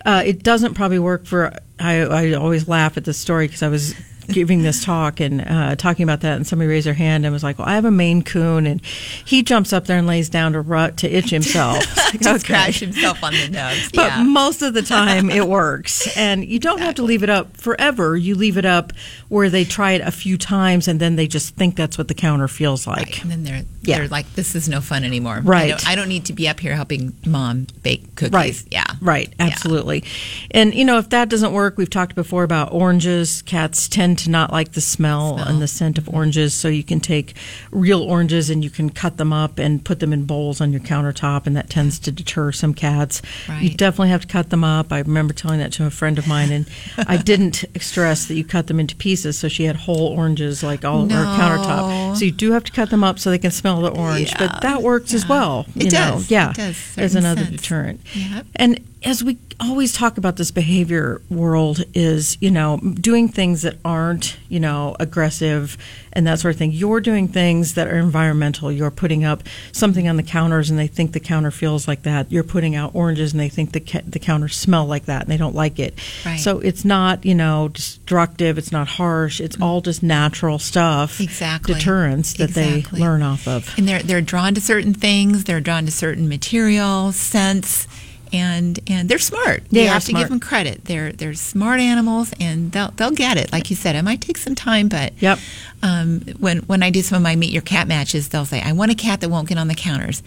uh, 0.05 0.21
it 0.23 0.43
doesn't 0.43 0.75
probably 0.75 0.99
work 0.99 1.25
for. 1.25 1.51
I, 1.79 2.01
I 2.01 2.33
always 2.33 2.67
laugh 2.67 2.95
at 2.95 3.05
this 3.05 3.17
story 3.17 3.47
because 3.47 3.63
I 3.63 3.69
was 3.69 3.95
giving 4.27 4.63
this 4.63 4.83
talk 4.83 5.19
and 5.19 5.41
uh, 5.41 5.75
talking 5.75 6.03
about 6.03 6.21
that, 6.21 6.35
and 6.35 6.45
somebody 6.47 6.69
raised 6.69 6.87
their 6.87 6.93
hand 6.93 7.25
and 7.25 7.33
was 7.33 7.43
like, 7.43 7.59
"Well, 7.59 7.67
I 7.67 7.75
have 7.75 7.85
a 7.85 7.91
Maine 7.91 8.21
Coon, 8.23 8.65
and 8.67 8.83
he 8.85 9.43
jumps 9.43 9.73
up 9.73 9.85
there 9.85 9.97
and 9.97 10.07
lays 10.07 10.29
down 10.29 10.53
to 10.53 10.61
rut 10.61 10.97
to 10.97 11.09
itch 11.09 11.29
himself." 11.29 11.83
To 12.15 12.29
okay. 12.29 12.37
scratch 12.37 12.79
himself 12.79 13.23
on 13.23 13.33
the 13.33 13.49
nose. 13.49 13.89
But 13.93 14.07
yeah. 14.07 14.23
most 14.23 14.61
of 14.61 14.73
the 14.73 14.81
time 14.81 15.29
it 15.29 15.47
works. 15.47 16.15
And 16.15 16.45
you 16.45 16.59
don't 16.59 16.79
have 16.79 16.95
to 16.95 17.03
leave 17.03 17.23
it 17.23 17.29
up 17.29 17.57
forever. 17.57 18.15
You 18.15 18.35
leave 18.35 18.57
it 18.57 18.63
up 18.65 18.93
where 19.27 19.49
they 19.49 19.65
try 19.65 19.93
it 19.93 20.01
a 20.01 20.11
few 20.11 20.37
times 20.37 20.87
and 20.87 20.99
then 20.99 21.17
they 21.17 21.27
just 21.27 21.55
think 21.55 21.75
that's 21.75 21.97
what 21.97 22.07
the 22.07 22.13
counter 22.13 22.47
feels 22.47 22.87
like. 22.87 22.97
Right. 23.07 23.21
And 23.23 23.31
then 23.31 23.43
they're 23.43 23.63
Yeah. 23.81 23.97
they're 23.97 24.07
like, 24.07 24.31
this 24.35 24.55
is 24.55 24.69
no 24.69 24.79
fun 24.81 25.03
anymore. 25.03 25.41
Right. 25.43 25.65
I 25.65 25.67
don't, 25.67 25.87
I 25.89 25.95
don't 25.95 26.07
need 26.07 26.25
to 26.25 26.33
be 26.33 26.47
up 26.47 26.59
here 26.59 26.73
helping 26.75 27.17
mom 27.25 27.67
bake 27.83 28.15
cookies. 28.15 28.31
Right. 28.33 28.63
Yeah. 28.71 28.85
Right. 29.01 29.33
Yeah. 29.37 29.47
Absolutely. 29.47 30.03
And, 30.51 30.73
you 30.73 30.85
know, 30.85 30.97
if 30.99 31.09
that 31.09 31.27
doesn't 31.27 31.51
work, 31.51 31.77
we've 31.77 31.89
talked 31.89 32.15
before 32.15 32.43
about 32.43 32.71
oranges. 32.71 33.41
Cats 33.41 33.89
tend 33.89 34.14
to 34.17 34.29
not 34.29 34.51
like 34.51 34.73
the 34.73 34.81
smell, 34.81 35.35
Smell. 35.37 35.47
and 35.47 35.61
the 35.61 35.67
scent 35.67 35.97
of 35.97 36.07
oranges. 36.09 36.53
So 36.53 36.67
you 36.67 36.83
can 36.83 36.99
take 36.99 37.33
real 37.71 38.01
oranges 38.01 38.49
and 38.49 38.63
you 38.63 38.69
can 38.69 38.89
cut 38.89 39.17
them 39.17 39.31
up 39.33 39.59
and 39.59 39.83
put 39.83 39.99
them 39.99 40.13
in 40.13 40.25
bowls 40.25 40.61
on 40.61 40.71
your 40.71 40.81
countertop, 40.81 41.45
and 41.47 41.55
that 41.55 41.69
tends 41.69 41.99
to 41.99 42.11
deter 42.11 42.51
some 42.51 42.73
cats. 42.73 43.21
You 43.59 43.69
definitely 43.71 44.09
have 44.09 44.21
to 44.21 44.27
cut 44.27 44.49
them 44.49 44.63
up. 44.63 44.91
I 44.91 44.99
remember 44.99 45.33
telling 45.33 45.59
that 45.59 45.71
to 45.73 45.85
a 45.85 45.89
friend 45.89 46.17
of 46.17 46.27
mine, 46.27 46.51
and 46.51 46.67
I 47.07 47.17
didn't 47.17 47.65
stress 47.79 48.25
that 48.25 48.35
you 48.35 48.43
cut 48.43 48.67
them 48.67 48.79
into 48.79 48.95
pieces. 48.95 49.37
So 49.39 49.47
she 49.47 49.63
had 49.65 49.75
whole 49.75 50.07
oranges 50.17 50.63
like 50.63 50.83
all 50.85 51.03
over 51.03 51.13
her 51.13 51.25
countertop. 51.25 52.17
So 52.17 52.25
you 52.25 52.31
do 52.31 52.51
have 52.51 52.63
to 52.65 52.71
cut 52.71 52.89
them 52.89 53.03
up 53.03 53.19
so 53.19 53.29
they 53.29 53.37
can 53.37 53.51
smell 53.51 53.81
the 53.81 53.89
orange. 53.91 54.31
Yeah. 54.31 54.47
But 54.47 54.61
that 54.61 54.81
works 54.81 55.13
as 55.13 55.23
Yeah. 55.23 55.29
well. 55.29 55.65
It 55.75 55.85
you 55.85 55.91
know. 55.91 56.11
does. 56.15 56.31
Yeah. 56.31 56.51
It 56.51 56.55
does, 56.55 56.77
As 56.97 57.15
another 57.15 57.43
sense. 57.45 57.55
deterrent. 57.61 58.01
Yep. 58.13 58.45
And 58.55 58.79
as 59.05 59.23
we 59.23 59.37
always 59.59 59.93
talk 59.93 60.17
about 60.17 60.35
this 60.35 60.49
behavior 60.51 61.21
world 61.29 61.83
is, 61.93 62.37
you 62.41 62.49
know, 62.51 62.77
doing 62.95 63.29
things 63.29 63.61
that 63.61 63.77
aren't, 63.85 64.35
you 64.49 64.59
know, 64.59 64.95
aggressive 64.99 65.77
and 66.11 66.25
that 66.25 66.39
sort 66.39 66.53
of 66.55 66.57
thing. 66.57 66.71
You're 66.71 66.99
doing 67.01 67.27
things 67.27 67.75
that 67.75 67.87
are 67.87 67.97
environmental. 67.97 68.71
You're 68.71 68.89
putting 68.91 69.23
up 69.23 69.43
something 69.71 70.07
on 70.09 70.17
the 70.17 70.23
counters 70.23 70.69
and 70.69 70.79
they 70.79 70.87
think 70.87 71.11
the 71.11 71.19
counter 71.19 71.51
feels 71.51 71.87
like 71.87 72.01
that. 72.03 72.31
You're 72.31 72.43
putting 72.43 72.75
out 72.75 72.95
oranges 72.95 73.31
and 73.31 73.39
they 73.39 73.47
think 73.47 73.73
the 73.73 73.79
ca- 73.79 74.01
the 74.07 74.19
counters 74.19 74.57
smell 74.57 74.85
like 74.87 75.05
that 75.05 75.21
and 75.23 75.31
they 75.31 75.37
don't 75.37 75.55
like 75.55 75.77
it. 75.77 75.93
Right. 76.25 76.39
So 76.39 76.59
it's 76.59 76.83
not, 76.83 77.23
you 77.25 77.35
know, 77.35 77.69
destructive, 77.69 78.57
it's 78.57 78.71
not 78.71 78.87
harsh. 78.87 79.39
It's 79.39 79.59
all 79.61 79.81
just 79.81 80.01
natural 80.03 80.57
stuff. 80.57 81.21
Exactly. 81.21 81.75
Deterrents 81.75 82.33
that 82.33 82.49
Exactly. 82.49 82.81
they 82.99 83.05
learn 83.05 83.21
off 83.21 83.47
of. 83.47 83.73
And 83.77 83.87
they're 83.87 84.01
they're 84.03 84.21
drawn 84.21 84.55
to 84.55 84.61
certain 84.61 84.93
things. 84.95 85.43
They're 85.43 85.61
drawn 85.61 85.85
to 85.85 85.91
certain 85.91 86.27
materials, 86.27 87.15
scents, 87.15 87.87
and 88.35 88.79
and 88.87 89.07
they're 89.09 89.19
smart. 89.19 89.63
They 89.71 89.83
you 89.83 89.89
have 89.89 90.03
to 90.05 90.13
give 90.13 90.29
them 90.29 90.39
credit. 90.39 90.85
They're 90.85 91.11
they're 91.11 91.33
smart 91.33 91.79
animals, 91.79 92.33
and 92.39 92.71
they'll 92.71 92.91
they'll 92.91 93.11
get 93.11 93.37
it. 93.37 93.51
Like 93.51 93.69
you 93.69 93.75
said, 93.75 93.95
it 93.95 94.03
might 94.03 94.21
take 94.21 94.37
some 94.37 94.55
time, 94.55 94.87
but 94.89 95.13
Yep. 95.21 95.39
Um, 95.81 96.21
when 96.39 96.59
when 96.59 96.83
I 96.83 96.89
do 96.89 97.01
some 97.01 97.15
of 97.17 97.21
my 97.21 97.35
meet 97.35 97.51
your 97.51 97.61
cat 97.61 97.87
matches, 97.87 98.29
they'll 98.29 98.45
say, 98.45 98.61
"I 98.61 98.71
want 98.73 98.91
a 98.91 98.95
cat 98.95 99.21
that 99.21 99.29
won't 99.29 99.47
get 99.47 99.57
on 99.57 99.67
the 99.67 99.75
counters." 99.75 100.21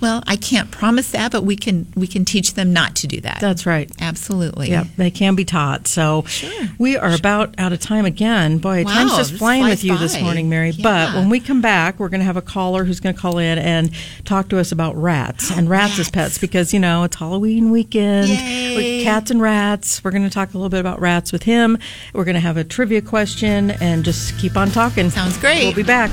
Well, 0.00 0.22
I 0.26 0.36
can't 0.36 0.70
promise 0.70 1.10
that, 1.12 1.32
but 1.32 1.44
we 1.44 1.56
can 1.56 1.86
we 1.94 2.06
can 2.06 2.24
teach 2.24 2.54
them 2.54 2.72
not 2.72 2.96
to 2.96 3.06
do 3.06 3.20
that. 3.20 3.38
That's 3.40 3.66
right. 3.66 3.90
Absolutely. 4.00 4.70
Yeah, 4.70 4.84
they 4.96 5.10
can 5.10 5.34
be 5.34 5.44
taught. 5.44 5.86
So 5.88 6.24
Sure. 6.26 6.68
we 6.78 6.96
are 6.96 7.14
about 7.14 7.54
out 7.58 7.72
of 7.72 7.80
time 7.80 8.04
again. 8.04 8.58
Boy, 8.58 8.84
Wow, 8.84 8.92
time's 8.92 9.16
just 9.16 9.34
flying 9.34 9.64
with 9.64 9.84
you 9.84 9.96
this 9.98 10.20
morning, 10.20 10.48
Mary. 10.48 10.70
Yeah. 10.70 10.82
But 10.82 11.14
when 11.14 11.28
we 11.28 11.40
come 11.40 11.60
back, 11.60 11.98
we're 11.98 12.08
going 12.08 12.20
to 12.20 12.24
have 12.26 12.36
a 12.36 12.42
caller 12.42 12.84
who's 12.84 13.00
going 13.00 13.14
to 13.14 13.20
call 13.20 13.38
in 13.38 13.58
and 13.58 13.90
talk 14.24 14.48
to 14.50 14.58
us 14.58 14.72
about 14.72 14.96
rats 14.96 15.50
oh, 15.50 15.58
and 15.58 15.68
rats, 15.68 15.98
as 15.98 16.10
pets 16.10 16.38
because, 16.38 16.72
you 16.72 16.80
know, 16.80 17.04
it's 17.04 17.16
Halloween 17.16 17.70
weekend. 17.70 18.28
Yay. 18.28 19.04
Cats 19.04 19.30
and 19.30 19.40
rats. 19.40 20.02
We're 20.02 20.10
going 20.10 20.24
to 20.24 20.30
talk 20.30 20.50
a 20.54 20.56
little 20.56 20.70
bit 20.70 20.80
about 20.80 21.00
rats 21.00 21.32
with 21.32 21.42
him. 21.42 21.78
We're 22.14 22.24
going 22.24 22.34
to 22.34 22.40
have 22.40 22.56
a 22.56 22.64
trivia 22.64 23.02
question 23.02 23.70
and 23.72 24.04
just 24.04 24.38
keep 24.38 24.56
on 24.56 24.70
talking. 24.70 25.10
Sounds 25.10 25.36
great. 25.38 25.64
We'll 25.64 25.74
be 25.74 25.82
back. 25.82 26.10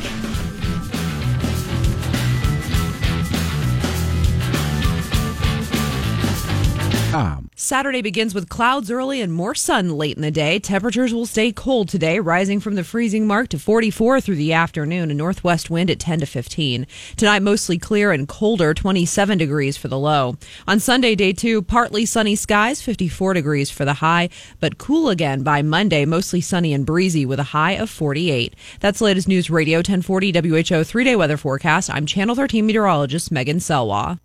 Saturday 7.59 8.03
begins 8.03 8.35
with 8.35 8.49
clouds 8.49 8.91
early 8.91 9.19
and 9.19 9.33
more 9.33 9.55
sun 9.55 9.89
late 9.97 10.15
in 10.15 10.21
the 10.21 10.29
day. 10.29 10.59
Temperatures 10.59 11.11
will 11.11 11.25
stay 11.25 11.51
cold 11.51 11.89
today, 11.89 12.19
rising 12.19 12.59
from 12.59 12.75
the 12.75 12.83
freezing 12.83 13.25
mark 13.25 13.47
to 13.47 13.57
44 13.57 14.21
through 14.21 14.35
the 14.35 14.53
afternoon. 14.53 15.09
A 15.09 15.15
northwest 15.15 15.67
wind 15.67 15.89
at 15.89 15.97
10 15.97 16.19
to 16.19 16.27
15. 16.27 16.85
Tonight, 17.15 17.41
mostly 17.41 17.79
clear 17.79 18.11
and 18.11 18.27
colder, 18.27 18.75
27 18.75 19.39
degrees 19.39 19.75
for 19.75 19.87
the 19.87 19.97
low. 19.97 20.37
On 20.67 20.79
Sunday, 20.79 21.15
day 21.15 21.33
two, 21.33 21.63
partly 21.63 22.05
sunny 22.05 22.35
skies, 22.35 22.83
54 22.83 23.33
degrees 23.33 23.71
for 23.71 23.85
the 23.85 23.93
high, 23.93 24.29
but 24.59 24.77
cool 24.77 25.09
again 25.09 25.41
by 25.41 25.63
Monday, 25.63 26.05
mostly 26.05 26.41
sunny 26.41 26.75
and 26.75 26.85
breezy 26.85 27.25
with 27.25 27.39
a 27.39 27.53
high 27.57 27.71
of 27.71 27.89
48. 27.89 28.53
That's 28.81 29.01
latest 29.01 29.27
news 29.27 29.49
radio 29.49 29.79
1040 29.79 30.31
WHO 30.47 30.83
three 30.83 31.03
day 31.03 31.15
weather 31.15 31.37
forecast. 31.37 31.89
I'm 31.89 32.05
Channel 32.05 32.35
13 32.35 32.67
meteorologist 32.67 33.31
Megan 33.31 33.57
Selwa. 33.57 34.19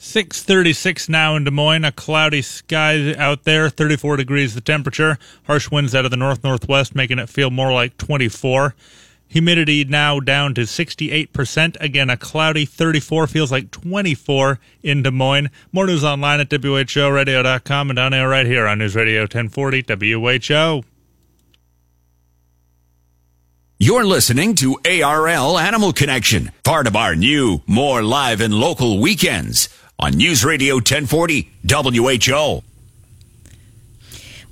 636 0.00 1.08
now 1.08 1.34
in 1.34 1.42
Des 1.42 1.50
Moines. 1.50 1.84
A 1.84 1.90
cloudy 1.90 2.40
sky 2.40 3.14
out 3.16 3.42
there, 3.42 3.68
34 3.68 4.16
degrees 4.16 4.54
the 4.54 4.60
temperature. 4.60 5.18
Harsh 5.44 5.70
winds 5.72 5.94
out 5.94 6.04
of 6.04 6.12
the 6.12 6.16
north 6.16 6.44
northwest, 6.44 6.94
making 6.94 7.18
it 7.18 7.28
feel 7.28 7.50
more 7.50 7.72
like 7.72 7.98
24. 7.98 8.76
Humidity 9.26 9.84
now 9.84 10.20
down 10.20 10.54
to 10.54 10.62
68%. 10.62 11.76
Again, 11.80 12.10
a 12.10 12.16
cloudy 12.16 12.64
34 12.64 13.26
feels 13.26 13.50
like 13.50 13.72
24 13.72 14.60
in 14.82 15.02
Des 15.02 15.10
Moines. 15.10 15.50
More 15.72 15.86
news 15.86 16.04
online 16.04 16.38
at 16.40 16.48
WHOradio.com 16.48 17.90
and 17.90 17.96
down 17.96 18.12
there 18.12 18.28
right 18.28 18.46
here 18.46 18.68
on 18.68 18.78
News 18.78 18.94
Radio 18.94 19.22
1040 19.22 19.82
WHO. 19.82 20.84
You're 23.80 24.06
listening 24.06 24.54
to 24.56 24.78
ARL 24.84 25.58
Animal 25.58 25.92
Connection, 25.92 26.50
part 26.64 26.86
of 26.88 26.96
our 26.96 27.14
new, 27.14 27.62
more 27.66 28.02
live 28.02 28.40
and 28.40 28.52
local 28.54 28.98
weekends 29.00 29.68
on 30.00 30.12
News 30.12 30.44
Radio 30.44 30.76
1040 30.76 31.50
WHO. 31.68 32.62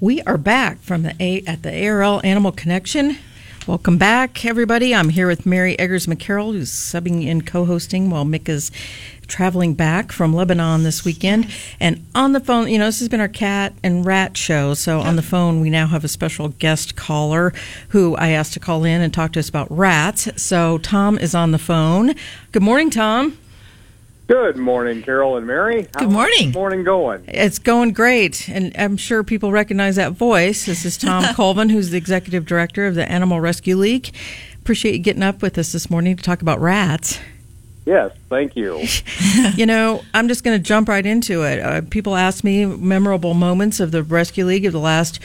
We 0.00 0.20
are 0.22 0.36
back 0.36 0.78
from 0.78 1.04
the 1.04 1.14
A 1.20 1.40
at 1.46 1.62
the 1.62 1.86
ARL 1.86 2.20
Animal 2.24 2.50
Connection. 2.50 3.16
Welcome 3.64 3.96
back, 3.96 4.44
everybody. 4.44 4.92
I'm 4.92 5.10
here 5.10 5.28
with 5.28 5.46
Mary 5.46 5.78
Eggers 5.78 6.08
McCarroll, 6.08 6.52
who's 6.52 6.72
subbing 6.72 7.24
in 7.24 7.42
co-hosting 7.42 8.10
while 8.10 8.24
Mick 8.24 8.48
is 8.48 8.72
traveling 9.28 9.74
back 9.74 10.10
from 10.10 10.34
Lebanon 10.34 10.82
this 10.82 11.04
weekend. 11.04 11.48
And 11.78 12.04
on 12.12 12.32
the 12.32 12.40
phone, 12.40 12.68
you 12.68 12.78
know, 12.78 12.86
this 12.86 12.98
has 12.98 13.08
been 13.08 13.20
our 13.20 13.28
cat 13.28 13.72
and 13.84 14.04
rat 14.04 14.36
show. 14.36 14.74
So 14.74 14.98
on 14.98 15.14
the 15.14 15.22
phone, 15.22 15.60
we 15.60 15.70
now 15.70 15.86
have 15.86 16.02
a 16.02 16.08
special 16.08 16.48
guest 16.48 16.96
caller 16.96 17.52
who 17.90 18.16
I 18.16 18.30
asked 18.30 18.54
to 18.54 18.60
call 18.60 18.82
in 18.82 19.00
and 19.00 19.14
talk 19.14 19.30
to 19.34 19.38
us 19.38 19.48
about 19.48 19.70
rats. 19.70 20.28
So 20.42 20.78
Tom 20.78 21.18
is 21.18 21.36
on 21.36 21.52
the 21.52 21.58
phone. 21.58 22.14
Good 22.50 22.64
morning, 22.64 22.90
Tom. 22.90 23.38
Good 24.28 24.56
morning, 24.56 25.02
Carol 25.02 25.36
and 25.36 25.46
Mary. 25.46 25.86
Good 25.96 26.10
morning. 26.10 26.50
morning 26.50 26.82
going? 26.82 27.24
It's 27.28 27.60
going 27.60 27.92
great, 27.92 28.48
and 28.48 28.74
I'm 28.76 28.96
sure 28.96 29.22
people 29.22 29.52
recognize 29.52 29.94
that 29.96 30.12
voice. 30.12 30.66
This 30.66 30.84
is 30.84 30.98
Tom 30.98 31.22
Colvin, 31.34 31.68
who's 31.68 31.90
the 31.90 31.96
executive 31.96 32.44
director 32.44 32.88
of 32.88 32.96
the 32.96 33.08
Animal 33.08 33.40
Rescue 33.40 33.76
League. 33.76 34.12
Appreciate 34.56 34.94
you 34.94 34.98
getting 34.98 35.22
up 35.22 35.42
with 35.42 35.56
us 35.58 35.70
this 35.70 35.88
morning 35.88 36.16
to 36.16 36.24
talk 36.24 36.42
about 36.42 36.60
rats. 36.60 37.20
Yes, 37.84 38.10
thank 38.28 38.56
you. 38.56 38.84
you 39.54 39.64
know, 39.64 40.02
I'm 40.12 40.26
just 40.26 40.42
going 40.42 40.58
to 40.58 40.62
jump 40.62 40.88
right 40.88 41.06
into 41.06 41.44
it. 41.44 41.60
Uh, 41.60 41.82
people 41.88 42.16
ask 42.16 42.42
me 42.42 42.66
memorable 42.66 43.32
moments 43.32 43.78
of 43.78 43.92
the 43.92 44.02
Rescue 44.02 44.44
League 44.44 44.66
of 44.66 44.72
the 44.72 44.80
last 44.80 45.20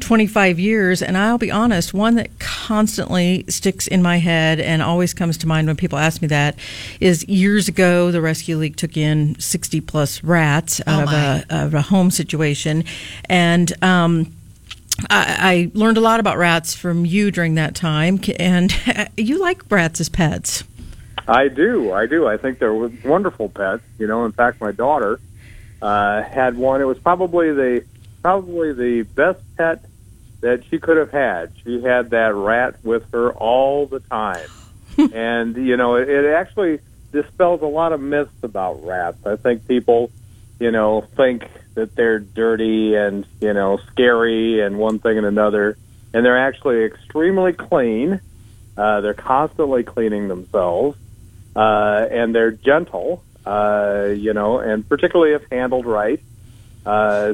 25 0.00 0.58
years, 0.58 1.02
and 1.02 1.16
I'll 1.16 1.38
be 1.38 1.50
honest, 1.50 1.94
one 1.94 2.16
that 2.16 2.38
constantly 2.38 3.44
sticks 3.48 3.86
in 3.86 4.02
my 4.02 4.18
head 4.18 4.60
and 4.60 4.82
always 4.82 5.14
comes 5.14 5.38
to 5.38 5.46
mind 5.46 5.66
when 5.66 5.76
people 5.76 5.98
ask 5.98 6.20
me 6.20 6.28
that 6.28 6.56
is 7.00 7.26
years 7.28 7.68
ago, 7.68 8.10
the 8.10 8.20
Rescue 8.20 8.56
League 8.56 8.76
took 8.76 8.96
in 8.96 9.38
60 9.38 9.80
plus 9.82 10.22
rats 10.24 10.80
out 10.86 11.00
Oh, 11.00 11.02
of, 11.04 11.12
a, 11.12 11.44
of 11.66 11.74
a 11.74 11.82
home 11.82 12.10
situation. 12.10 12.84
And, 13.28 13.72
um, 13.82 14.32
I, 15.10 15.36
I 15.40 15.70
learned 15.74 15.96
a 15.96 16.00
lot 16.00 16.20
about 16.20 16.38
rats 16.38 16.74
from 16.74 17.04
you 17.04 17.30
during 17.30 17.56
that 17.56 17.74
time, 17.74 18.20
and 18.38 18.72
you 19.16 19.40
like 19.40 19.62
rats 19.70 20.00
as 20.00 20.08
pets. 20.08 20.64
I 21.26 21.48
do, 21.48 21.92
I 21.92 22.06
do. 22.06 22.26
I 22.26 22.36
think 22.36 22.58
they're 22.58 22.74
wonderful 22.74 23.48
pets. 23.48 23.82
You 23.98 24.06
know, 24.06 24.24
in 24.24 24.32
fact, 24.32 24.60
my 24.60 24.72
daughter 24.72 25.18
uh, 25.80 26.22
had 26.22 26.56
one. 26.56 26.80
It 26.80 26.84
was 26.84 26.98
probably 26.98 27.52
the 27.52 27.84
probably 28.22 28.72
the 28.72 29.02
best 29.02 29.40
pet 29.56 29.84
that 30.40 30.62
she 30.68 30.78
could 30.78 30.96
have 30.98 31.10
had. 31.10 31.52
She 31.64 31.82
had 31.82 32.10
that 32.10 32.34
rat 32.34 32.76
with 32.84 33.10
her 33.12 33.32
all 33.32 33.86
the 33.86 34.00
time, 34.00 34.48
and 35.12 35.56
you 35.56 35.76
know, 35.76 35.96
it, 35.96 36.08
it 36.08 36.34
actually 36.34 36.80
dispels 37.12 37.62
a 37.62 37.66
lot 37.66 37.92
of 37.92 38.00
myths 38.00 38.42
about 38.42 38.84
rats. 38.84 39.24
I 39.24 39.36
think 39.36 39.66
people, 39.66 40.10
you 40.58 40.70
know, 40.70 41.00
think 41.16 41.48
that 41.74 41.94
they're 41.94 42.18
dirty 42.18 42.94
and 42.94 43.26
you 43.40 43.54
know 43.54 43.78
scary 43.90 44.60
and 44.60 44.78
one 44.78 44.98
thing 44.98 45.16
and 45.16 45.26
another, 45.26 45.78
and 46.12 46.24
they're 46.24 46.46
actually 46.46 46.84
extremely 46.84 47.52
clean. 47.52 48.20
Uh, 48.76 49.00
they're 49.00 49.14
constantly 49.14 49.84
cleaning 49.84 50.28
themselves, 50.28 50.98
uh, 51.56 52.06
and 52.10 52.34
they're 52.34 52.50
gentle. 52.50 53.22
Uh, 53.46 54.08
you 54.16 54.32
know, 54.32 54.58
and 54.58 54.88
particularly 54.88 55.34
if 55.34 55.42
handled 55.50 55.86
right. 55.86 56.18
Uh, 56.18 56.24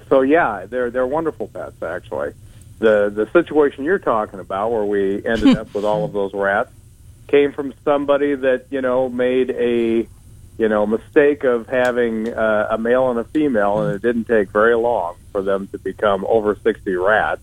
so 0.09 0.23
yeah, 0.23 0.67
they're 0.67 0.91
they're 0.91 1.07
wonderful 1.07 1.49
pets 1.49 1.83
actually. 1.83 2.33
The 2.79 3.11
the 3.15 3.29
situation 3.33 3.85
you're 3.85 3.99
talking 3.99 4.41
about, 4.41 4.71
where 4.71 4.85
we 4.85 5.25
ended 5.25 5.57
up 5.57 5.75
with 5.75 5.85
all 5.85 6.05
of 6.05 6.13
those 6.13 6.33
rats, 6.33 6.71
came 7.29 7.53
from 7.53 7.75
somebody 7.85 8.35
that 8.35 8.67
you 8.71 8.81
know 8.81 9.09
made 9.09 9.51
a 9.51 10.07
you 10.59 10.69
know 10.69 10.87
mistake 10.87 11.45
of 11.45 11.67
having 11.69 12.33
uh, 12.33 12.69
a 12.71 12.79
male 12.79 13.11
and 13.11 13.19
a 13.19 13.25
female, 13.25 13.81
and 13.81 13.95
it 13.95 14.03
didn't 14.03 14.25
take 14.25 14.51
very 14.51 14.77
long 14.77 15.17
for 15.33 15.43
them 15.43 15.67
to 15.69 15.79
become 15.79 16.25
over 16.29 16.55
60 16.55 16.95
rats, 16.97 17.43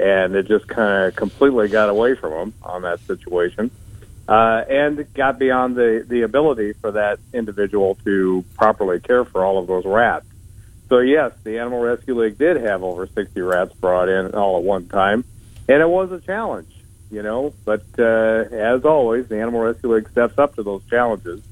and 0.00 0.34
it 0.34 0.46
just 0.46 0.66
kind 0.66 1.08
of 1.08 1.16
completely 1.16 1.68
got 1.68 1.88
away 1.88 2.14
from 2.14 2.30
them 2.30 2.54
on 2.62 2.82
that 2.82 3.00
situation, 3.00 3.70
uh, 4.28 4.64
and 4.68 5.12
got 5.14 5.38
beyond 5.38 5.76
the 5.76 6.04
the 6.08 6.22
ability 6.22 6.72
for 6.74 6.92
that 6.92 7.18
individual 7.34 7.96
to 8.04 8.44
properly 8.54 9.00
care 9.00 9.24
for 9.24 9.44
all 9.44 9.58
of 9.58 9.66
those 9.66 9.84
rats. 9.84 10.26
So 10.88 10.98
yes, 10.98 11.32
the 11.42 11.58
Animal 11.58 11.80
Rescue 11.80 12.20
League 12.20 12.38
did 12.38 12.58
have 12.58 12.82
over 12.82 13.06
60 13.06 13.40
rats 13.40 13.74
brought 13.74 14.08
in 14.08 14.34
all 14.34 14.58
at 14.58 14.62
one 14.62 14.86
time, 14.86 15.24
and 15.68 15.82
it 15.82 15.88
was 15.88 16.12
a 16.12 16.20
challenge, 16.20 16.72
you 17.10 17.22
know. 17.22 17.54
But 17.64 17.84
uh, 17.98 18.02
as 18.52 18.84
always, 18.84 19.26
the 19.26 19.40
Animal 19.40 19.62
Rescue 19.62 19.94
League 19.94 20.08
steps 20.08 20.38
up 20.38 20.54
to 20.56 20.62
those 20.62 20.82
challenges, 20.88 21.42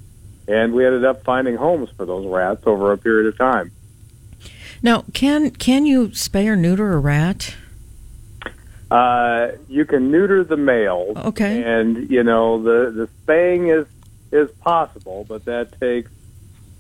and 0.47 0.73
we 0.73 0.87
ended 0.87 1.05
up 1.05 1.25
finding 1.25 1.57
homes 1.57 1.91
for 1.97 2.07
those 2.07 2.27
rats 2.27 2.63
over 2.67 2.93
a 2.93 2.99
period 2.99 3.27
of 3.27 3.37
time. 3.37 3.73
Now, 4.83 5.05
can 5.13 5.51
can 5.51 5.85
you 5.85 6.09
spay 6.09 6.47
or 6.47 6.57
neuter 6.57 6.93
a 6.93 6.99
rat? 6.99 7.57
Uh, 8.91 9.53
you 9.69 9.85
can 9.85 10.13
neuter 10.13 10.45
the 10.45 10.57
male. 10.57 11.13
Okay. 11.17 11.65
and 11.65 12.09
you 12.09 12.23
know 12.23 12.63
the 12.63 12.93
the 12.93 13.09
spaying 13.23 13.69
is 13.69 13.87
is 14.31 14.51
possible, 14.61 15.25
but 15.29 15.45
that 15.47 15.81
takes 15.81 16.11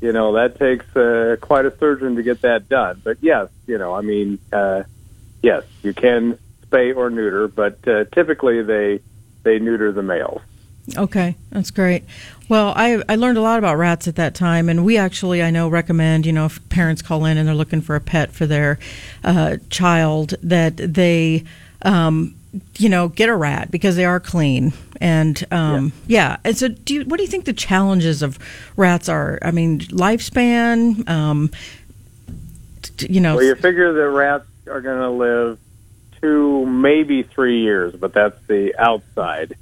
you 0.05 0.12
know 0.12 0.35
that 0.35 0.59
takes 0.59 0.85
uh, 0.95 1.37
quite 1.40 1.64
a 1.64 1.75
surgeon 1.79 2.17
to 2.17 2.23
get 2.23 2.43
that 2.43 2.69
done. 2.69 3.01
But 3.03 3.17
yes, 3.23 3.49
you 3.67 3.79
know, 3.79 3.95
I 3.95 4.03
mean, 4.03 4.38
uh, 4.53 4.83
yes, 5.43 5.64
you 5.83 5.95
can 5.95 6.38
spay 6.67 6.95
or 6.95 7.09
neuter, 7.09 7.49
but 7.49 7.88
uh, 7.88 8.05
typically 8.12 8.62
they 8.62 9.01
they 9.45 9.59
neuter 9.59 9.93
the 9.93 10.03
males. 10.03 10.43
Okay, 10.95 11.37
that's 11.49 11.71
great. 11.71 12.05
Well, 12.51 12.75
I 12.77 13.03
I 13.09 13.17
learned 13.17 13.38
a 13.38 13.40
lot 13.40 13.59
about 13.59 13.79
rats 13.79 14.07
at 14.07 14.17
that 14.17 14.35
time, 14.35 14.69
and 14.69 14.85
we 14.85 14.99
actually 14.99 15.43
I 15.43 15.51
know 15.51 15.71
recommend 15.71 16.27
you 16.27 16.33
know 16.33 16.45
if 16.45 16.69
parents 16.69 17.01
call 17.01 17.25
in 17.25 17.38
and 17.38 17.49
they're 17.49 17.55
looking 17.55 17.81
for 17.81 17.97
a 17.97 18.01
pet 18.01 18.31
for 18.31 18.45
their 18.45 18.79
uh, 19.25 19.57
child 19.71 20.35
that 20.43 20.77
they 20.77 21.45
um, 21.81 22.35
you 22.79 22.88
know 22.88 23.09
get 23.09 23.29
a 23.29 23.35
rat 23.35 23.71
because 23.71 23.97
they 23.97 24.05
are 24.05 24.21
clean 24.21 24.73
and 25.01 25.45
um, 25.53 25.93
yeah. 26.07 26.38
And 26.45 26.57
so, 26.57 26.69
do 26.69 26.95
you, 26.95 27.05
what 27.05 27.19
do 27.19 27.23
you 27.23 27.29
think 27.29 27.45
the 27.45 27.53
challenges 27.53 28.23
of 28.23 28.38
rats 28.77 29.09
are? 29.09 29.38
I 29.43 29.51
mean, 29.51 29.81
lifespan. 29.81 31.09
Um, 31.09 31.51
t- 32.83 33.12
you 33.12 33.21
know, 33.21 33.37
Well, 33.37 33.45
you 33.45 33.55
figure 33.55 33.93
that 33.93 34.09
rats 34.09 34.47
are 34.67 34.81
going 34.81 35.01
to 35.01 35.11
live 35.11 35.59
two, 36.21 36.64
maybe 36.67 37.23
three 37.23 37.61
years, 37.61 37.95
but 37.95 38.12
that's 38.14 38.40
the 38.47 38.75
outside 38.79 39.57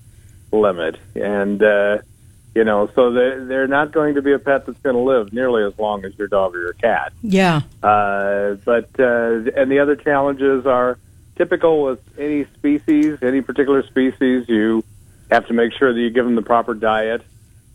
limit. 0.52 0.96
And, 1.16 1.62
uh, 1.62 1.98
you 2.54 2.64
know, 2.64 2.88
so 2.94 3.10
they're, 3.10 3.44
they're 3.44 3.66
not 3.66 3.90
going 3.90 4.14
to 4.14 4.22
be 4.22 4.32
a 4.32 4.38
pet 4.38 4.66
that's 4.66 4.78
going 4.78 4.94
to 4.94 5.02
live 5.02 5.32
nearly 5.32 5.64
as 5.64 5.76
long 5.78 6.04
as 6.04 6.16
your 6.18 6.28
dog 6.28 6.54
or 6.54 6.60
your 6.60 6.74
cat. 6.74 7.12
yeah, 7.22 7.62
Uh, 7.82 8.54
but, 8.64 8.90
uh, 9.00 9.50
and 9.56 9.70
the 9.72 9.78
other 9.80 9.96
challenges 9.96 10.66
are 10.66 10.98
typical 11.36 11.82
with 11.82 12.00
any 12.18 12.44
species, 12.44 13.18
any 13.22 13.40
particular 13.40 13.82
species, 13.82 14.48
you 14.48 14.84
have 15.30 15.46
to 15.46 15.54
make 15.54 15.72
sure 15.72 15.92
that 15.92 15.98
you 16.00 16.10
give 16.10 16.24
them 16.24 16.34
the 16.34 16.42
proper 16.42 16.74
diet. 16.74 17.22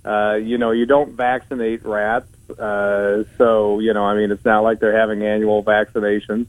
Uh, 0.05 0.35
you 0.41 0.57
know, 0.57 0.71
you 0.71 0.85
don't 0.85 1.13
vaccinate 1.13 1.83
rats. 1.83 2.27
Uh, 2.49 3.23
so, 3.37 3.79
you 3.79 3.93
know, 3.93 4.05
I 4.05 4.15
mean, 4.15 4.31
it's 4.31 4.45
not 4.45 4.61
like 4.61 4.79
they're 4.79 4.97
having 4.97 5.23
annual 5.23 5.63
vaccinations. 5.63 6.47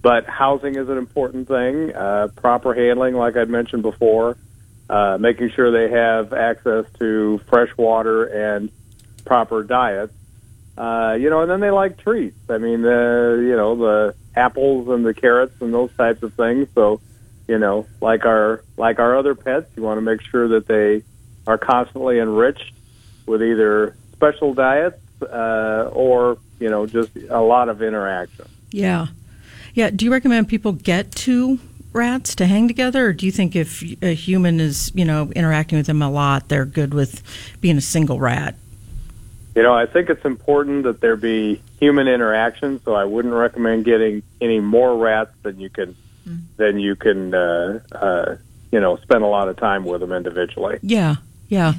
But 0.00 0.26
housing 0.26 0.76
is 0.76 0.88
an 0.88 0.98
important 0.98 1.48
thing. 1.48 1.94
Uh, 1.94 2.28
proper 2.36 2.74
handling, 2.74 3.14
like 3.14 3.36
I'd 3.36 3.48
mentioned 3.48 3.82
before, 3.82 4.36
uh, 4.88 5.16
making 5.18 5.50
sure 5.50 5.70
they 5.70 5.94
have 5.94 6.32
access 6.32 6.84
to 6.98 7.40
fresh 7.48 7.74
water 7.76 8.24
and 8.24 8.70
proper 9.24 9.62
diets. 9.62 10.12
Uh, 10.76 11.16
you 11.18 11.30
know, 11.30 11.42
and 11.42 11.50
then 11.50 11.60
they 11.60 11.70
like 11.70 11.98
treats. 11.98 12.50
I 12.50 12.58
mean, 12.58 12.84
uh, 12.84 13.34
you 13.34 13.56
know, 13.56 13.76
the 13.76 14.14
apples 14.34 14.88
and 14.88 15.06
the 15.06 15.14
carrots 15.14 15.54
and 15.60 15.72
those 15.72 15.90
types 15.96 16.22
of 16.22 16.34
things. 16.34 16.68
So, 16.74 17.00
you 17.46 17.58
know, 17.58 17.86
like 18.00 18.24
our 18.24 18.64
like 18.76 18.98
our 18.98 19.16
other 19.16 19.34
pets, 19.34 19.70
you 19.76 19.82
want 19.82 19.98
to 19.98 20.02
make 20.02 20.20
sure 20.22 20.48
that 20.48 20.66
they 20.66 21.02
are 21.46 21.58
constantly 21.58 22.18
enriched 22.18 22.72
with 23.26 23.42
either 23.42 23.96
special 24.12 24.54
diets 24.54 25.00
uh, 25.22 25.90
or 25.92 26.38
you 26.58 26.70
know 26.70 26.86
just 26.86 27.10
a 27.28 27.40
lot 27.40 27.68
of 27.68 27.82
interaction. 27.82 28.46
yeah, 28.70 29.06
yeah. 29.74 29.90
Do 29.90 30.04
you 30.04 30.12
recommend 30.12 30.48
people 30.48 30.72
get 30.72 31.12
two 31.12 31.58
rats 31.92 32.34
to 32.36 32.46
hang 32.46 32.66
together, 32.68 33.06
or 33.06 33.12
do 33.12 33.26
you 33.26 33.32
think 33.32 33.54
if 33.54 33.82
a 34.02 34.14
human 34.14 34.60
is 34.60 34.90
you 34.94 35.04
know 35.04 35.30
interacting 35.36 35.78
with 35.78 35.86
them 35.86 36.02
a 36.02 36.10
lot, 36.10 36.48
they're 36.48 36.64
good 36.64 36.94
with 36.94 37.22
being 37.60 37.76
a 37.76 37.82
single 37.82 38.18
rat? 38.18 38.56
You 39.54 39.62
know, 39.62 39.74
I 39.74 39.86
think 39.86 40.10
it's 40.10 40.24
important 40.24 40.82
that 40.82 41.00
there 41.00 41.16
be 41.16 41.62
human 41.78 42.08
interaction. 42.08 42.80
So 42.84 42.94
I 42.94 43.04
wouldn't 43.04 43.34
recommend 43.34 43.84
getting 43.84 44.22
any 44.40 44.60
more 44.60 44.96
rats 44.96 45.30
than 45.42 45.60
you 45.60 45.70
can 45.70 45.96
than 46.56 46.78
you 46.78 46.96
can 46.96 47.34
uh, 47.34 47.80
uh, 47.92 48.36
you 48.72 48.80
know 48.80 48.96
spend 48.96 49.22
a 49.22 49.26
lot 49.26 49.48
of 49.48 49.56
time 49.56 49.84
with 49.84 50.00
them 50.00 50.12
individually. 50.12 50.78
Yeah, 50.82 51.16
yeah. 51.48 51.74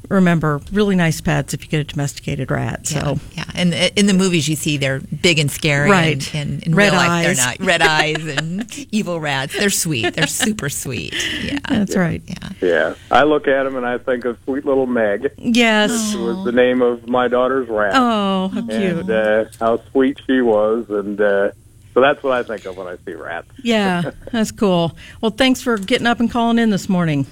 remember, 0.09 0.59
really 0.71 0.95
nice 0.95 1.21
pets 1.21 1.53
if 1.53 1.63
you 1.63 1.69
get 1.69 1.79
a 1.79 1.83
domesticated 1.83 2.51
rat. 2.51 2.87
So 2.87 3.17
yeah, 3.33 3.43
yeah. 3.45 3.51
And 3.55 3.73
in 3.97 4.05
the 4.07 4.13
movies, 4.13 4.49
you 4.49 4.55
see 4.55 4.77
they're 4.77 4.99
big 4.99 5.39
and 5.39 5.49
scary, 5.51 5.89
Right. 5.89 6.33
And, 6.35 6.51
and 6.53 6.63
in 6.63 6.75
Red 6.75 6.91
real 6.91 6.95
life, 6.95 7.09
eyes. 7.09 7.25
they're 7.37 7.45
not. 7.45 7.59
Red 7.59 7.81
eyes 7.81 8.25
and 8.37 8.87
evil 8.91 9.19
rats. 9.19 9.57
They're 9.57 9.69
sweet. 9.69 10.13
They're 10.15 10.27
super 10.27 10.69
sweet. 10.69 11.13
Yeah, 11.43 11.59
that's 11.69 11.95
right. 11.95 12.21
yeah. 12.25 12.49
Yeah, 12.61 12.95
I 13.11 13.23
look 13.23 13.47
at 13.47 13.63
them 13.63 13.75
and 13.75 13.85
I 13.85 13.97
think 13.97 14.25
of 14.25 14.37
sweet 14.43 14.65
little 14.65 14.85
Meg. 14.87 15.31
Yes. 15.37 16.13
It 16.13 16.19
was 16.19 16.43
the 16.45 16.51
name 16.51 16.81
of 16.81 17.07
my 17.07 17.27
daughter's 17.27 17.69
rat. 17.69 17.93
Oh, 17.95 18.49
how 18.49 18.61
cute. 18.67 18.71
and 18.97 19.09
uh, 19.09 19.45
how 19.59 19.81
sweet 19.91 20.19
she 20.27 20.41
was, 20.41 20.89
and 20.89 21.19
uh, 21.21 21.51
so 21.93 22.01
that's 22.01 22.21
what 22.21 22.33
I 22.33 22.43
think 22.43 22.65
of 22.65 22.77
when 22.77 22.87
I 22.87 22.97
see 23.05 23.13
rats. 23.13 23.49
Yeah, 23.63 24.11
that's 24.31 24.51
cool. 24.51 24.97
Well, 25.21 25.31
thanks 25.31 25.61
for 25.61 25.77
getting 25.77 26.07
up 26.07 26.19
and 26.19 26.29
calling 26.29 26.59
in 26.59 26.69
this 26.69 26.89
morning. 26.89 27.25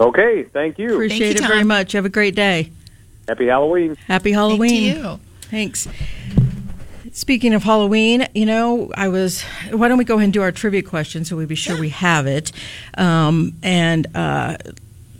Okay, 0.00 0.44
thank 0.44 0.78
you. 0.78 0.94
Appreciate 0.94 1.38
you, 1.38 1.44
it 1.44 1.48
very 1.48 1.64
much. 1.64 1.92
Have 1.92 2.04
a 2.04 2.10
great 2.10 2.34
day. 2.34 2.70
Happy 3.26 3.46
Halloween. 3.46 3.96
Happy 4.06 4.30
Thank 4.30 4.36
Halloween. 4.36 4.96
you. 4.96 5.20
Thanks. 5.42 5.88
Speaking 7.12 7.52
of 7.52 7.62
Halloween, 7.64 8.26
you 8.34 8.46
know, 8.46 8.92
I 8.94 9.08
was. 9.08 9.42
Why 9.70 9.88
don't 9.88 9.98
we 9.98 10.04
go 10.04 10.14
ahead 10.14 10.24
and 10.24 10.32
do 10.32 10.42
our 10.42 10.52
trivia 10.52 10.82
question 10.82 11.24
so 11.24 11.36
we 11.36 11.46
be 11.46 11.56
sure 11.56 11.78
we 11.78 11.88
have 11.88 12.26
it, 12.26 12.52
um, 12.96 13.54
and 13.62 14.06
uh, 14.14 14.56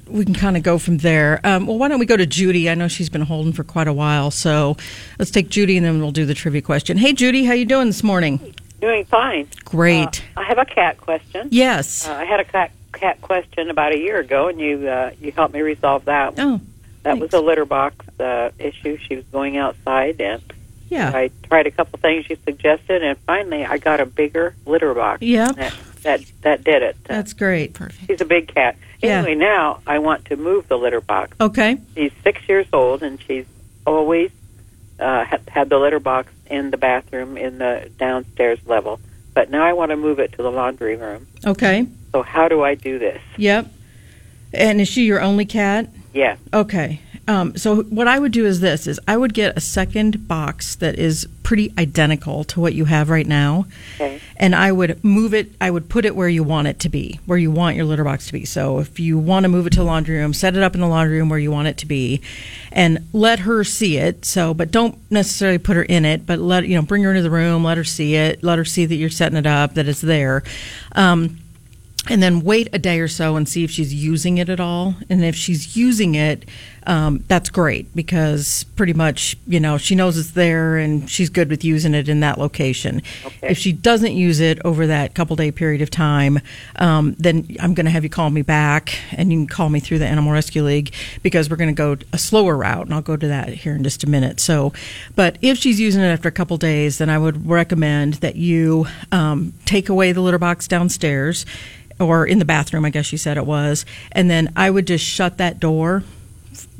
we 0.06 0.24
can 0.24 0.34
kind 0.34 0.56
of 0.56 0.62
go 0.62 0.78
from 0.78 0.98
there. 0.98 1.40
Um, 1.44 1.66
well, 1.66 1.76
why 1.76 1.88
don't 1.88 1.98
we 1.98 2.06
go 2.06 2.16
to 2.16 2.26
Judy? 2.26 2.70
I 2.70 2.74
know 2.74 2.88
she's 2.88 3.10
been 3.10 3.22
holding 3.22 3.52
for 3.52 3.64
quite 3.64 3.88
a 3.88 3.92
while, 3.92 4.30
so 4.30 4.76
let's 5.18 5.30
take 5.30 5.48
Judy 5.48 5.76
and 5.76 5.84
then 5.84 6.00
we'll 6.00 6.12
do 6.12 6.24
the 6.24 6.34
trivia 6.34 6.62
question. 6.62 6.96
Hey, 6.96 7.12
Judy, 7.12 7.44
how 7.44 7.52
you 7.52 7.64
doing 7.64 7.88
this 7.88 8.02
morning? 8.02 8.54
Doing 8.80 9.04
fine. 9.04 9.48
Great. 9.64 10.22
Uh, 10.36 10.40
I 10.40 10.44
have 10.44 10.58
a 10.58 10.64
cat 10.64 10.98
question. 10.98 11.48
yes. 11.50 12.06
Uh, 12.06 12.14
I 12.14 12.24
had 12.24 12.38
a 12.40 12.44
cat 12.44 12.70
cat 12.92 13.20
question 13.20 13.70
about 13.70 13.92
a 13.92 13.98
year 13.98 14.18
ago, 14.18 14.48
and 14.48 14.60
you 14.60 14.88
uh, 14.88 15.10
you 15.20 15.32
helped 15.32 15.54
me 15.54 15.60
resolve 15.60 16.04
that. 16.06 16.34
oh, 16.38 16.60
that 17.02 17.18
was 17.18 17.32
a 17.32 17.40
litter 17.40 17.64
box 17.64 18.06
uh, 18.18 18.50
issue. 18.58 18.98
She 18.98 19.16
was 19.16 19.24
going 19.26 19.56
outside, 19.56 20.20
and 20.20 20.42
yeah. 20.88 21.10
I 21.14 21.30
tried 21.44 21.66
a 21.66 21.70
couple 21.70 21.98
things 21.98 22.28
you 22.28 22.36
suggested, 22.44 23.02
and 23.02 23.18
finally 23.18 23.64
I 23.64 23.78
got 23.78 24.00
a 24.00 24.06
bigger 24.06 24.54
litter 24.66 24.92
box. 24.94 25.22
Yep. 25.22 25.56
That 25.56 25.74
that, 26.02 26.24
that 26.42 26.64
did 26.64 26.82
it. 26.82 26.96
That's 27.04 27.32
great. 27.32 27.74
Perfect. 27.74 28.06
she's 28.06 28.20
a 28.20 28.24
big 28.24 28.52
cat. 28.54 28.76
Yeah. 29.02 29.18
Anyway, 29.18 29.34
now 29.34 29.80
I 29.86 29.98
want 29.98 30.26
to 30.26 30.36
move 30.36 30.68
the 30.68 30.78
litter 30.78 31.00
box. 31.00 31.36
Okay. 31.40 31.78
She's 31.94 32.12
six 32.22 32.48
years 32.48 32.66
old, 32.72 33.02
and 33.02 33.20
she's 33.20 33.46
always 33.86 34.30
uh, 34.98 35.24
had 35.48 35.68
the 35.68 35.78
litter 35.78 36.00
box 36.00 36.32
in 36.46 36.70
the 36.70 36.76
bathroom 36.76 37.36
in 37.36 37.58
the 37.58 37.90
downstairs 37.98 38.58
level. 38.66 39.00
But 39.34 39.50
now 39.50 39.64
I 39.64 39.72
want 39.72 39.90
to 39.90 39.96
move 39.96 40.18
it 40.18 40.32
to 40.32 40.42
the 40.42 40.50
laundry 40.50 40.96
room. 40.96 41.26
Okay. 41.44 41.86
So 42.12 42.22
how 42.22 42.48
do 42.48 42.62
I 42.62 42.74
do 42.74 42.98
this? 42.98 43.20
Yep. 43.36 43.70
And 44.52 44.80
is 44.80 44.88
she 44.88 45.04
your 45.04 45.20
only 45.20 45.44
cat? 45.44 45.88
Yeah. 46.14 46.36
Okay. 46.52 47.00
Um, 47.28 47.54
so 47.58 47.82
what 47.82 48.08
I 48.08 48.18
would 48.18 48.32
do 48.32 48.46
is 48.46 48.60
this: 48.60 48.86
is 48.86 48.98
I 49.06 49.18
would 49.18 49.34
get 49.34 49.54
a 49.54 49.60
second 49.60 50.26
box 50.26 50.74
that 50.76 50.98
is 50.98 51.28
pretty 51.42 51.74
identical 51.76 52.42
to 52.44 52.60
what 52.60 52.72
you 52.72 52.86
have 52.86 53.10
right 53.10 53.26
now, 53.26 53.66
Okay. 53.96 54.18
and 54.38 54.54
I 54.54 54.72
would 54.72 55.04
move 55.04 55.34
it. 55.34 55.52
I 55.60 55.70
would 55.70 55.90
put 55.90 56.06
it 56.06 56.16
where 56.16 56.30
you 56.30 56.42
want 56.42 56.68
it 56.68 56.78
to 56.80 56.88
be, 56.88 57.20
where 57.26 57.36
you 57.36 57.50
want 57.50 57.76
your 57.76 57.84
litter 57.84 58.04
box 58.04 58.28
to 58.28 58.32
be. 58.32 58.46
So 58.46 58.78
if 58.78 58.98
you 58.98 59.18
want 59.18 59.44
to 59.44 59.48
move 59.50 59.66
it 59.66 59.70
to 59.74 59.80
the 59.80 59.84
laundry 59.84 60.16
room, 60.16 60.32
set 60.32 60.56
it 60.56 60.62
up 60.62 60.74
in 60.74 60.80
the 60.80 60.88
laundry 60.88 61.18
room 61.18 61.28
where 61.28 61.38
you 61.38 61.50
want 61.50 61.68
it 61.68 61.76
to 61.78 61.86
be, 61.86 62.22
and 62.72 63.06
let 63.12 63.40
her 63.40 63.62
see 63.62 63.98
it. 63.98 64.24
So, 64.24 64.54
but 64.54 64.70
don't 64.70 64.98
necessarily 65.10 65.58
put 65.58 65.76
her 65.76 65.82
in 65.82 66.06
it, 66.06 66.24
but 66.24 66.38
let 66.38 66.66
you 66.66 66.76
know, 66.76 66.82
bring 66.82 67.02
her 67.02 67.10
into 67.10 67.22
the 67.22 67.30
room, 67.30 67.62
let 67.62 67.76
her 67.76 67.84
see 67.84 68.14
it, 68.14 68.42
let 68.42 68.56
her 68.56 68.64
see 68.64 68.86
that 68.86 68.94
you're 68.96 69.10
setting 69.10 69.36
it 69.36 69.46
up, 69.46 69.74
that 69.74 69.86
it's 69.86 70.00
there. 70.00 70.42
Um, 70.92 71.40
and 72.08 72.22
then 72.22 72.40
wait 72.40 72.68
a 72.72 72.78
day 72.78 73.00
or 73.00 73.08
so 73.08 73.36
and 73.36 73.48
see 73.48 73.64
if 73.64 73.70
she's 73.70 73.92
using 73.92 74.38
it 74.38 74.48
at 74.48 74.60
all. 74.60 74.94
And 75.10 75.24
if 75.24 75.36
she's 75.36 75.76
using 75.76 76.14
it, 76.14 76.48
um, 76.86 77.22
that's 77.28 77.50
great 77.50 77.94
because 77.94 78.64
pretty 78.74 78.94
much, 78.94 79.36
you 79.46 79.60
know, 79.60 79.76
she 79.76 79.94
knows 79.94 80.16
it's 80.16 80.30
there 80.30 80.78
and 80.78 81.08
she's 81.08 81.28
good 81.28 81.50
with 81.50 81.62
using 81.62 81.92
it 81.92 82.08
in 82.08 82.20
that 82.20 82.38
location. 82.38 83.02
Okay. 83.26 83.50
If 83.50 83.58
she 83.58 83.72
doesn't 83.72 84.12
use 84.12 84.40
it 84.40 84.58
over 84.64 84.86
that 84.86 85.14
couple 85.14 85.36
day 85.36 85.50
period 85.50 85.82
of 85.82 85.90
time, 85.90 86.40
um, 86.76 87.14
then 87.18 87.46
I'm 87.60 87.74
going 87.74 87.84
to 87.84 87.90
have 87.90 88.04
you 88.04 88.10
call 88.10 88.30
me 88.30 88.40
back 88.40 88.98
and 89.12 89.30
you 89.30 89.40
can 89.40 89.46
call 89.46 89.68
me 89.68 89.80
through 89.80 89.98
the 89.98 90.06
Animal 90.06 90.32
Rescue 90.32 90.62
League 90.62 90.94
because 91.22 91.50
we're 91.50 91.56
going 91.56 91.74
to 91.74 91.76
go 91.76 91.96
a 92.14 92.18
slower 92.18 92.56
route 92.56 92.86
and 92.86 92.94
I'll 92.94 93.02
go 93.02 93.16
to 93.16 93.28
that 93.28 93.50
here 93.50 93.74
in 93.74 93.84
just 93.84 94.02
a 94.02 94.08
minute. 94.08 94.40
So, 94.40 94.72
but 95.14 95.36
if 95.42 95.58
she's 95.58 95.78
using 95.78 96.02
it 96.02 96.06
after 96.06 96.28
a 96.28 96.32
couple 96.32 96.56
days, 96.56 96.98
then 96.98 97.10
I 97.10 97.18
would 97.18 97.46
recommend 97.46 98.14
that 98.14 98.36
you 98.36 98.86
um, 99.12 99.52
take 99.66 99.90
away 99.90 100.12
the 100.12 100.22
litter 100.22 100.38
box 100.38 100.66
downstairs 100.66 101.44
or 102.00 102.26
in 102.26 102.38
the 102.38 102.44
bathroom, 102.44 102.84
I 102.84 102.90
guess 102.90 103.12
you 103.12 103.18
said 103.18 103.36
it 103.36 103.46
was. 103.46 103.84
And 104.12 104.30
then 104.30 104.52
I 104.56 104.70
would 104.70 104.86
just 104.86 105.04
shut 105.04 105.38
that 105.38 105.58
door, 105.60 106.04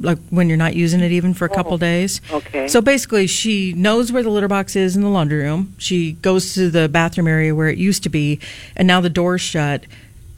like 0.00 0.18
when 0.30 0.48
you're 0.48 0.56
not 0.56 0.74
using 0.74 1.00
it 1.00 1.12
even 1.12 1.34
for 1.34 1.44
a 1.44 1.48
couple 1.48 1.74
oh, 1.74 1.78
days. 1.78 2.20
Okay. 2.30 2.68
So 2.68 2.80
basically, 2.80 3.26
she 3.26 3.72
knows 3.72 4.12
where 4.12 4.22
the 4.22 4.30
litter 4.30 4.48
box 4.48 4.76
is 4.76 4.96
in 4.96 5.02
the 5.02 5.08
laundry 5.08 5.42
room. 5.42 5.74
She 5.78 6.12
goes 6.12 6.54
to 6.54 6.70
the 6.70 6.88
bathroom 6.88 7.28
area 7.28 7.54
where 7.54 7.68
it 7.68 7.78
used 7.78 8.02
to 8.04 8.08
be, 8.08 8.40
and 8.76 8.86
now 8.86 9.00
the 9.00 9.10
door's 9.10 9.40
shut. 9.40 9.84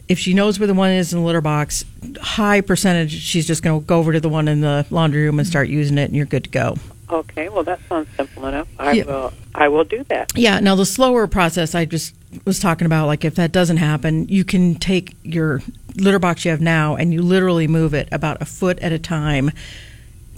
If 0.08 0.18
she 0.18 0.34
knows 0.34 0.58
where 0.58 0.66
the 0.66 0.74
one 0.74 0.90
is 0.90 1.12
in 1.12 1.20
the 1.20 1.24
litter 1.24 1.40
box, 1.40 1.84
high 2.20 2.62
percentage 2.62 3.12
she's 3.12 3.46
just 3.46 3.62
going 3.62 3.80
to 3.80 3.86
go 3.86 3.98
over 3.98 4.12
to 4.12 4.18
the 4.18 4.28
one 4.28 4.48
in 4.48 4.60
the 4.60 4.84
laundry 4.90 5.22
room 5.22 5.38
and 5.38 5.46
start 5.46 5.68
using 5.68 5.98
it, 5.98 6.04
and 6.04 6.16
you're 6.16 6.26
good 6.26 6.44
to 6.44 6.50
go. 6.50 6.76
Okay. 7.08 7.48
Well, 7.48 7.64
that 7.64 7.80
sounds 7.88 8.08
simple 8.16 8.46
enough. 8.46 8.68
I 8.78 8.92
Yeah. 8.92 9.04
will. 9.04 9.32
I 9.54 9.68
will 9.68 9.84
do 9.84 10.04
that. 10.08 10.32
Yeah. 10.36 10.60
Now 10.60 10.74
the 10.74 10.86
slower 10.86 11.26
process 11.26 11.74
I 11.74 11.84
just 11.84 12.14
was 12.44 12.58
talking 12.58 12.86
about, 12.86 13.06
like 13.06 13.24
if 13.24 13.34
that 13.36 13.52
doesn't 13.52 13.78
happen, 13.78 14.28
you 14.28 14.44
can 14.44 14.74
take 14.74 15.16
your 15.22 15.62
litter 15.96 16.18
box 16.18 16.44
you 16.44 16.50
have 16.50 16.60
now 16.60 16.96
and 16.96 17.12
you 17.12 17.22
literally 17.22 17.66
move 17.66 17.94
it 17.94 18.08
about 18.12 18.40
a 18.40 18.44
foot 18.44 18.78
at 18.78 18.92
a 18.92 18.98
time 18.98 19.50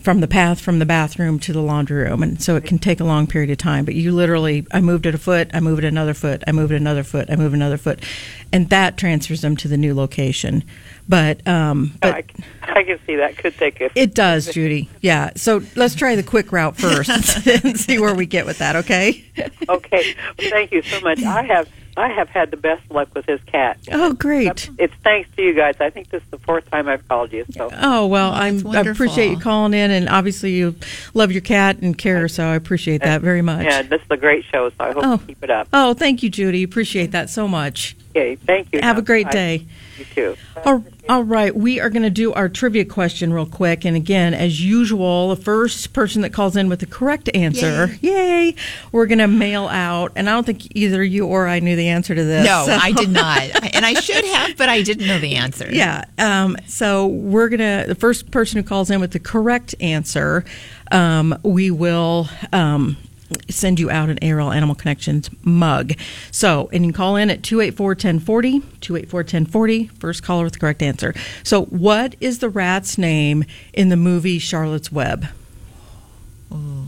from 0.02 0.20
the 0.20 0.26
path 0.26 0.60
from 0.60 0.80
the 0.80 0.86
bathroom 0.86 1.38
to 1.38 1.52
the 1.52 1.62
laundry 1.62 2.04
room, 2.04 2.22
and 2.22 2.42
so 2.42 2.56
it 2.56 2.64
can 2.64 2.78
take 2.78 2.98
a 2.98 3.04
long 3.04 3.26
period 3.26 3.50
of 3.50 3.58
time. 3.58 3.84
But 3.84 3.94
you 3.94 4.12
literally, 4.12 4.66
I 4.72 4.80
moved 4.80 5.06
it 5.06 5.14
a 5.14 5.18
foot, 5.18 5.50
I 5.54 5.60
moved 5.60 5.84
it 5.84 5.88
another 5.88 6.14
foot, 6.14 6.42
I 6.46 6.52
moved 6.52 6.72
it 6.72 6.76
another 6.76 7.04
foot, 7.04 7.30
I 7.30 7.36
moved 7.36 7.54
another 7.54 7.76
foot, 7.76 8.00
and 8.52 8.68
that 8.70 8.96
transfers 8.96 9.42
them 9.42 9.56
to 9.58 9.68
the 9.68 9.76
new 9.76 9.94
location. 9.94 10.64
But 11.08 11.46
um, 11.46 11.92
but 12.00 12.14
I, 12.14 12.24
I 12.62 12.82
can 12.84 12.98
see 13.06 13.16
that 13.16 13.36
could 13.36 13.56
take 13.56 13.80
a. 13.80 13.90
it 13.94 14.14
does, 14.14 14.52
Judy. 14.52 14.88
Yeah. 15.00 15.30
So 15.36 15.62
let's 15.76 15.94
try 15.94 16.16
the 16.16 16.22
quick 16.22 16.52
route 16.52 16.76
first 16.76 17.46
and 17.64 17.78
see 17.78 17.98
where 17.98 18.14
we 18.14 18.26
get 18.26 18.44
with 18.44 18.58
that. 18.58 18.76
Okay. 18.76 19.24
okay. 19.68 20.14
Well, 20.38 20.50
thank 20.50 20.72
you 20.72 20.82
so 20.82 21.00
much. 21.00 21.22
I 21.22 21.42
have. 21.42 21.68
I 21.96 22.08
have 22.08 22.28
had 22.28 22.50
the 22.50 22.56
best 22.56 22.82
luck 22.90 23.14
with 23.14 23.26
his 23.26 23.40
cat. 23.44 23.78
Oh, 23.90 24.14
great. 24.14 24.70
It's 24.78 24.94
thanks 25.04 25.28
to 25.36 25.42
you 25.42 25.52
guys. 25.54 25.74
I 25.80 25.90
think 25.90 26.08
this 26.10 26.22
is 26.22 26.28
the 26.30 26.38
fourth 26.38 26.70
time 26.70 26.88
I've 26.88 27.06
called 27.06 27.32
you. 27.32 27.44
So 27.52 27.68
Oh 27.72 28.06
well, 28.06 28.32
I'm, 28.32 28.66
I 28.66 28.80
appreciate 28.80 29.30
you 29.30 29.38
calling 29.38 29.74
in, 29.74 29.90
and 29.90 30.08
obviously 30.08 30.52
you 30.52 30.74
love 31.14 31.32
your 31.32 31.42
cat 31.42 31.78
and 31.82 31.96
care, 31.96 32.28
so 32.28 32.44
I 32.46 32.54
appreciate 32.54 33.02
that 33.02 33.20
very 33.20 33.42
much. 33.42 33.64
yeah, 33.64 33.82
this 33.82 34.00
is 34.00 34.06
a 34.10 34.16
great 34.16 34.44
show. 34.46 34.70
So 34.70 34.76
I 34.80 34.92
hope 34.92 35.04
Oh. 35.04 35.12
you 35.12 35.18
keep 35.26 35.42
it 35.44 35.50
up. 35.50 35.68
Oh, 35.72 35.92
thank 35.94 36.22
you, 36.22 36.30
Judy. 36.30 36.62
Appreciate 36.62 37.10
that 37.12 37.28
so 37.30 37.46
much. 37.46 37.94
Okay. 38.10 38.36
Thank 38.36 38.72
you. 38.72 38.80
Have 38.82 38.98
a 38.98 39.02
great 39.02 39.26
Bye. 39.26 39.32
day. 39.32 39.66
You 39.98 40.04
too. 40.14 40.36
All, 40.64 40.84
all 41.08 41.24
right, 41.24 41.54
we 41.54 41.80
are 41.80 41.90
going 41.90 42.04
to 42.04 42.10
do 42.10 42.32
our 42.32 42.48
trivia 42.48 42.84
question 42.84 43.32
real 43.32 43.44
quick, 43.46 43.84
and 43.84 43.96
again, 43.96 44.34
as 44.34 44.64
usual, 44.64 45.30
the 45.30 45.36
first 45.42 45.92
person 45.92 46.22
that 46.22 46.32
calls 46.32 46.56
in 46.56 46.68
with 46.68 46.80
the 46.80 46.86
correct 46.86 47.28
answer, 47.34 47.96
yay, 48.00 48.54
we're 48.92 49.06
going 49.06 49.18
to 49.18 49.26
mail 49.26 49.66
out. 49.66 50.12
And 50.14 50.30
I 50.30 50.32
don't 50.32 50.44
think 50.46 50.74
either 50.76 51.02
you 51.02 51.26
or 51.26 51.48
I 51.48 51.58
knew 51.58 51.74
the 51.74 51.88
answer 51.88 52.14
to 52.14 52.24
this. 52.24 52.46
No, 52.46 52.66
so- 52.66 52.78
I 52.80 52.92
did 52.92 53.10
not, 53.10 53.42
and 53.74 53.84
I 53.84 53.94
should 53.94 54.24
have, 54.24 54.56
but 54.56 54.68
I 54.68 54.82
didn't 54.82 55.06
know 55.06 55.18
the 55.18 55.36
answer. 55.36 55.68
Yeah. 55.82 56.04
Um, 56.18 56.56
so 56.66 57.06
we're 57.06 57.48
gonna 57.48 57.84
the 57.88 57.94
first 57.94 58.30
person 58.30 58.58
who 58.58 58.62
calls 58.62 58.90
in 58.90 59.00
with 59.00 59.10
the 59.12 59.18
correct 59.18 59.74
answer, 59.80 60.44
um, 60.92 61.36
we 61.42 61.70
will 61.70 62.28
um, 62.52 62.96
send 63.48 63.80
you 63.80 63.90
out 63.90 64.10
an 64.10 64.18
ARL 64.22 64.52
Animal 64.52 64.74
Connections 64.74 65.30
mug. 65.42 65.92
So 66.30 66.68
and 66.72 66.84
you 66.84 66.92
can 66.92 66.96
call 66.96 67.16
in 67.16 67.30
at 67.30 67.42
284-1040, 67.42 68.62
284-1040, 68.80 69.90
First 69.98 70.22
caller 70.22 70.44
with 70.44 70.54
the 70.54 70.58
correct 70.58 70.82
answer. 70.82 71.14
So 71.42 71.64
what 71.66 72.16
is 72.20 72.38
the 72.38 72.48
rat's 72.48 72.98
name 72.98 73.44
in 73.72 73.88
the 73.88 73.96
movie 73.96 74.38
Charlotte's 74.38 74.92
Web? 74.92 75.26
Oh, 76.50 76.86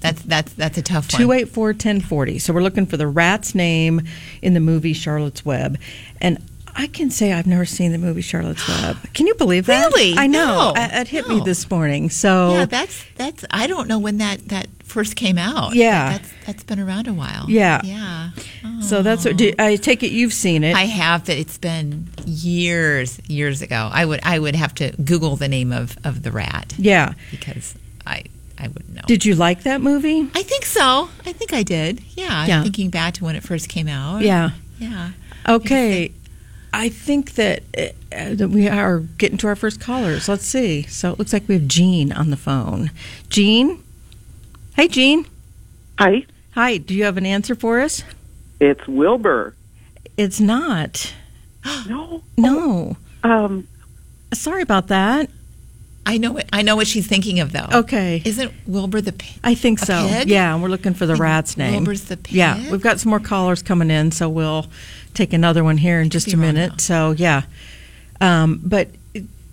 that's 0.00 0.22
that's 0.22 0.52
that's 0.54 0.78
a 0.78 0.82
tough 0.82 1.12
one. 1.12 1.20
Two 1.20 1.32
eight 1.32 1.48
four 1.48 1.72
ten 1.72 2.00
forty. 2.00 2.38
So 2.38 2.52
we're 2.52 2.62
looking 2.62 2.86
for 2.86 2.96
the 2.96 3.06
rat's 3.06 3.54
name 3.54 4.02
in 4.42 4.54
the 4.54 4.60
movie 4.60 4.92
Charlotte's 4.92 5.44
Web, 5.44 5.78
and 6.20 6.38
I 6.78 6.86
can 6.86 7.10
say 7.10 7.32
I've 7.32 7.46
never 7.46 7.66
seen 7.66 7.90
the 7.90 7.98
movie 7.98 8.20
Charlotte's 8.20 8.66
Web. 8.68 8.96
Can 9.12 9.26
you 9.26 9.34
believe 9.34 9.66
that? 9.66 9.92
Really? 9.92 10.16
I 10.16 10.28
know. 10.28 10.72
No. 10.72 10.80
It, 10.80 10.92
it 10.92 11.08
hit 11.08 11.28
me 11.28 11.40
this 11.40 11.68
morning. 11.68 12.08
So 12.08 12.52
Yeah, 12.52 12.64
that's 12.66 13.04
that's. 13.16 13.44
I 13.50 13.66
don't 13.66 13.88
know 13.88 13.98
when 13.98 14.18
that 14.18 14.46
that 14.48 14.68
first 14.84 15.16
came 15.16 15.38
out. 15.38 15.74
Yeah. 15.74 16.12
that's 16.12 16.32
that's 16.46 16.62
been 16.62 16.78
around 16.78 17.08
a 17.08 17.12
while. 17.12 17.46
Yeah. 17.48 17.80
yeah. 17.82 18.30
so 18.80 19.02
that's 19.02 19.24
what 19.24 19.36
do, 19.36 19.52
oh. 19.58 19.64
I 19.64 19.74
take 19.74 20.04
it 20.04 20.12
you've 20.12 20.32
seen 20.32 20.62
it. 20.62 20.76
I 20.76 20.84
have, 20.84 21.26
but 21.26 21.36
it's 21.36 21.58
been 21.58 22.08
years, 22.24 23.20
years 23.28 23.60
ago. 23.60 23.90
I 23.92 24.04
would 24.04 24.20
I 24.22 24.38
would 24.38 24.54
have 24.54 24.72
to 24.76 24.92
Google 25.02 25.34
the 25.34 25.48
name 25.48 25.72
of 25.72 25.98
of 26.04 26.22
the 26.22 26.30
rat 26.30 26.74
yeah. 26.78 27.14
because 27.32 27.74
I 28.06 28.22
I 28.56 28.68
wouldn't 28.68 28.94
know. 28.94 29.02
Did 29.06 29.24
you 29.24 29.34
like 29.34 29.64
that 29.64 29.80
movie? 29.80 30.30
I 30.32 30.44
think 30.44 30.64
so. 30.64 31.10
I 31.26 31.32
think 31.32 31.52
I 31.52 31.64
did. 31.64 32.04
Yeah. 32.10 32.46
Yeah. 32.46 32.62
Thinking 32.62 32.90
back 32.90 33.14
to 33.14 33.24
when 33.24 33.34
it 33.34 33.42
first 33.42 33.68
came 33.68 33.88
out. 33.88 34.22
Yeah. 34.22 34.50
Yeah. 34.78 35.10
Okay. 35.48 36.12
I 36.72 36.88
think 36.88 37.34
that, 37.34 37.62
uh, 37.76 38.34
that 38.34 38.48
we 38.50 38.68
are 38.68 39.00
getting 39.00 39.38
to 39.38 39.46
our 39.48 39.56
first 39.56 39.80
callers. 39.80 40.28
Let's 40.28 40.44
see. 40.44 40.82
So 40.82 41.12
it 41.12 41.18
looks 41.18 41.32
like 41.32 41.48
we 41.48 41.54
have 41.54 41.66
Jean 41.68 42.12
on 42.12 42.30
the 42.30 42.36
phone. 42.36 42.90
Jean? 43.28 43.82
Hey, 44.76 44.88
Jean. 44.88 45.26
Hi, 45.98 46.24
Hi. 46.52 46.76
Do 46.76 46.94
you 46.94 47.04
have 47.04 47.16
an 47.16 47.26
answer 47.26 47.54
for 47.54 47.80
us? 47.80 48.02
it's 48.60 48.86
Wilbur. 48.88 49.54
It's 50.16 50.40
not. 50.40 51.14
No, 51.88 52.22
No. 52.36 52.96
um, 53.22 53.66
Sorry 54.32 54.62
about 54.62 54.88
that. 54.88 55.30
I 56.06 56.16
know 56.16 56.36
it. 56.38 56.48
I 56.52 56.62
know 56.62 56.76
what 56.76 56.86
she's 56.86 57.06
thinking 57.06 57.40
of 57.40 57.52
though. 57.52 57.66
Okay. 57.72 58.22
Isn't 58.24 58.50
Wilbur 58.66 59.00
the 59.02 59.12
pig? 59.12 59.38
I 59.44 59.54
think 59.54 59.82
A 59.82 59.86
so. 59.86 60.08
pig? 60.08 60.28
Yeah, 60.28 60.54
and 60.54 60.62
we're 60.62 60.68
looking 60.70 60.94
for 60.94 61.04
the 61.06 61.16
rat's 61.16 61.56
name. 61.58 61.72
Wilbur's 61.74 62.04
the 62.04 62.16
pig? 62.16 62.32
Yeah, 62.34 62.70
we've 62.70 62.80
got 62.80 62.98
some 63.00 63.10
more 63.10 63.20
callers 63.20 63.62
coming 63.62 63.90
in, 63.90 64.10
so 64.12 64.28
we'll 64.28 64.66
take 65.14 65.32
another 65.32 65.64
one 65.64 65.78
here 65.78 66.00
in 66.00 66.10
just 66.10 66.32
a 66.32 66.36
minute. 66.36 66.72
though. 66.72 66.76
So 66.78 67.10
yeah, 67.12 67.42
um, 68.20 68.60
but 68.64 68.88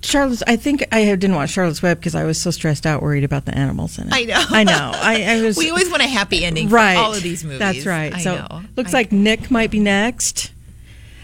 Charlotte's. 0.02 0.44
I 0.46 0.56
think 0.56 0.86
I 0.92 1.04
didn't 1.04 1.36
watch 1.36 1.50
Charlotte's 1.52 1.82
Web 1.82 1.98
because 1.98 2.16
I 2.16 2.24
was 2.24 2.40
so 2.40 2.52
stressed 2.52 2.86
out, 2.86 3.02
worried 3.02 3.24
about 3.24 3.46
the 3.46 3.58
animals 3.58 3.98
in 3.98 4.08
it. 4.08 4.14
I 4.14 4.24
know. 4.26 4.44
I 4.50 4.64
know. 4.64 4.92
I, 4.94 5.24
I 5.24 5.42
was. 5.44 5.58
We 5.58 5.70
always 5.70 5.90
want 5.90 6.04
a 6.04 6.08
happy 6.08 6.46
ending 6.46 6.70
right. 6.70 6.96
for 6.96 7.00
all 7.02 7.14
of 7.14 7.24
these 7.24 7.44
movies. 7.44 7.60
That's 7.60 7.86
right. 7.86 8.14
I 8.14 8.20
so 8.20 8.36
know. 8.36 8.62
looks 8.76 8.94
I- 8.94 8.98
like 9.00 9.12
Nick 9.12 9.50
might 9.50 9.72
be 9.72 9.80
next. 9.80 10.52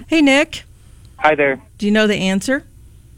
Hey, 0.08 0.22
Nick. 0.22 0.64
Hi 1.20 1.36
there. 1.36 1.62
Do 1.78 1.86
you 1.86 1.92
know 1.92 2.08
the 2.08 2.16
answer? 2.16 2.66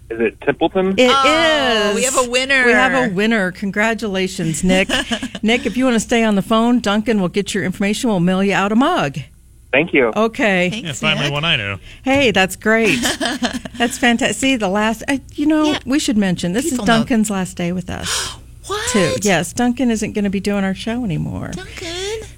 Is 0.10 0.20
it 0.20 0.42
Templeton? 0.42 0.92
It 1.00 1.06
is. 1.06 1.12
Oh, 1.12 1.94
we 1.96 2.04
have 2.04 2.18
a 2.18 2.30
winner. 2.30 2.66
We 2.66 2.72
have 2.74 3.12
a 3.12 3.14
winner. 3.16 3.52
Congratulations, 3.52 4.64
Nick. 4.64 4.90
Nick, 5.42 5.66
if 5.66 5.76
you 5.78 5.86
want 5.86 5.96
to 5.96 6.00
stay 6.02 6.24
on 6.24 6.36
the 6.36 6.42
phone, 6.44 6.82
Duncan 6.82 7.20
will 7.22 7.30
get 7.30 7.54
your 7.56 7.64
information. 7.64 8.10
We'll 8.10 8.20
mail 8.20 8.44
you 8.44 8.54
out 8.54 8.72
a 8.72 8.76
mug. 8.76 9.18
Thank 9.74 9.92
you. 9.94 10.14
Okay. 10.16 10.70
Thanks, 10.70 10.86
Yeah, 10.86 10.94
finally 11.10 11.26
Nick. 11.26 11.34
one 11.34 11.44
I 11.44 11.56
know. 11.58 11.80
Hey, 12.06 12.30
that's 12.32 12.56
great. 12.56 13.00
that's 13.78 13.98
fantastic. 13.98 14.38
See, 14.38 14.56
the 14.56 14.70
last, 14.70 15.04
I, 15.10 15.20
you 15.34 15.48
know, 15.48 15.64
Yeah. 15.66 15.80
we 15.86 15.98
should 16.00 16.16
mention 16.18 16.54
this 16.54 16.66
People 16.70 16.84
is 16.84 16.88
know. 16.88 16.98
Duncan's 17.00 17.30
last 17.32 17.58
day 17.58 17.72
with 17.72 17.90
us, 17.90 18.08
What? 18.68 18.88
too. 18.92 19.16
Yes, 19.24 19.52
Duncan 19.52 19.90
isn't 19.92 20.14
going 20.14 20.24
to 20.26 20.30
be 20.30 20.40
doing 20.40 20.64
our 20.64 20.76
show 20.76 21.04
anymore. 21.04 21.50
Duncan. 21.54 21.93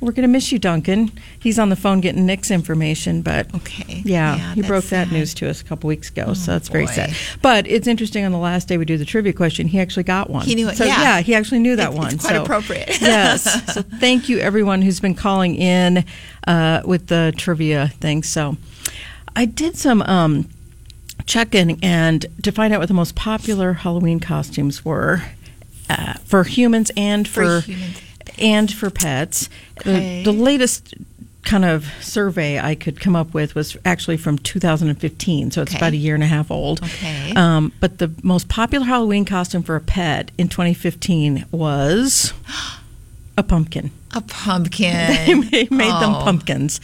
We're 0.06 0.12
going 0.12 0.22
to 0.22 0.32
miss 0.32 0.52
you, 0.52 0.60
Duncan. 0.60 1.12
He's 1.40 1.58
on 1.58 1.70
the 1.70 1.76
phone 1.76 2.00
getting 2.00 2.28
Nick's 2.28 2.52
information, 2.52 3.24
but 3.24 3.54
Okay. 3.56 4.04
yeah, 4.06 4.36
Yeah, 4.36 4.54
he 4.54 4.62
broke 4.62 4.84
that 4.86 5.08
sad. 5.08 5.12
news 5.12 5.34
to 5.36 5.50
us 5.50 5.62
a 5.62 5.64
couple 5.66 5.88
weeks 5.88 6.10
ago, 6.10 6.36
so 6.36 6.52
that's 6.52 6.70
very 6.70 6.86
boy. 6.86 6.92
sad. 6.92 7.16
But 7.42 7.66
it's 7.66 7.88
interesting. 7.88 8.24
On 8.24 8.32
the 8.32 8.38
last 8.38 8.68
day 8.68 8.78
we 8.78 8.86
do 8.86 8.98
the 9.00 9.06
trivia 9.06 9.34
question, 9.34 9.68
he 9.68 9.80
actually 9.80 10.04
got 10.04 10.30
one. 10.30 10.46
He 10.46 10.54
knew 10.54 10.70
it, 10.70 10.78
So 10.78 10.86
yeah. 10.86 11.22
he 11.22 11.34
actually 11.34 11.60
knew 11.60 11.76
that 11.78 11.88
It's- 11.90 11.98
one. 11.98 12.14
it's 12.14 12.24
quite 12.24 12.36
so- 12.36 12.44
appropriate. 12.44 12.90
yes. 13.02 13.74
So 13.74 13.82
thank 13.82 14.30
you, 14.30 14.38
everyone 14.38 14.84
who's 14.84 15.00
been 15.00 15.16
calling 15.16 15.56
in 15.56 16.06
uh, 16.46 16.82
with 16.86 17.08
the 17.08 17.34
trivia 17.36 17.88
thing. 18.00 18.22
So 18.22 18.58
I 19.36 19.46
did 19.46 19.76
some 19.76 20.04
um, 20.04 20.48
checking 21.26 21.80
and 21.84 22.28
to 22.44 22.52
find 22.52 22.74
out 22.76 22.80
what 22.80 22.90
the 22.90 22.94
most 22.94 23.16
popular 23.16 23.74
Halloween 23.74 24.20
costumes 24.20 24.86
were 24.86 25.24
uh, 25.90 26.14
for 26.26 26.44
humans 26.44 26.92
and 26.96 27.28
For 27.28 27.62
for, 27.62 27.66
humans. 27.66 28.02
And 28.40 28.72
for 28.72 28.90
pets. 28.90 29.50
Okay. 29.82 30.24
The, 30.24 30.32
the 30.32 30.38
latest 30.38 30.94
kind 31.44 31.64
of 31.64 31.86
survey 32.02 32.60
I 32.60 32.74
could 32.74 33.00
come 33.00 33.16
up 33.16 33.34
with 33.34 33.54
was 33.54 33.78
actually 33.86 34.18
from 34.18 34.40
2015, 34.40 35.52
so 35.52 35.62
it's 35.62 35.72
Okay. 35.72 35.78
about 35.78 35.94
a 35.94 35.98
year 35.98 36.16
and 36.16 36.24
a 36.24 36.28
half 36.28 36.50
old. 36.50 36.82
Okay. 36.84 37.34
Um, 37.36 37.72
but 37.80 38.00
the 38.00 38.12
most 38.24 38.48
popular 38.50 38.86
Halloween 38.86 39.26
costume 39.26 39.62
for 39.62 39.76
a 39.76 39.82
pet 39.82 40.32
in 40.40 40.48
2015 40.50 41.46
was 41.52 42.34
a 43.38 43.44
pumpkin. 43.44 43.92
A 44.14 44.22
pumpkin. 44.22 44.94
They 45.52 45.68
made 45.70 45.92
them 46.02 46.16
Oh. 46.16 46.22
pumpkins. 46.24 46.80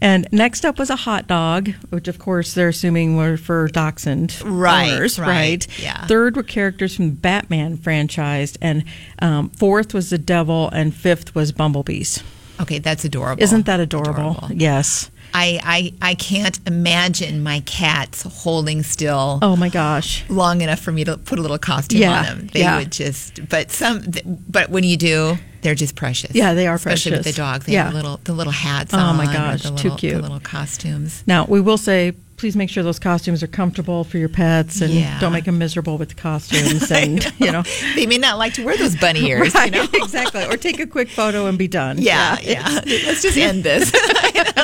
And 0.00 0.28
next 0.30 0.64
up 0.64 0.78
was 0.78 0.90
a 0.90 0.96
hot 0.96 1.26
dog, 1.26 1.70
which 1.90 2.06
of 2.06 2.18
course 2.20 2.54
they're 2.54 2.68
assuming 2.68 3.16
were 3.16 3.36
for 3.36 3.66
dachshund 3.68 4.40
Right, 4.44 4.92
owners, 4.92 5.18
right, 5.18 5.26
right? 5.26 5.66
yeah. 5.82 6.06
Third 6.06 6.36
were 6.36 6.44
characters 6.44 6.94
from 6.94 7.06
the 7.10 7.16
Batman 7.16 7.76
franchise, 7.78 8.56
and 8.62 8.84
um, 9.20 9.50
fourth 9.50 9.92
was 9.92 10.10
the 10.10 10.18
devil, 10.18 10.70
and 10.70 10.94
fifth 10.94 11.34
was 11.34 11.50
bumblebees. 11.50 12.22
Okay, 12.60 12.78
that's 12.78 13.04
adorable. 13.04 13.42
Isn't 13.42 13.66
that 13.66 13.80
adorable? 13.80 14.30
Adorable. 14.36 14.48
Yes. 14.52 15.10
I, 15.34 15.60
I 16.02 16.10
I 16.10 16.14
can't 16.14 16.58
imagine 16.66 17.42
my 17.42 17.60
cats 17.60 18.22
holding 18.22 18.82
still 18.82 19.38
Oh 19.42 19.56
my 19.56 19.68
gosh. 19.68 20.24
long 20.28 20.60
enough 20.60 20.80
for 20.80 20.92
me 20.92 21.04
to 21.04 21.16
put 21.16 21.38
a 21.38 21.42
little 21.42 21.58
costume 21.58 22.00
Yeah, 22.00 22.18
on 22.18 22.24
them. 22.24 22.46
They 22.52 22.60
yeah. 22.60 22.78
would 22.78 22.90
just, 22.92 23.48
but 23.48 23.70
some, 23.70 24.04
but 24.48 24.70
when 24.70 24.84
you 24.84 24.96
do, 24.96 25.36
they're 25.62 25.74
just 25.74 25.96
precious. 25.96 26.34
Yeah, 26.34 26.54
they 26.54 26.66
are 26.66 26.78
precious. 26.78 27.06
Especially 27.06 27.18
with 27.18 27.26
the 27.26 27.32
dogs. 27.32 27.66
They 27.66 27.72
Yeah. 27.72 27.84
have 27.84 27.92
the 27.92 27.96
little 27.96 28.20
the 28.24 28.32
little 28.32 28.52
hats. 28.52 28.94
Oh, 28.94 29.12
my 29.12 29.26
on, 29.26 29.30
or 29.30 29.32
gosh, 29.32 29.62
the 29.62 29.68
too 29.70 29.74
little, 29.74 29.96
cute. 29.98 30.14
The 30.16 30.22
little 30.22 30.40
costumes. 30.40 31.24
Now 31.26 31.44
we 31.46 31.60
will 31.60 31.78
say. 31.78 32.12
Please 32.38 32.54
make 32.54 32.70
sure 32.70 32.84
those 32.84 33.00
costumes 33.00 33.42
are 33.42 33.48
comfortable 33.48 34.04
for 34.04 34.16
your 34.16 34.28
pets, 34.28 34.80
and 34.80 34.92
Yeah. 34.94 35.18
don't 35.18 35.32
make 35.32 35.44
them 35.46 35.58
miserable 35.58 35.98
with 35.98 36.10
the 36.10 36.14
costumes. 36.14 36.88
And 36.92 37.24
you 37.40 37.50
know, 37.50 37.64
They 37.96 38.06
may 38.06 38.16
not 38.16 38.38
like 38.38 38.54
to 38.54 38.64
wear 38.64 38.76
those 38.76 38.94
bunny 38.94 39.26
ears. 39.28 39.52
Right, 39.56 39.74
You 39.74 39.82
know? 39.82 39.88
exactly. 39.94 40.44
Or 40.44 40.56
take 40.56 40.78
a 40.78 40.86
quick 40.86 41.08
photo 41.08 41.46
and 41.46 41.58
be 41.58 41.66
done. 41.66 41.98
Yeah, 41.98 42.38
yeah. 42.40 42.80
Let's 42.86 43.22
just 43.22 43.36
end 43.36 43.64
this. 43.64 43.90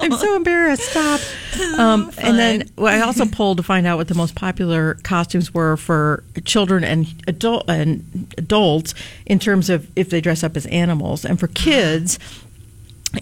I'm 0.00 0.12
so 0.12 0.36
embarrassed. 0.36 0.82
Stop. 0.90 1.20
Um, 1.78 2.10
and 2.18 2.38
then 2.38 2.70
well, 2.76 2.92
I 2.94 3.04
also 3.04 3.26
polled 3.26 3.56
to 3.58 3.62
find 3.62 3.86
out 3.86 3.96
what 3.98 4.08
the 4.08 4.14
most 4.14 4.34
popular 4.34 4.94
costumes 5.02 5.52
were 5.54 5.76
for 5.76 6.24
children 6.44 6.84
and 6.84 7.06
adult 7.28 7.68
and 7.68 8.32
adults 8.38 8.94
in 9.26 9.38
terms 9.38 9.70
of 9.70 9.88
if 9.96 10.10
they 10.10 10.20
dress 10.20 10.42
up 10.42 10.56
as 10.56 10.66
animals, 10.66 11.24
and 11.24 11.38
for 11.40 11.48
kids. 11.48 12.18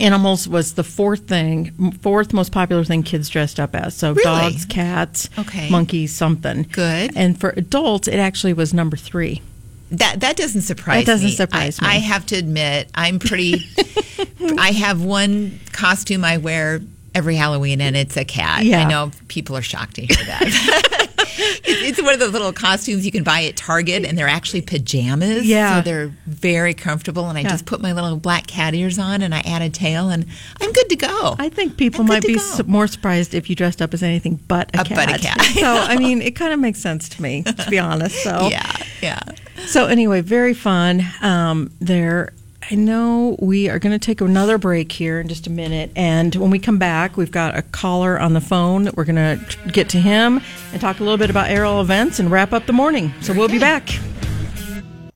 Animals 0.01 0.49
was 0.49 0.73
the 0.73 0.85
fourth 0.85 1.29
thing, 1.29 1.93
fourth 2.01 2.33
most 2.33 2.51
popular 2.51 2.83
thing 2.83 3.03
kids 3.03 3.29
dressed 3.29 3.61
up 3.61 3.75
as. 3.77 3.95
So 3.95 4.13
Really? 4.15 4.25
dogs, 4.25 4.65
cats, 4.65 5.29
Okay. 5.39 5.69
monkeys, 5.69 6.15
something. 6.15 6.67
Good. 6.73 7.11
And 7.15 7.39
for 7.39 7.51
adults, 7.59 8.09
it 8.09 8.17
actually 8.17 8.55
was 8.55 8.73
number 8.73 8.97
three. 8.97 9.43
That 9.93 10.21
that 10.21 10.37
doesn't 10.37 10.63
surprise 10.63 11.05
That 11.05 11.13
doesn't 11.13 11.27
me. 11.29 11.35
surprise 11.35 11.79
I, 11.81 11.85
me. 11.85 11.91
I 11.91 11.99
have 11.99 12.27
to 12.27 12.37
admit, 12.37 12.89
I'm 12.95 13.19
pretty. 13.19 13.65
I 14.59 14.73
have 14.73 15.03
one 15.03 15.61
costume 15.73 16.25
I 16.25 16.39
wear 16.39 16.81
every 17.15 17.37
Halloween, 17.37 17.81
and 17.81 17.95
it's 17.97 18.17
a 18.17 18.25
cat. 18.25 18.65
Yeah. 18.65 18.81
I 18.81 18.89
know 18.89 19.11
people 19.29 19.57
are 19.57 19.63
shocked 19.63 19.97
to 19.97 20.03
hear 20.03 20.17
that. 20.27 20.43
it's, 21.65 22.01
one 22.03 22.15
of 22.15 22.21
those 22.21 22.33
little 22.33 22.53
costumes 22.53 23.05
you 23.05 23.13
can 23.13 23.23
buy 23.23 23.43
at 23.45 23.57
Target, 23.57 24.05
and 24.07 24.17
they're 24.17 24.29
actually 24.29 24.63
pajamas. 24.63 25.45
Yeah. 25.47 25.77
so 25.77 25.83
they're 25.83 26.09
very 26.27 26.73
comfortable. 26.75 27.29
And 27.29 27.37
I 27.37 27.43
Yeah. 27.43 27.51
just 27.51 27.67
put 27.67 27.81
my 27.83 27.93
little 27.93 28.17
black 28.17 28.47
cat 28.47 28.75
ears 28.75 28.99
on, 28.99 29.21
and 29.23 29.35
I 29.35 29.41
add 29.41 29.61
a 29.63 29.69
tail, 29.71 30.09
and 30.09 30.25
I'm 30.61 30.73
good 30.73 30.89
to 30.89 30.97
go. 30.97 31.37
I 31.39 31.49
think 31.51 31.77
people 31.77 32.01
I'm 32.01 32.07
might 32.07 32.23
be 32.23 32.35
go. 32.37 32.61
more 32.67 32.87
surprised 32.87 33.35
if 33.35 33.51
you 33.51 33.57
dressed 33.57 33.83
up 33.83 33.93
as 33.95 34.03
anything 34.03 34.37
but 34.49 34.75
a, 34.75 34.81
A 34.81 34.85
cat. 34.85 34.97
but 34.97 35.15
a 35.15 35.19
cat. 35.19 35.41
so 35.55 35.67
I 35.75 35.97
mean, 35.99 36.23
it 36.23 36.35
kind 36.35 36.53
of 36.55 36.61
makes 36.61 36.81
sense 36.81 37.09
to 37.11 37.23
me, 37.23 37.43
to 37.43 37.67
be 37.71 37.79
honest. 37.79 38.23
So 38.23 38.49
yeah, 38.51 38.71
yeah. 39.03 39.21
So 39.67 39.87
anyway, 39.87 40.21
very 40.21 40.55
fun. 40.55 41.03
Um, 41.21 41.71
there. 41.81 42.33
I 42.71 42.77
know 42.77 43.37
we 43.41 43.69
are 43.69 43.81
going 43.81 43.93
to 43.93 43.99
take 43.99 44.21
another 44.21 44.57
break 44.57 44.93
here 44.93 45.21
in 45.21 45.27
just 45.27 45.49
a 45.49 45.51
minute, 45.51 45.91
and 45.97 46.33
when 46.37 46.51
we 46.51 46.61
come 46.61 46.79
back, 46.79 47.17
we've 47.17 47.31
got 47.31 47.59
a 47.59 47.63
caller 47.63 48.19
on 48.19 48.35
the 48.35 48.41
phone. 48.41 48.85
that 48.85 48.97
We're 48.97 49.05
going 49.05 49.17
to 49.17 49.59
get 49.73 49.89
to 49.91 50.01
him 50.01 50.41
and 50.73 50.81
talk 50.81 51.01
a 51.01 51.03
little 51.03 51.19
bit 51.19 51.29
about 51.29 51.51
aerial 51.51 51.81
events 51.81 52.21
and 52.21 52.31
wrap 52.31 52.53
up 52.53 52.67
the 52.67 52.73
morning. 52.73 53.13
So 53.21 53.33
we'll 53.35 53.49
be 53.49 53.59
back. 53.59 53.89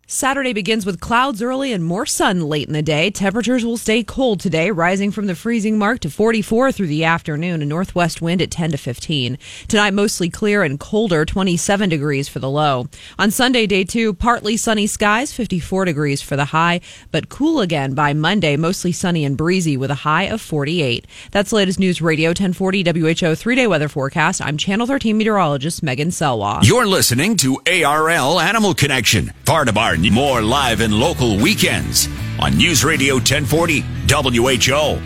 Saturday 0.09 0.53
begins 0.53 0.87
with 0.87 1.01
clouds 1.01 1.43
early 1.43 1.73
and 1.73 1.83
more 1.83 2.07
sun 2.07 2.43
late 2.43 2.69
in 2.69 2.73
the 2.73 2.81
day. 2.81 3.11
Temperatures 3.11 3.65
will 3.65 3.77
stay 3.77 4.05
cold 4.05 4.39
today, 4.39 4.71
rising 4.71 5.11
from 5.11 5.27
the 5.27 5.35
freezing 5.35 5.79
mark 5.79 5.99
to 5.99 6.09
44 6.09 6.71
through 6.71 6.87
the 6.87 7.03
afternoon. 7.03 7.61
A 7.61 7.67
northwest 7.67 8.23
wind 8.23 8.41
at 8.41 8.53
10 8.53 8.71
to 8.71 8.77
15. 8.79 9.37
Tonight, 9.67 9.95
mostly 9.95 10.31
clear 10.31 10.63
and 10.63 10.79
colder, 10.79 11.25
27 11.25 11.89
degrees 11.89 12.29
for 12.29 12.39
the 12.39 12.49
low. 12.49 12.87
On 13.19 13.33
Sunday, 13.33 13.67
day 13.67 13.83
two, 13.83 14.15
partly 14.15 14.57
sunny 14.57 14.87
skies, 14.87 15.33
54 15.33 15.87
degrees 15.87 16.23
for 16.23 16.37
the 16.37 16.45
high, 16.45 16.81
but 17.11 17.29
cool 17.29 17.61
again 17.61 17.93
by 17.95 18.13
Monday, 18.13 18.57
mostly 18.57 18.93
sunny 18.93 19.25
and 19.25 19.37
breezy 19.37 19.77
with 19.77 19.91
a 19.91 19.97
high 19.97 20.29
of 20.29 20.41
48. 20.41 21.05
That's 21.33 21.53
latest 21.53 21.81
news 21.81 22.01
radio 22.01 22.29
1040 22.29 22.85
WHO 22.85 23.35
three 23.35 23.57
day 23.57 23.67
weather 23.67 23.89
forecast. 23.89 24.41
I'm 24.41 24.57
Channel 24.57 24.87
13 24.87 25.19
meteorologist 25.19 25.83
Megan 25.83 26.11
Selwa. 26.11 26.61
You're 26.63 26.87
listening 26.87 27.37
to 27.39 27.61
ARL 27.67 28.39
Animal 28.39 28.73
Connection, 28.73 29.33
part 29.45 29.69
of 29.69 29.77
our 29.77 29.96
more 30.03 30.43
live 30.43 30.81
and 30.81 30.93
local 30.95 31.37
weekends 31.39 32.09
on 32.39 32.57
News 32.57 32.85
Radio 32.85 33.15
1040 33.15 33.81
WHO. 34.09 35.01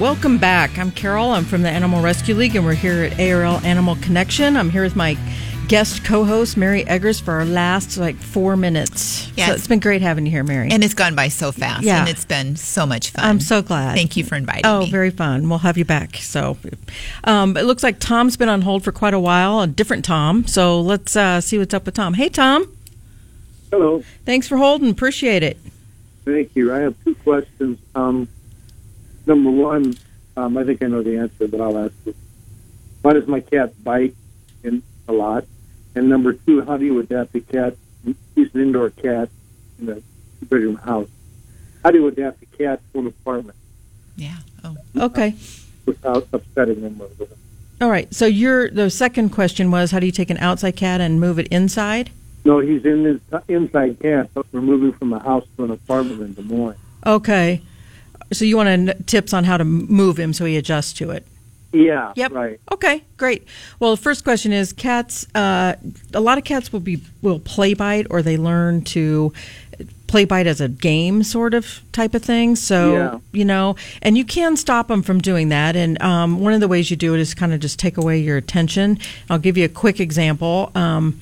welcome 0.00 0.38
back. 0.38 0.78
I'm 0.78 0.90
Carol. 0.92 1.30
I'm 1.30 1.44
from 1.44 1.62
the 1.62 1.68
Animal 1.70 2.00
Rescue 2.02 2.34
League, 2.34 2.54
and 2.56 2.64
we're 2.64 2.74
here 2.74 3.02
at 3.04 3.18
ARL 3.20 3.58
Animal 3.64 3.96
Connection. 3.96 4.56
I'm 4.56 4.70
here 4.70 4.82
with 4.82 4.96
my 4.96 5.18
guest 5.68 6.04
co-host 6.04 6.56
Mary 6.56 6.84
Eggers 6.86 7.20
for 7.20 7.32
our 7.34 7.44
last 7.44 7.96
like 7.98 8.16
four 8.16 8.56
minutes. 8.56 9.30
Yes. 9.36 9.48
so 9.48 9.54
it's 9.54 9.66
been 9.66 9.80
great 9.80 10.00
having 10.02 10.26
you 10.26 10.30
here, 10.32 10.44
Mary. 10.44 10.68
And 10.70 10.84
it's 10.84 10.94
gone 10.94 11.14
by 11.14 11.28
so 11.28 11.50
fast. 11.52 11.82
Yeah. 11.82 12.00
And 12.00 12.08
it's 12.08 12.24
been 12.24 12.56
so 12.56 12.84
much 12.86 13.10
fun. 13.10 13.24
I'm 13.24 13.40
so 13.40 13.62
glad. 13.62 13.94
Thank 13.96 14.16
you 14.16 14.24
for 14.24 14.36
inviting 14.36 14.66
Oh, 14.66 14.80
me. 14.80 14.90
very 14.90 15.10
fun. 15.10 15.48
We'll 15.48 15.58
have 15.58 15.76
you 15.78 15.84
back. 15.84 16.16
So, 16.16 16.56
um, 17.24 17.56
it 17.56 17.62
looks 17.64 17.82
like 17.82 17.98
Tom's 18.00 18.36
been 18.36 18.48
on 18.48 18.62
hold 18.62 18.84
for 18.84 18.92
quite 18.92 19.14
a 19.14 19.20
while. 19.20 19.60
A 19.60 19.66
different 19.66 20.04
Tom. 20.04 20.46
So 20.46 20.80
let's 20.80 21.16
uh, 21.16 21.40
see 21.40 21.58
what's 21.58 21.74
up 21.74 21.86
with 21.86 21.94
Tom. 21.94 22.14
Hey, 22.14 22.28
Tom. 22.28 22.66
Hello. 23.72 24.02
Thanks 24.26 24.46
for 24.46 24.58
holding. 24.58 24.90
Appreciate 24.90 25.42
it. 25.42 25.56
Thank 26.26 26.54
you. 26.54 26.74
I 26.74 26.80
have 26.80 26.94
two 27.04 27.14
questions. 27.14 27.78
Um, 27.94 28.28
number 29.26 29.50
one, 29.50 29.94
um, 30.36 30.58
I 30.58 30.64
think 30.64 30.82
I 30.82 30.88
know 30.88 31.02
the 31.02 31.16
answer, 31.16 31.48
but 31.48 31.58
I'll 31.58 31.78
ask 31.78 31.94
it. 32.04 32.14
Why 33.00 33.14
does 33.14 33.26
my 33.26 33.40
cat 33.40 33.72
bite 33.82 34.14
in 34.62 34.82
a 35.08 35.12
lot? 35.12 35.46
And 35.94 36.10
number 36.10 36.34
two, 36.34 36.60
how 36.62 36.76
do 36.76 36.84
you 36.84 37.00
adapt 37.00 37.34
a 37.34 37.40
cat? 37.40 37.76
He's 38.34 38.54
an 38.54 38.60
indoor 38.60 38.90
cat 38.90 39.30
in 39.80 39.88
a 39.88 39.94
two-bedroom 40.40 40.76
house. 40.76 41.08
How 41.82 41.90
do 41.92 41.98
you 41.98 42.06
adapt 42.08 42.42
a 42.42 42.46
cat 42.58 42.80
to 42.92 42.98
an 43.00 43.06
apartment 43.06 43.56
Yeah. 44.16 44.36
Oh. 44.62 44.76
Okay. 44.96 45.34
without 45.86 46.28
upsetting 46.32 46.82
them? 46.82 47.00
a 47.00 47.04
little? 47.18 47.36
All 47.80 47.88
right. 47.90 48.12
So 48.14 48.26
your 48.26 48.70
the 48.70 48.90
second 48.90 49.30
question 49.30 49.70
was 49.70 49.90
how 49.92 49.98
do 49.98 50.04
you 50.06 50.12
take 50.12 50.28
an 50.30 50.36
outside 50.38 50.76
cat 50.76 51.00
and 51.00 51.18
move 51.18 51.38
it 51.38 51.48
inside? 51.48 52.10
No, 52.44 52.58
he's 52.58 52.84
in 52.84 53.04
his 53.04 53.20
inside 53.48 54.00
cat, 54.00 54.30
but 54.34 54.46
we're 54.52 54.60
moving 54.60 54.92
from 54.92 55.12
a 55.12 55.18
house 55.20 55.44
to 55.56 55.64
an 55.64 55.70
apartment 55.70 56.20
in 56.20 56.34
Des 56.34 56.42
Moines. 56.42 56.76
Okay. 57.06 57.62
So 58.32 58.44
you 58.44 58.56
want 58.56 58.88
to 58.88 58.94
tips 59.04 59.32
on 59.32 59.44
how 59.44 59.56
to 59.56 59.64
move 59.64 60.18
him 60.18 60.32
so 60.32 60.44
he 60.44 60.56
adjusts 60.56 60.92
to 60.94 61.10
it? 61.10 61.26
Yeah. 61.72 62.12
Yep. 62.16 62.32
Right. 62.32 62.60
Okay, 62.70 63.02
great. 63.16 63.46
Well, 63.78 63.92
the 63.96 64.02
first 64.02 64.24
question 64.24 64.52
is 64.52 64.72
cats. 64.72 65.26
Uh, 65.34 65.74
a 66.12 66.20
lot 66.20 66.36
of 66.38 66.44
cats 66.44 66.72
will 66.72 66.80
be 66.80 67.00
will 67.22 67.38
play 67.40 67.74
bite, 67.74 68.06
or 68.10 68.22
they 68.22 68.36
learn 68.36 68.82
to 68.84 69.32
play 70.06 70.26
bite 70.26 70.46
as 70.46 70.60
a 70.60 70.68
game, 70.68 71.22
sort 71.22 71.54
of 71.54 71.80
type 71.92 72.14
of 72.14 72.22
thing. 72.22 72.56
So 72.56 72.92
Yeah. 72.92 73.18
you 73.32 73.44
know, 73.46 73.76
and 74.02 74.18
you 74.18 74.24
can 74.26 74.56
stop 74.58 74.88
them 74.88 75.02
from 75.02 75.20
doing 75.22 75.48
that. 75.48 75.74
And 75.74 76.00
um, 76.02 76.40
one 76.40 76.52
of 76.52 76.60
the 76.60 76.68
ways 76.68 76.90
you 76.90 76.96
do 76.96 77.14
it 77.14 77.20
is 77.20 77.32
kind 77.32 77.54
of 77.54 77.60
just 77.60 77.78
take 77.78 77.96
away 77.96 78.18
your 78.18 78.36
attention. 78.36 78.98
I'll 79.30 79.38
give 79.38 79.56
you 79.56 79.64
a 79.64 79.70
quick 79.70 79.98
example. 80.00 80.70
Um, 80.74 81.18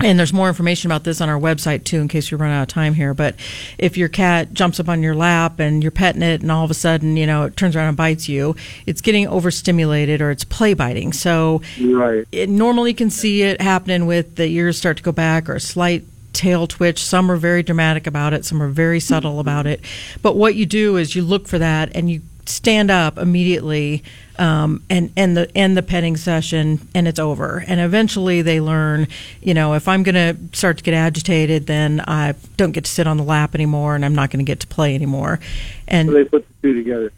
and 0.00 0.18
there's 0.18 0.32
more 0.32 0.48
information 0.48 0.90
about 0.90 1.04
this 1.04 1.20
on 1.20 1.28
our 1.28 1.38
website 1.38 1.84
too, 1.84 2.00
in 2.00 2.08
case 2.08 2.30
we 2.30 2.36
run 2.36 2.50
out 2.50 2.62
of 2.62 2.68
time 2.68 2.94
here. 2.94 3.14
But 3.14 3.36
if 3.78 3.96
your 3.96 4.08
cat 4.08 4.52
jumps 4.52 4.80
up 4.80 4.88
on 4.88 5.02
your 5.02 5.14
lap 5.14 5.60
and 5.60 5.82
you're 5.82 5.92
petting 5.92 6.22
it, 6.22 6.42
and 6.42 6.50
all 6.50 6.64
of 6.64 6.70
a 6.70 6.74
sudden, 6.74 7.16
you 7.16 7.26
know, 7.26 7.44
it 7.44 7.56
turns 7.56 7.76
around 7.76 7.88
and 7.88 7.96
bites 7.96 8.28
you, 8.28 8.56
it's 8.86 9.00
getting 9.00 9.28
overstimulated 9.28 10.20
or 10.20 10.30
it's 10.30 10.44
play 10.44 10.74
biting. 10.74 11.12
So 11.12 11.62
Right. 11.80 12.26
it 12.32 12.48
normally 12.48 12.92
can 12.92 13.08
see 13.08 13.42
it 13.42 13.60
happening 13.60 14.06
with 14.06 14.36
the 14.36 14.46
ears 14.46 14.76
start 14.76 14.96
to 14.96 15.02
go 15.02 15.12
back 15.12 15.48
or 15.48 15.54
a 15.54 15.60
slight 15.60 16.04
tail 16.32 16.66
twitch. 16.66 17.02
Some 17.02 17.30
are 17.30 17.36
very 17.36 17.62
dramatic 17.62 18.06
about 18.06 18.32
it, 18.34 18.44
some 18.44 18.60
are 18.60 18.68
very 18.68 18.98
subtle 18.98 19.38
about 19.38 19.66
it. 19.66 19.80
But 20.20 20.36
what 20.36 20.56
you 20.56 20.66
do 20.66 20.96
is 20.96 21.14
you 21.14 21.22
look 21.22 21.46
for 21.46 21.58
that 21.58 21.90
and 21.94 22.10
you 22.10 22.22
stand 22.46 22.90
up 22.90 23.18
immediately 23.18 24.02
um, 24.38 24.82
and 24.90 25.12
end 25.16 25.36
the 25.36 25.50
end 25.56 25.76
the 25.76 25.82
petting 25.82 26.16
session 26.16 26.86
and 26.94 27.06
it's 27.08 27.18
over. 27.18 27.64
And 27.66 27.80
eventually 27.80 28.42
they 28.42 28.60
learn, 28.60 29.06
you 29.40 29.54
know, 29.54 29.74
if 29.74 29.86
I'm 29.88 30.02
going 30.02 30.14
to 30.14 30.56
start 30.56 30.78
to 30.78 30.84
get 30.84 30.94
agitated, 30.94 31.66
then 31.66 32.00
I 32.00 32.34
don't 32.56 32.72
get 32.72 32.84
to 32.84 32.90
sit 32.90 33.06
on 33.06 33.16
the 33.16 33.22
lap 33.24 33.54
anymore 33.54 33.94
and 33.94 34.04
I'm 34.04 34.14
not 34.14 34.30
going 34.30 34.44
to 34.44 34.48
get 34.50 34.60
to 34.60 34.66
play 34.66 34.94
anymore. 34.94 35.40
And 35.86 36.08
So 36.08 36.14
they 36.14 36.24
put 36.24 36.46
the 36.48 36.54
two 36.68 36.74
together. 36.74 37.12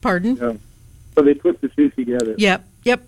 pardon? 0.00 0.36
Yeah. 0.36 0.52
So 1.14 1.22
they 1.22 1.34
put 1.34 1.60
the 1.60 1.68
two 1.68 1.88
together. 1.90 2.34
Yep. 2.38 2.64
Yep. 2.84 3.02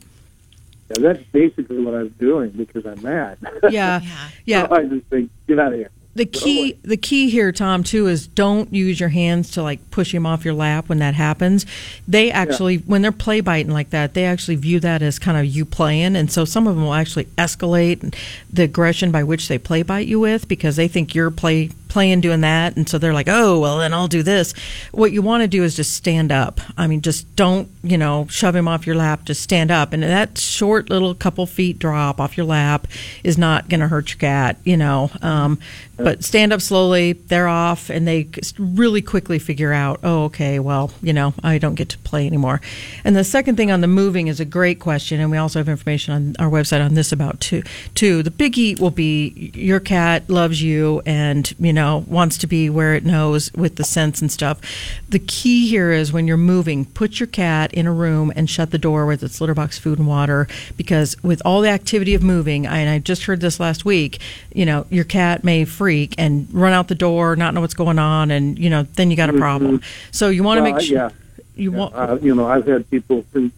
Yeah, 0.91 0.97
that's 1.03 1.23
basically 1.31 1.79
what 1.81 1.95
I 1.95 2.03
was 2.03 2.13
doing 2.13 2.51
because 2.51 2.85
I'm 2.87 3.01
mad. 3.03 3.39
Yeah. 3.71 4.01
Yeah. 4.45 4.67
So 4.69 4.75
I 4.75 4.85
just 4.85 5.07
think, 5.07 5.31
get 5.47 5.59
out 5.61 5.73
of 5.73 5.79
here. 5.79 5.91
The 6.15 6.27
key 6.27 6.73
the 6.83 6.97
key 6.97 7.31
here 7.31 7.53
tom 7.53 7.85
too 7.85 8.09
is 8.09 8.27
don't 8.27 8.75
use 8.75 8.99
your 8.99 9.11
hands 9.11 9.51
to 9.53 9.63
like 9.63 9.91
push 9.91 10.13
him 10.13 10.27
off 10.27 10.45
your 10.45 10.55
lap 10.55 10.89
when 10.89 10.99
that 10.99 11.15
happens. 11.15 11.65
They 12.09 12.33
actually 12.33 12.79
when 12.79 13.03
they're 13.03 13.13
play 13.13 13.41
biting 13.41 13.73
like 13.73 13.91
that 13.91 14.15
they 14.15 14.25
actually 14.25 14.57
view 14.57 14.81
that 14.81 15.03
as 15.03 15.19
kind 15.19 15.39
of 15.39 15.47
you 15.47 15.65
playing 15.65 16.17
and 16.17 16.31
so 16.31 16.45
some 16.45 16.67
of 16.67 16.75
them 16.75 16.85
will 16.85 16.95
actually 16.95 17.27
escalate 17.39 18.15
the 18.53 18.65
aggression 18.65 19.13
by 19.13 19.23
which 19.23 19.47
they 19.49 19.59
play 19.59 19.83
bite 19.83 20.09
you 20.09 20.19
with 20.19 20.49
because 20.49 20.77
they 20.77 20.89
think 20.89 21.15
you're 21.15 21.31
play 21.31 21.71
playing 21.91 22.21
doing 22.21 22.41
that. 22.41 22.77
And 22.77 22.89
so 22.89 22.97
they're 22.97 23.13
like 23.13 23.29
oh 23.29 23.59
well 23.59 23.79
then 23.79 23.93
i'll 23.93 24.09
do 24.09 24.23
this. 24.23 24.55
What 24.93 25.13
you 25.13 25.21
want 25.21 25.43
to 25.43 25.49
do 25.49 25.63
is 25.63 25.77
just 25.77 25.93
stand 25.93 26.33
up. 26.33 26.61
I 26.79 26.87
mean 26.87 27.03
just 27.03 27.37
don't 27.37 27.69
you 27.83 27.99
know 27.99 28.27
shove 28.31 28.57
him 28.57 28.69
off 28.69 28.87
your 28.87 28.97
lap. 28.97 29.25
Just 29.25 29.43
stand 29.43 29.71
up. 29.71 29.93
And 29.93 30.03
that 30.03 30.39
short 30.39 30.89
little 30.89 31.15
couple 31.15 31.45
feet 31.47 31.79
drop 31.79 32.21
off 32.21 32.37
your 32.37 32.47
lap 32.47 32.87
is 33.23 33.37
not 33.37 33.69
going 33.69 33.81
to 33.81 33.89
hurt 33.89 34.11
your 34.11 34.19
cat 34.19 34.57
you 34.65 34.77
know. 34.77 35.11
Um, 35.21 35.59
but 35.97 36.25
stand 36.25 36.53
up 36.53 36.63
slowly. 36.63 37.13
They're 37.13 37.49
off 37.49 37.91
and 37.91 38.09
they 38.09 38.29
really 38.59 39.03
quickly 39.03 39.39
figure 39.39 39.73
out 39.73 40.01
oh 40.03 40.25
okay 40.25 40.59
well 40.59 40.91
you 41.03 41.13
know 41.13 41.35
i 41.43 41.59
don't 41.59 41.75
get 41.75 41.89
to 41.91 41.99
play 41.99 42.27
anymore. 42.27 42.61
And 43.05 43.17
the 43.17 43.25
second 43.25 43.57
thing 43.57 43.71
on 43.71 43.81
the 43.81 43.87
moving 43.87 44.29
is 44.29 44.41
a 44.41 44.45
great 44.45 44.81
question 44.81 45.21
and 45.21 45.31
we 45.31 45.37
also 45.37 45.59
have 45.59 45.69
information 45.69 46.15
on 46.15 46.37
our 46.39 46.51
website 46.51 46.85
on 46.85 46.95
this 46.95 47.13
about 47.13 47.41
too. 47.41 47.63
Too 47.95 48.23
the 48.23 48.31
biggie 48.31 48.79
will 48.79 48.91
be 48.91 49.51
your 49.55 49.81
cat 49.81 50.31
loves 50.31 50.63
you 50.63 51.03
and 51.05 51.53
you 51.59 51.73
know 51.73 51.80
wants 51.89 52.37
to 52.39 52.47
be 52.47 52.69
where 52.69 52.95
it 52.95 53.05
knows 53.05 53.53
with 53.55 53.77
the 53.77 53.85
scents 53.85 54.21
and 54.21 54.31
stuff 54.31 54.61
the 55.09 55.19
key 55.19 55.69
here 55.69 55.91
is 55.93 56.13
when 56.13 56.27
you're 56.27 56.37
moving 56.37 56.85
put 56.85 57.19
your 57.21 57.27
cat 57.27 57.73
in 57.73 57.87
a 57.87 57.93
room 57.93 58.33
and 58.37 58.49
shut 58.51 58.71
the 58.71 58.79
door 58.79 59.07
with 59.07 59.23
its 59.23 59.41
litter 59.41 59.55
box 59.55 59.79
food 59.79 59.99
and 59.99 60.07
water 60.07 60.47
because 60.77 61.17
with 61.23 61.41
all 61.45 61.61
the 61.61 61.69
activity 61.69 62.15
of 62.15 62.23
moving 62.23 62.67
and 62.67 62.89
i 62.91 62.99
just 62.99 63.25
heard 63.25 63.41
this 63.41 63.59
last 63.59 63.85
week 63.85 64.21
you 64.55 64.67
know 64.67 64.85
your 64.91 65.05
cat 65.05 65.43
may 65.45 65.65
freak 65.65 66.15
and 66.19 66.47
run 66.53 66.73
out 66.73 66.89
the 66.89 66.95
door 66.95 67.35
not 67.37 67.55
know 67.55 67.61
what's 67.61 67.75
going 67.75 67.99
on 67.99 68.31
and 68.31 68.59
you 68.59 68.69
know 68.71 68.83
then 68.97 69.11
you 69.11 69.17
got 69.17 69.31
a 69.31 69.33
problem 69.35 69.81
so 70.11 70.29
you 70.29 70.43
want 70.43 70.59
to 70.59 70.63
Well, 70.63 70.73
make 70.75 70.83
sure 70.85 70.97
Yeah. 70.97 71.11
you 71.57 71.73
want 71.73 71.95
Uh, 71.95 72.19
you 72.21 72.35
know, 72.35 72.47
I've 72.47 72.67
had 72.67 72.89
people 72.91 73.25
re- 73.33 73.51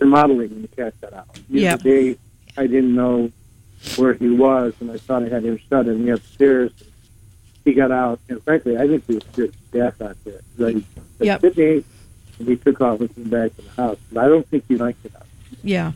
remodeling 0.00 0.50
when 0.50 0.62
the 0.62 0.68
cat 0.68 0.94
got 1.00 1.12
out. 1.12 1.26
The 1.50 1.60
Yep. 1.60 1.82
day, 1.82 2.16
I 2.56 2.66
didn't 2.66 2.94
know 2.94 3.30
where 3.96 4.14
he 4.14 4.28
was, 4.28 4.74
and 4.80 4.90
I 4.90 4.98
thought 4.98 5.22
I 5.22 5.28
had 5.28 5.44
him 5.44 5.58
shut 5.68 5.86
in 5.86 6.04
the 6.04 6.12
upstairs. 6.14 6.70
He 7.64 7.74
got 7.74 7.90
out, 7.92 8.20
and 8.28 8.42
frankly, 8.42 8.76
I 8.76 8.86
think 8.88 9.06
he 9.06 9.14
was 9.14 9.24
scared 9.32 9.52
to 9.52 9.78
death 9.78 10.02
out 10.02 10.16
there. 10.24 10.40
Like, 10.58 10.74
like 10.76 10.84
Yep. 11.20 11.40
Sydney, 11.42 11.84
and 12.38 12.48
he 12.48 12.56
took 12.56 12.80
off 12.80 13.00
and 13.00 13.14
came 13.14 13.30
back 13.30 13.54
to 13.56 13.62
the 13.62 13.70
house. 13.70 13.98
But 14.10 14.24
I 14.24 14.28
don't 14.28 14.46
think 14.48 14.64
he 14.68 14.76
liked 14.76 15.04
it 15.04 15.12
out. 15.16 15.26
Yeah. 15.62 15.92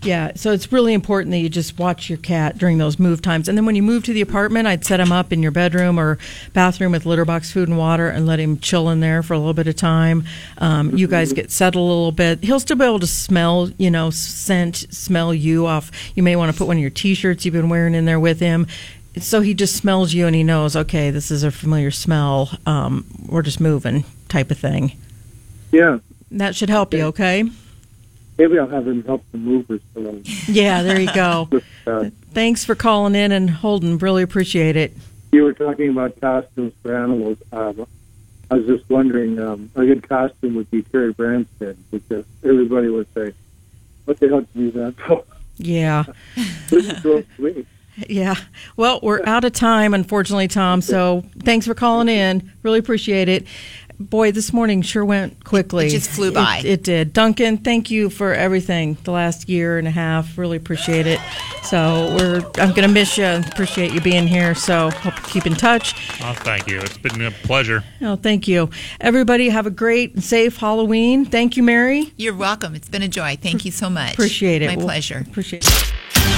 Yeah, 0.00 0.30
so 0.36 0.52
it's 0.52 0.70
really 0.70 0.94
important 0.94 1.32
that 1.32 1.38
you 1.38 1.48
just 1.48 1.76
watch 1.76 2.08
your 2.08 2.18
cat 2.18 2.56
during 2.56 2.78
those 2.78 3.00
move 3.00 3.20
times. 3.20 3.48
And 3.48 3.58
then 3.58 3.66
when 3.66 3.74
you 3.74 3.82
move 3.82 4.04
to 4.04 4.12
the 4.12 4.20
apartment, 4.20 4.68
I'd 4.68 4.84
set 4.84 5.00
him 5.00 5.10
up 5.10 5.32
in 5.32 5.42
your 5.42 5.50
bedroom 5.50 5.98
or 5.98 6.18
bathroom 6.52 6.92
with 6.92 7.04
litter 7.04 7.24
box 7.24 7.50
food 7.50 7.68
and 7.68 7.76
water 7.76 8.08
and 8.08 8.24
let 8.24 8.38
him 8.38 8.60
chill 8.60 8.88
in 8.90 9.00
there 9.00 9.24
for 9.24 9.34
a 9.34 9.38
little 9.38 9.54
bit 9.54 9.66
of 9.66 9.74
time. 9.74 10.22
Um, 10.58 10.96
you 10.96 11.08
guys 11.08 11.32
get 11.32 11.50
settled 11.50 11.82
a 11.82 11.88
little 11.88 12.12
bit. 12.12 12.44
He'll 12.44 12.60
still 12.60 12.76
be 12.76 12.84
able 12.84 13.00
to 13.00 13.08
smell, 13.08 13.70
you 13.76 13.90
know, 13.90 14.10
scent, 14.10 14.86
smell 14.90 15.34
you 15.34 15.66
off. 15.66 15.90
You 16.14 16.22
may 16.22 16.36
want 16.36 16.52
to 16.52 16.56
put 16.56 16.68
one 16.68 16.76
of 16.76 16.80
your 16.80 16.90
t 16.90 17.14
shirts 17.14 17.44
you've 17.44 17.54
been 17.54 17.68
wearing 17.68 17.96
in 17.96 18.04
there 18.04 18.20
with 18.20 18.38
him. 18.38 18.68
So 19.20 19.40
he 19.40 19.54
just 19.54 19.76
smells 19.76 20.12
you 20.14 20.26
and 20.26 20.34
he 20.34 20.42
knows, 20.42 20.76
okay, 20.76 21.10
this 21.10 21.30
is 21.30 21.42
a 21.42 21.50
familiar 21.50 21.90
smell. 21.90 22.50
Um, 22.66 23.06
we're 23.26 23.42
just 23.42 23.60
moving 23.60 24.04
type 24.28 24.50
of 24.50 24.58
thing. 24.58 24.96
Yeah. 25.72 25.98
That 26.30 26.54
should 26.54 26.70
help 26.70 26.92
you, 26.94 27.04
okay? 27.06 27.44
Maybe 28.38 28.58
I'll 28.58 28.68
have 28.68 28.86
him 28.86 29.02
help 29.04 29.24
the 29.32 29.38
movers 29.38 29.80
a 29.96 30.00
little. 30.00 30.20
Yeah, 30.48 30.82
there 30.82 31.00
you 31.00 31.12
go. 31.12 31.48
uh, 31.86 32.10
Thanks 32.32 32.64
for 32.64 32.74
calling 32.74 33.14
in 33.14 33.32
and 33.32 33.50
holding. 33.50 33.98
Really 33.98 34.22
appreciate 34.22 34.76
it. 34.76 34.92
you 35.32 35.42
were 35.42 35.52
talking 35.54 35.90
about 35.90 36.20
costumes 36.20 36.72
for 36.82 36.94
animals. 36.96 37.38
Um, 37.52 37.86
I 38.50 38.54
was 38.54 38.66
just 38.66 38.88
wondering, 38.88 39.38
um, 39.38 39.70
a 39.74 39.84
good 39.84 40.08
costume 40.08 40.54
would 40.54 40.70
be 40.70 40.82
Terry 40.82 41.12
Branstad 41.12 41.76
because 41.90 42.24
everybody 42.42 42.88
would 42.88 43.06
say, 43.14 43.32
"What 44.06 44.18
the 44.20 44.28
hell 44.28 44.40
did 44.40 44.48
you 44.54 44.64
use 44.66 44.74
that 44.74 44.94
for?" 44.96 45.24
Yeah. 45.58 46.04
This 47.98 48.08
is 48.08 48.16
so 48.16 48.16
sweet. 48.16 48.16
Yeah. 48.16 48.34
Well, 48.76 49.00
we're 49.02 49.24
out 49.26 49.44
of 49.44 49.52
time, 49.52 49.94
unfortunately, 49.94 50.48
Tom. 50.48 50.80
So 50.80 51.24
thanks 51.40 51.66
for 51.66 51.74
calling 51.74 52.08
in. 52.08 52.50
Really 52.62 52.78
appreciate 52.78 53.28
it. 53.28 53.46
Boy, 54.00 54.30
this 54.30 54.52
morning 54.52 54.82
sure 54.82 55.04
went 55.04 55.42
quickly. 55.42 55.88
It 55.88 55.90
just 55.90 56.10
flew 56.10 56.30
by. 56.30 56.58
It, 56.58 56.66
it 56.66 56.82
did. 56.84 57.12
Duncan, 57.12 57.58
thank 57.58 57.90
you 57.90 58.10
for 58.10 58.32
everything 58.32 58.96
the 59.02 59.10
last 59.10 59.48
year 59.48 59.76
and 59.76 59.88
a 59.88 59.90
half. 59.90 60.38
Really 60.38 60.56
appreciate 60.56 61.08
it. 61.08 61.18
So 61.64 62.14
we're 62.16 62.48
I'm 62.62 62.72
gonna 62.74 62.86
miss 62.86 63.18
you. 63.18 63.24
Appreciate 63.24 63.92
you 63.92 64.00
being 64.00 64.28
here. 64.28 64.54
So 64.54 64.90
hope 64.90 65.16
you 65.16 65.22
keep 65.24 65.46
in 65.46 65.56
touch. 65.56 65.94
Oh, 66.22 66.32
thank 66.32 66.68
you. 66.68 66.78
It's 66.78 66.96
been 66.96 67.20
a 67.22 67.32
pleasure. 67.32 67.82
Oh, 68.00 68.14
thank 68.14 68.46
you. 68.46 68.70
Everybody 69.00 69.48
have 69.48 69.66
a 69.66 69.70
great 69.70 70.14
and 70.14 70.22
safe 70.22 70.58
Halloween. 70.58 71.24
Thank 71.24 71.56
you, 71.56 71.64
Mary. 71.64 72.12
You're 72.16 72.36
welcome. 72.36 72.76
It's 72.76 72.88
been 72.88 73.02
a 73.02 73.08
joy. 73.08 73.36
Thank 73.42 73.64
you 73.64 73.72
so 73.72 73.90
much. 73.90 74.12
Appreciate 74.12 74.62
it. 74.62 74.68
My 74.68 74.76
Well, 74.76 74.86
pleasure. 74.86 75.24
Appreciate 75.28 75.66
it. 75.66 76.37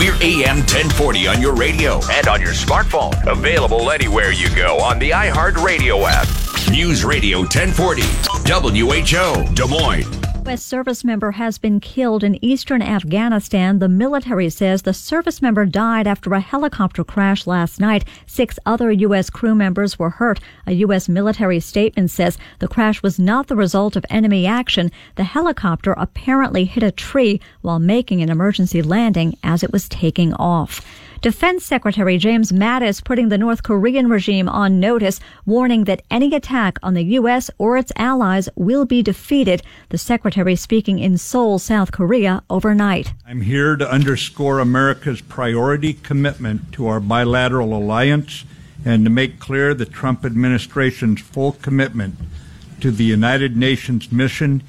We're 0.00 0.14
AM 0.22 0.60
1040 0.60 1.26
on 1.28 1.42
your 1.42 1.54
radio 1.54 2.00
and 2.10 2.26
on 2.26 2.40
your 2.40 2.54
smartphone. 2.54 3.12
Available 3.30 3.90
anywhere 3.90 4.32
you 4.32 4.48
go 4.56 4.80
on 4.80 4.98
the 4.98 5.10
iHeartRadio 5.10 6.04
app. 6.08 6.26
News 6.70 7.04
Radio 7.04 7.40
1040. 7.40 8.00
WHO, 8.48 9.54
Des 9.54 9.66
Moines. 9.68 10.19
U.S. 10.46 10.64
service 10.64 11.04
member 11.04 11.32
has 11.32 11.58
been 11.58 11.80
killed 11.80 12.24
in 12.24 12.42
eastern 12.42 12.80
Afghanistan. 12.80 13.78
The 13.78 13.90
military 13.90 14.48
says 14.48 14.82
the 14.82 14.94
service 14.94 15.42
member 15.42 15.66
died 15.66 16.06
after 16.06 16.32
a 16.32 16.40
helicopter 16.40 17.04
crash 17.04 17.46
last 17.46 17.78
night. 17.78 18.06
Six 18.26 18.58
other 18.64 18.90
U.S. 18.90 19.28
crew 19.28 19.54
members 19.54 19.98
were 19.98 20.08
hurt. 20.08 20.40
A 20.66 20.72
U.S. 20.72 21.10
military 21.10 21.60
statement 21.60 22.10
says 22.10 22.38
the 22.58 22.68
crash 22.68 23.02
was 23.02 23.18
not 23.18 23.48
the 23.48 23.54
result 23.54 23.96
of 23.96 24.06
enemy 24.08 24.46
action. 24.46 24.90
The 25.16 25.24
helicopter 25.24 25.92
apparently 25.92 26.64
hit 26.64 26.82
a 26.82 26.90
tree 26.90 27.38
while 27.60 27.78
making 27.78 28.22
an 28.22 28.30
emergency 28.30 28.80
landing 28.80 29.36
as 29.44 29.62
it 29.62 29.72
was 29.72 29.90
taking 29.90 30.32
off. 30.34 30.80
Defense 31.22 31.66
Secretary 31.66 32.16
James 32.16 32.50
Mattis 32.50 33.04
putting 33.04 33.28
the 33.28 33.36
North 33.36 33.62
Korean 33.62 34.08
regime 34.08 34.48
on 34.48 34.80
notice, 34.80 35.20
warning 35.44 35.84
that 35.84 36.00
any 36.10 36.34
attack 36.34 36.78
on 36.82 36.94
the 36.94 37.02
U.S. 37.02 37.50
or 37.58 37.76
its 37.76 37.92
allies 37.96 38.48
will 38.54 38.86
be 38.86 39.02
defeated. 39.02 39.62
The 39.90 39.98
secretary 39.98 40.56
speaking 40.56 40.98
in 40.98 41.18
Seoul, 41.18 41.58
South 41.58 41.92
Korea, 41.92 42.42
overnight. 42.48 43.12
I'm 43.26 43.42
here 43.42 43.76
to 43.76 43.90
underscore 43.90 44.60
America's 44.60 45.20
priority 45.20 45.92
commitment 45.92 46.72
to 46.72 46.86
our 46.86 47.00
bilateral 47.00 47.76
alliance 47.76 48.46
and 48.86 49.04
to 49.04 49.10
make 49.10 49.38
clear 49.38 49.74
the 49.74 49.84
Trump 49.84 50.24
administration's 50.24 51.20
full 51.20 51.52
commitment 51.52 52.14
to 52.80 52.90
the 52.90 53.04
United 53.04 53.58
Nations 53.58 54.10
mission 54.10 54.62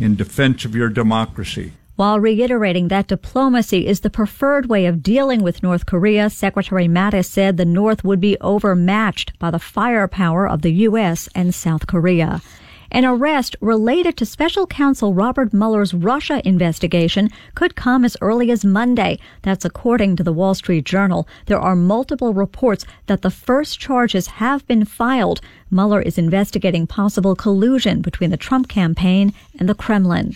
in 0.00 0.16
defense 0.16 0.64
of 0.64 0.74
your 0.74 0.88
democracy. 0.88 1.74
While 2.02 2.18
reiterating 2.18 2.88
that 2.88 3.06
diplomacy 3.06 3.86
is 3.86 4.00
the 4.00 4.10
preferred 4.10 4.66
way 4.66 4.86
of 4.86 5.04
dealing 5.04 5.40
with 5.40 5.62
North 5.62 5.86
Korea, 5.86 6.30
Secretary 6.30 6.88
Mattis 6.88 7.26
said 7.26 7.56
the 7.56 7.64
North 7.64 8.02
would 8.02 8.20
be 8.20 8.36
overmatched 8.40 9.38
by 9.38 9.52
the 9.52 9.60
firepower 9.60 10.48
of 10.48 10.62
the 10.62 10.72
U.S. 10.88 11.28
and 11.32 11.54
South 11.54 11.86
Korea. 11.86 12.42
An 12.90 13.04
arrest 13.04 13.54
related 13.60 14.16
to 14.16 14.26
special 14.26 14.66
counsel 14.66 15.14
Robert 15.14 15.52
Mueller's 15.52 15.94
Russia 15.94 16.42
investigation 16.44 17.30
could 17.54 17.76
come 17.76 18.04
as 18.04 18.16
early 18.20 18.50
as 18.50 18.64
Monday. 18.64 19.20
That's 19.42 19.64
according 19.64 20.16
to 20.16 20.24
the 20.24 20.32
Wall 20.32 20.56
Street 20.56 20.84
Journal. 20.84 21.28
There 21.46 21.60
are 21.60 21.76
multiple 21.76 22.34
reports 22.34 22.84
that 23.06 23.22
the 23.22 23.30
first 23.30 23.78
charges 23.78 24.26
have 24.26 24.66
been 24.66 24.84
filed. 24.84 25.40
Mueller 25.70 26.02
is 26.02 26.18
investigating 26.18 26.88
possible 26.88 27.36
collusion 27.36 28.00
between 28.00 28.30
the 28.30 28.36
Trump 28.36 28.68
campaign 28.68 29.32
and 29.60 29.68
the 29.68 29.76
Kremlin. 29.76 30.34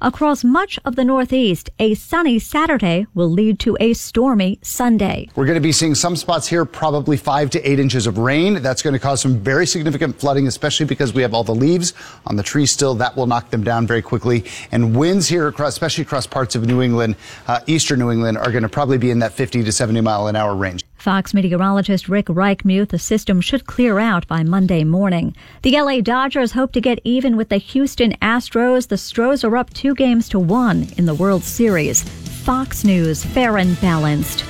Across 0.00 0.44
much 0.44 0.78
of 0.84 0.94
the 0.94 1.04
Northeast, 1.04 1.70
a 1.80 1.94
sunny 1.94 2.38
Saturday 2.38 3.08
will 3.14 3.28
lead 3.28 3.58
to 3.58 3.76
a 3.80 3.94
stormy 3.94 4.60
Sunday. 4.62 5.28
We're 5.34 5.44
going 5.44 5.56
to 5.56 5.60
be 5.60 5.72
seeing 5.72 5.96
some 5.96 6.14
spots 6.14 6.46
here, 6.46 6.64
probably 6.64 7.16
five 7.16 7.50
to 7.50 7.68
eight 7.68 7.80
inches 7.80 8.06
of 8.06 8.16
rain. 8.16 8.62
That's 8.62 8.80
going 8.80 8.92
to 8.92 9.00
cause 9.00 9.20
some 9.20 9.40
very 9.40 9.66
significant 9.66 10.20
flooding, 10.20 10.46
especially 10.46 10.86
because 10.86 11.14
we 11.14 11.22
have 11.22 11.34
all 11.34 11.42
the 11.42 11.54
leaves 11.54 11.94
on 12.26 12.36
the 12.36 12.44
trees 12.44 12.70
still. 12.70 12.94
That 12.94 13.16
will 13.16 13.26
knock 13.26 13.50
them 13.50 13.64
down 13.64 13.88
very 13.88 14.02
quickly. 14.02 14.44
And 14.70 14.96
winds 14.96 15.26
here, 15.26 15.48
across, 15.48 15.72
especially 15.72 16.02
across 16.02 16.28
parts 16.28 16.54
of 16.54 16.64
New 16.64 16.80
England, 16.80 17.16
uh, 17.48 17.58
eastern 17.66 17.98
New 17.98 18.12
England, 18.12 18.38
are 18.38 18.52
going 18.52 18.62
to 18.62 18.68
probably 18.68 18.98
be 18.98 19.10
in 19.10 19.18
that 19.18 19.32
50 19.32 19.64
to 19.64 19.72
70 19.72 20.00
mile 20.00 20.28
an 20.28 20.36
hour 20.36 20.54
range. 20.54 20.84
Fox 20.98 21.32
meteorologist 21.32 22.08
Rick 22.08 22.26
Reichmuth, 22.26 22.88
the 22.88 22.98
system 22.98 23.40
should 23.40 23.66
clear 23.66 24.00
out 24.00 24.26
by 24.26 24.42
Monday 24.42 24.82
morning. 24.82 25.34
The 25.62 25.80
LA 25.80 26.00
Dodgers 26.00 26.52
hope 26.52 26.72
to 26.72 26.80
get 26.80 26.98
even 27.04 27.36
with 27.36 27.50
the 27.50 27.58
Houston 27.58 28.14
Astros. 28.20 28.88
The 28.88 28.98
Stros 28.98 29.44
are 29.44 29.56
up 29.56 29.72
two 29.72 29.94
games 29.94 30.28
to 30.30 30.40
one 30.40 30.88
in 30.96 31.06
the 31.06 31.14
World 31.14 31.44
Series. 31.44 32.02
Fox 32.02 32.82
News, 32.82 33.24
fair 33.24 33.58
and 33.58 33.80
balanced. 33.80 34.44